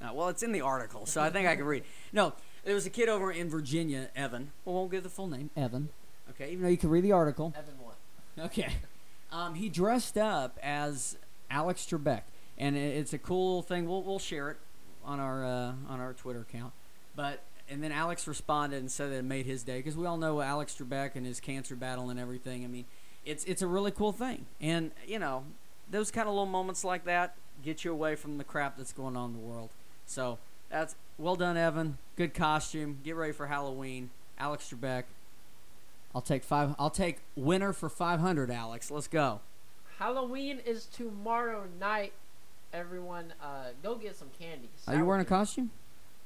Uh, 0.02 0.10
well, 0.14 0.28
it's 0.30 0.44
in 0.44 0.52
the 0.52 0.62
article, 0.62 1.06
so 1.06 1.22
I 1.22 1.30
think 1.30 1.48
I 1.48 1.56
can 1.56 1.66
read. 1.66 1.84
No, 2.14 2.34
there 2.64 2.76
was 2.76 2.86
a 2.86 2.90
kid 2.90 3.10
over 3.10 3.32
in 3.32 3.50
Virginia, 3.50 4.10
Evan. 4.16 4.52
We 4.66 4.74
won't 4.74 4.92
give 4.92 5.04
the 5.04 5.10
full 5.10 5.28
name, 5.28 5.50
Evan. 5.56 5.90
Okay, 6.32 6.52
even 6.52 6.64
though 6.64 6.70
you 6.70 6.78
can 6.78 6.90
read 6.90 7.04
the 7.04 7.12
article. 7.12 7.54
Evan 7.58 7.74
what? 7.82 7.96
Okay. 8.46 8.74
Um, 9.32 9.56
he 9.56 9.68
dressed 9.70 10.18
up 10.18 10.58
as 10.62 11.18
Alex 11.50 11.86
Trebek, 11.90 12.22
and 12.58 12.76
it's 12.78 13.14
a 13.14 13.18
cool 13.18 13.62
thing. 13.64 13.88
We'll 13.88 14.04
we'll 14.04 14.20
share 14.20 14.52
it 14.52 14.58
on 15.04 15.20
our 15.20 15.44
uh, 15.46 15.74
on 15.90 16.00
our 16.00 16.14
Twitter 16.14 16.42
account. 16.42 16.72
But 17.16 17.42
and 17.70 17.84
then 17.84 17.92
Alex 17.92 18.28
responded 18.28 18.78
and 18.78 18.92
said 18.92 19.12
that 19.12 19.18
it 19.18 19.24
made 19.24 19.46
his 19.46 19.64
day 19.64 19.78
because 19.78 19.96
we 19.96 20.06
all 20.06 20.18
know 20.18 20.42
Alex 20.42 20.76
Trebek 20.80 21.16
and 21.16 21.26
his 21.26 21.40
cancer 21.40 21.76
battle 21.76 22.10
and 22.10 22.20
everything. 22.20 22.64
I 22.64 22.68
mean, 22.68 22.86
it's 23.26 23.44
it's 23.46 23.62
a 23.62 23.68
really 23.68 23.92
cool 23.92 24.12
thing, 24.12 24.46
and 24.60 24.92
you 25.08 25.20
know, 25.20 25.46
those 25.90 26.12
kind 26.12 26.28
of 26.28 26.34
little 26.34 26.46
moments 26.46 26.84
like 26.84 27.06
that 27.06 27.36
get 27.64 27.86
you 27.86 27.92
away 27.92 28.16
from 28.16 28.38
the 28.38 28.44
crap 28.44 28.78
that's 28.78 28.94
going 28.94 29.16
on 29.16 29.32
in 29.32 29.38
the 29.38 29.46
world. 29.46 29.70
So 30.06 30.38
that's 30.70 30.96
well 31.18 31.36
done, 31.36 31.58
Evan. 31.58 31.98
Good 32.16 32.34
costume. 32.34 33.00
Get 33.04 33.16
ready 33.16 33.34
for 33.34 33.48
Halloween, 33.48 34.10
Alex 34.38 34.74
Trebek. 34.74 35.04
I'll 36.14 36.22
take 36.22 36.44
five. 36.44 36.76
I'll 36.78 36.90
take 36.90 37.20
winner 37.36 37.74
for 37.74 37.90
five 37.90 38.20
hundred, 38.20 38.52
Alex. 38.52 38.92
Let's 38.92 39.08
go. 39.08 39.40
Halloween 40.00 40.60
is 40.66 40.86
tomorrow 40.86 41.66
night. 41.80 42.14
Everyone, 42.74 43.34
uh, 43.42 43.70
go 43.84 43.96
get 43.96 44.16
some 44.16 44.30
candy. 44.40 44.68
Are 44.88 44.96
you 44.96 45.06
wearing 45.06 45.22
a 45.22 45.26
costume? 45.26 45.70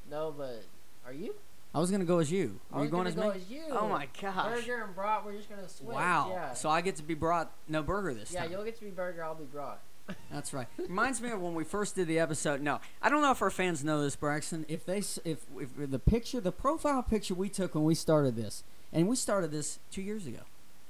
No, 0.10 0.34
but 0.36 0.64
are 1.08 1.14
you? 1.14 1.34
I 1.74 1.80
was 1.80 1.92
gonna 1.92 2.06
go 2.06 2.20
as 2.20 2.32
you. 2.32 2.60
Are 2.74 2.84
you 2.84 2.90
going 2.90 3.08
as 3.08 3.16
go 3.16 3.30
me? 3.30 3.36
as 3.38 3.50
you. 3.50 3.64
Oh 3.72 3.88
my 3.88 4.08
gosh! 4.22 4.66
Burger 4.66 4.84
and 4.84 4.96
brat. 4.96 5.24
We're 5.26 5.36
just 5.36 5.50
gonna 5.50 5.68
switch. 5.70 5.96
Wow. 5.96 6.30
Yeah. 6.32 6.54
So 6.54 6.70
I 6.70 6.82
get 6.82 6.96
to 6.98 7.04
be 7.04 7.14
brought 7.14 7.52
no 7.68 7.84
burger 7.84 8.14
this 8.14 8.32
yeah, 8.34 8.42
time. 8.44 8.52
you'll 8.52 8.64
get 8.64 8.78
to 8.80 8.84
be 8.84 8.90
burger. 8.90 9.24
I'll 9.24 9.36
be 9.36 9.44
brat. 9.46 9.80
That's 10.32 10.54
right. 10.54 10.68
Reminds 10.78 11.22
me 11.22 11.30
of 11.32 11.42
when 11.42 11.54
we 11.54 11.64
first 11.66 11.96
did 11.96 12.08
the 12.08 12.18
episode. 12.20 12.62
No, 12.62 12.80
I 13.02 13.10
don't 13.10 13.22
know 13.22 13.32
if 13.32 13.42
our 13.42 13.50
fans 13.52 13.84
know 13.84 14.02
this, 14.02 14.16
Braxton. 14.16 14.66
If 14.70 14.86
they, 14.86 15.00
s- 15.00 15.20
if, 15.26 15.40
if 15.60 15.70
the 15.92 16.00
picture, 16.00 16.40
the 16.40 16.54
profile 16.54 17.04
picture 17.04 17.34
we 17.34 17.50
took 17.50 17.76
when 17.76 17.84
we 17.84 17.94
started 17.94 18.38
this, 18.38 18.64
and 18.94 19.08
we 19.10 19.18
started 19.18 19.52
this 19.52 19.80
two 19.92 20.02
years 20.02 20.26
ago, 20.26 20.40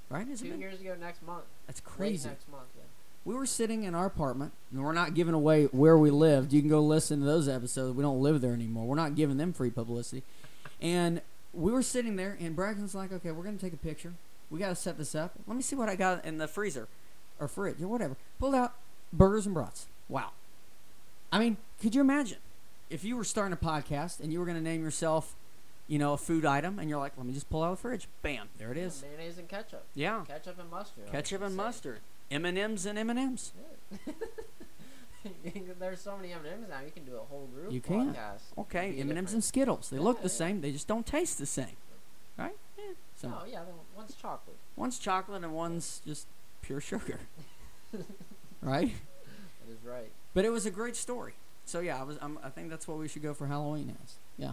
right? 0.10 0.28
Isn't 0.30 0.48
Two 0.48 0.54
it? 0.54 0.60
years 0.60 0.80
ago 0.80 0.96
next 1.00 1.26
month. 1.26 1.46
That's 1.66 1.80
Late 1.82 1.96
crazy. 1.98 2.30
next 2.30 2.48
month. 2.50 2.68
We 3.28 3.36
were 3.36 3.46
sitting 3.46 3.84
in 3.84 3.94
our 3.94 4.06
apartment, 4.06 4.54
and 4.72 4.82
we're 4.82 4.94
not 4.94 5.14
giving 5.14 5.34
away 5.34 5.66
where 5.66 5.98
we 5.98 6.12
lived. 6.12 6.54
You 6.54 6.62
can 6.62 6.70
go 6.70 6.80
listen 6.80 7.20
to 7.20 7.26
those 7.26 7.50
episodes. 7.50 7.94
We 7.94 8.02
don't 8.02 8.22
live 8.22 8.40
there 8.40 8.54
anymore. 8.54 8.86
We're 8.86 8.96
not 8.96 9.16
giving 9.16 9.36
them 9.36 9.52
free 9.52 9.70
publicity. 9.70 10.24
And 10.82 11.20
we 11.54 11.74
were 11.74 11.82
sitting 11.84 12.16
there, 12.16 12.38
and 12.40 12.56
Braxton's 12.56 12.96
like, 12.96 13.12
"Okay, 13.12 13.32
we're 13.32 13.44
gonna 13.44 13.58
take 13.58 13.74
a 13.74 13.78
picture. 13.78 14.14
We 14.50 14.60
gotta 14.60 14.76
set 14.76 14.98
this 14.98 15.14
up. 15.14 15.34
Let 15.46 15.58
me 15.58 15.62
see 15.62 15.76
what 15.76 15.90
I 15.90 15.98
got 15.98 16.24
in 16.24 16.38
the 16.38 16.48
freezer, 16.48 16.88
or 17.38 17.50
fridge, 17.50 17.82
or 17.82 17.90
whatever." 17.90 18.16
Pulled 18.40 18.56
out 18.56 18.76
burgers 19.12 19.46
and 19.46 19.54
brats. 19.54 19.88
Wow. 20.08 20.32
I 21.30 21.38
mean, 21.40 21.58
could 21.82 21.96
you 21.96 22.00
imagine 22.00 22.38
if 22.90 23.04
you 23.04 23.18
were 23.18 23.26
starting 23.26 23.52
a 23.52 23.58
podcast 23.58 24.22
and 24.22 24.32
you 24.32 24.40
were 24.40 24.46
gonna 24.46 24.62
name 24.62 24.82
yourself, 24.82 25.36
you 25.88 26.00
know, 26.00 26.14
a 26.14 26.18
food 26.18 26.46
item, 26.46 26.80
and 26.80 26.90
you're 26.90 27.00
like, 27.00 27.18
"Let 27.18 27.26
me 27.26 27.34
just 27.34 27.50
pull 27.50 27.62
out 27.62 27.72
the 27.72 27.76
fridge. 27.76 28.08
Bam, 28.22 28.48
there 28.58 28.72
it 28.72 28.78
is. 28.78 29.02
Mayonnaise 29.02 29.38
and 29.38 29.50
ketchup. 29.50 29.84
Yeah, 29.96 30.24
Ketchup 30.26 30.60
and 30.60 30.72
mustard. 30.72 31.08
Ketchup 31.12 31.42
and 31.42 31.58
mustard, 31.58 32.00
M 32.32 32.46
and 32.46 32.58
M's 32.58 32.86
and 32.86 32.98
M 33.00 33.10
and 33.10 33.20
M's. 33.20 33.54
There's 35.80 36.00
so 36.02 36.16
many 36.16 36.32
M&Ms 36.32 36.70
now. 36.70 36.80
You 36.86 36.92
can 36.92 37.04
do 37.04 37.16
a 37.16 37.20
whole 37.26 37.48
group 37.54 37.72
You 37.72 37.82
can. 37.82 38.14
podcast. 38.14 38.42
Okay, 38.58 38.96
M 39.00 39.10
and 39.10 39.18
M's 39.18 39.34
and 39.34 39.44
Skittles. 39.44 39.90
They 39.90 39.98
look 39.98 40.18
the 40.22 40.28
yeah. 40.30 40.34
same. 40.34 40.62
They 40.62 40.72
just 40.72 40.88
don't 40.88 41.06
taste 41.06 41.38
the 41.38 41.46
same, 41.46 41.76
right? 42.38 42.56
Yeah. 42.78 42.84
So 43.16 43.34
Oh 43.42 43.46
yeah, 43.46 43.60
one's 43.96 44.16
chocolate. 44.16 44.56
one's 44.76 45.00
chocolate 45.00 45.44
and 45.44 45.54
one's 45.54 46.02
just 46.06 46.28
pure 46.62 46.80
sugar, 46.80 47.20
right? 48.62 48.94
That 49.66 49.72
is 49.74 49.84
right. 49.84 50.12
But 50.34 50.46
it 50.46 50.50
was 50.50 50.66
a 50.66 50.72
great 50.72 50.96
story. 50.96 51.34
So 51.66 51.80
yeah, 51.80 52.00
I 52.00 52.04
was. 52.04 52.18
I'm, 52.22 52.40
I 52.44 52.50
think 52.50 52.70
that's 52.70 52.88
what 52.88 52.98
we 52.98 53.08
should 53.08 53.24
go 53.24 53.34
for 53.34 53.48
Halloween 53.48 53.98
as. 54.04 54.16
Yeah. 54.38 54.52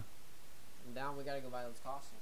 And 0.86 0.94
down, 0.94 1.16
we 1.16 1.22
gotta 1.24 1.40
go 1.40 1.50
buy 1.50 1.62
those 1.62 1.78
costumes. 1.84 2.20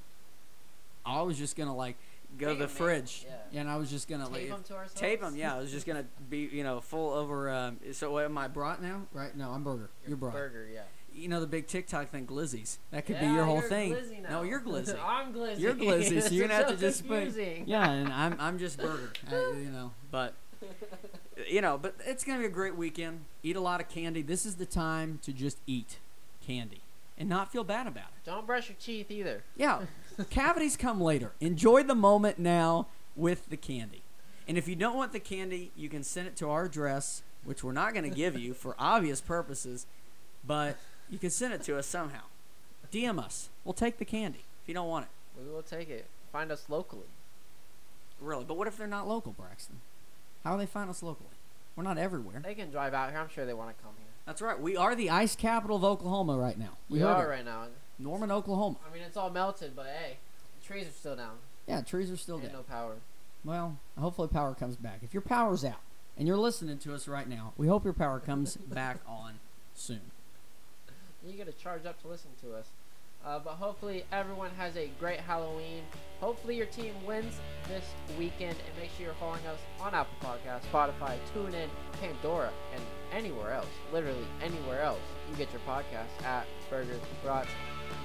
I 1.07 1.22
was 1.22 1.38
just 1.38 1.57
gonna 1.57 1.74
like 1.74 1.96
go 2.39 2.49
to 2.49 2.55
the 2.55 2.55
'em, 2.55 2.59
make 2.59 2.68
'em, 2.70 2.76
fridge, 2.76 3.26
yeah. 3.53 3.61
and 3.61 3.68
I 3.70 3.76
was 3.76 3.91
just 3.91 4.09
gonna 4.09 4.24
Tape 4.24 4.33
like 4.33 4.49
them 4.49 4.62
to 4.64 4.74
ourselves. 4.74 4.95
tape 5.01 5.20
them. 5.20 5.37
Yeah, 5.37 5.55
I 5.57 5.59
was 5.59 5.70
just 5.70 5.87
gonna 5.87 6.05
be 6.30 6.49
you 6.53 6.62
know 6.64 6.80
full 6.80 7.12
over. 7.12 7.51
Um, 7.51 7.78
so 7.93 8.11
what 8.12 8.24
am 8.24 8.37
I 8.39 8.49
brought 8.49 8.83
now? 8.83 9.03
Right? 9.12 9.37
No, 9.37 9.51
I'm 9.51 9.62
burger. 9.64 9.91
Your 10.03 10.09
You're 10.11 10.16
brought. 10.16 10.33
Burger, 10.35 10.68
yeah. 10.72 10.83
You 11.14 11.28
know 11.28 11.41
the 11.41 11.47
big 11.47 11.66
TikTok 11.66 12.09
thing, 12.09 12.26
glizzies. 12.26 12.78
That 12.91 13.05
could 13.05 13.20
be 13.20 13.26
your 13.26 13.45
whole 13.45 13.61
you're 13.61 13.68
thing. 13.68 13.97
No, 14.30 14.43
you're 14.43 14.61
glizzy. 14.62 14.99
I'm 15.05 15.35
glizzy. 15.35 15.59
You're 15.61 15.74
glizzy, 15.74 16.22
so 16.22 16.30
you're 16.30 16.49
gonna 16.49 16.59
have 16.64 16.68
to 16.68 16.76
just 16.78 17.07
put- 17.07 17.35
yeah, 17.66 17.91
and 17.91 18.11
I'm 18.12 18.37
I'm 18.41 18.59
just 18.59 18.78
burger. 18.78 19.12
I, 19.30 19.35
you 19.59 19.70
know, 19.70 19.91
but 20.11 20.33
you 21.49 21.61
know, 21.61 21.76
but 21.76 21.97
it's 22.07 22.24
gonna 22.24 22.39
be 22.41 22.47
a 22.47 22.51
great 22.51 22.76
weekend. 22.76 23.24
Eat 23.43 23.57
a 23.57 23.61
lot 23.61 23.80
of 23.80 23.89
candy. 23.89 24.22
This 24.22 24.47
is 24.47 24.55
the 24.57 24.64
time 24.66 25.18
to 25.24 25.33
just 25.33 25.59
eat 25.66 25.99
candy 26.47 26.80
and 27.18 27.28
not 27.28 27.53
feel 27.53 27.62
bad 27.64 27.87
about 27.87 28.05
it. 28.16 28.24
Don't 28.24 28.47
brush 28.47 28.68
your 28.70 28.76
teeth 28.80 29.11
either. 29.11 29.43
Yeah, 29.57 29.83
cavities 30.30 30.76
come 30.76 31.00
later. 31.00 31.32
Enjoy 31.40 31.82
the 31.82 31.94
moment 31.94 32.38
now 32.38 32.88
with 33.16 33.48
the 33.50 33.56
candy. 33.56 34.02
And 34.48 34.58
if 34.58 34.68
you 34.68 34.74
don't 34.74 34.96
want 34.96 35.12
the 35.12 35.20
candy, 35.20 35.70
you 35.76 35.88
can 35.88 36.02
send 36.02 36.26
it 36.26 36.36
to 36.36 36.48
our 36.48 36.64
address, 36.64 37.22
which 37.44 37.62
we're 37.62 37.72
not 37.72 37.94
going 37.94 38.08
to 38.08 38.14
give 38.14 38.38
you 38.38 38.54
for 38.54 38.74
obvious 38.78 39.20
purposes, 39.20 39.86
but 40.46 40.76
you 41.08 41.18
can 41.18 41.30
send 41.30 41.54
it 41.54 41.62
to 41.64 41.78
us 41.78 41.86
somehow. 41.86 42.22
DM 42.92 43.18
us. 43.18 43.48
We'll 43.64 43.72
take 43.72 43.98
the 43.98 44.04
candy 44.04 44.44
if 44.62 44.68
you 44.68 44.74
don't 44.74 44.88
want 44.88 45.06
it. 45.06 45.42
We 45.42 45.50
will 45.50 45.62
take 45.62 45.88
it. 45.88 46.06
Find 46.30 46.52
us 46.52 46.64
locally. 46.68 47.06
Really. 48.20 48.44
But 48.44 48.56
what 48.56 48.68
if 48.68 48.76
they're 48.76 48.86
not 48.86 49.08
local, 49.08 49.32
Braxton? 49.32 49.80
How 50.44 50.52
do 50.52 50.58
they 50.58 50.66
find 50.66 50.90
us 50.90 51.02
locally? 51.02 51.30
We're 51.74 51.84
not 51.84 51.98
everywhere. 51.98 52.40
They 52.44 52.54
can 52.54 52.70
drive 52.70 52.94
out 52.94 53.10
here. 53.10 53.18
I'm 53.18 53.28
sure 53.28 53.46
they 53.46 53.54
want 53.54 53.76
to 53.76 53.82
come 53.82 53.92
here. 53.96 54.06
That's 54.26 54.42
right. 54.42 54.60
We 54.60 54.76
are 54.76 54.94
the 54.94 55.10
ice 55.10 55.34
capital 55.34 55.76
of 55.76 55.84
Oklahoma 55.84 56.36
right 56.36 56.58
now. 56.58 56.76
We, 56.88 57.00
heard 57.00 57.08
are 57.08 57.26
it. 57.26 57.36
right 57.36 57.44
now. 57.44 57.66
Norman, 58.03 58.30
Oklahoma. 58.30 58.76
I 58.88 58.92
mean, 58.92 59.03
it's 59.03 59.16
all 59.16 59.30
melted, 59.30 59.74
but 59.76 59.86
hey, 59.86 60.16
the 60.61 60.66
trees 60.66 60.86
are 60.88 60.92
still 60.92 61.16
down. 61.16 61.36
Yeah, 61.66 61.80
trees 61.82 62.11
are 62.11 62.16
still 62.16 62.36
Ain't 62.36 62.44
dead. 62.46 62.53
no 62.53 62.62
power. 62.62 62.94
Well, 63.44 63.78
hopefully 63.98 64.28
power 64.28 64.55
comes 64.55 64.76
back. 64.76 65.00
If 65.03 65.12
your 65.14 65.20
power's 65.22 65.64
out 65.64 65.80
and 66.18 66.26
you're 66.28 66.36
listening 66.36 66.78
to 66.78 66.94
us 66.94 67.07
right 67.09 67.28
now, 67.28 67.53
we 67.57 67.66
hope 67.66 67.84
your 67.84 67.92
power 67.92 68.20
comes 68.20 68.57
back 68.57 68.98
on 69.07 69.34
soon. 69.74 70.00
You 71.26 71.38
got 71.38 71.46
to 71.46 71.53
charge 71.53 71.86
up 71.86 72.00
to 72.03 72.09
listen 72.09 72.30
to 72.42 72.55
us. 72.57 72.66
Uh, 73.24 73.38
but 73.38 73.53
hopefully 73.53 74.05
everyone 74.11 74.50
has 74.59 74.76
a 74.76 74.90
great 74.98 75.20
Halloween. 75.20 75.82
Hopefully 76.20 76.57
your 76.57 76.66
team 76.66 76.92
wins 77.07 77.34
this 77.68 77.84
weekend, 78.18 78.57
and 78.66 78.78
make 78.80 78.90
sure 78.96 79.07
you're 79.07 79.14
following 79.14 79.46
us 79.46 79.61
on 79.80 79.94
Apple 79.94 80.16
Podcasts, 80.20 80.62
Spotify, 80.72 81.16
TuneIn, 81.32 81.68
Pandora, 82.00 82.50
and 82.74 82.82
anywhere 83.12 83.53
else. 83.53 83.68
Literally 83.92 84.26
anywhere 84.42 84.82
else 84.82 84.98
you 85.30 85.36
get 85.36 85.48
your 85.53 85.61
podcast 85.68 86.24
at 86.26 86.46
Burgers 86.68 86.98
Brats. 87.22 87.46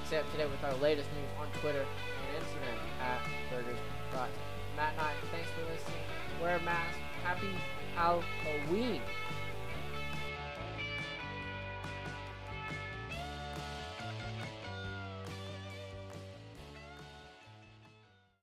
Stay 0.07 0.19
up 0.19 0.31
to 0.31 0.37
date 0.37 0.49
with 0.49 0.63
our 0.63 0.73
latest 0.75 1.09
news 1.11 1.29
on 1.37 1.47
Twitter 1.59 1.83
and 1.83 2.41
Instagram 2.41 2.79
at 3.03 3.19
Burgers. 3.51 3.77
Matt 4.77 4.93
and 4.93 5.01
I, 5.01 5.11
thanks 5.31 5.49
for 5.51 5.61
listening. 5.69 5.99
Wear 6.41 6.55
a 6.55 6.61
mask. 6.61 6.97
Happy 7.23 7.51
Halloween. 7.93 9.01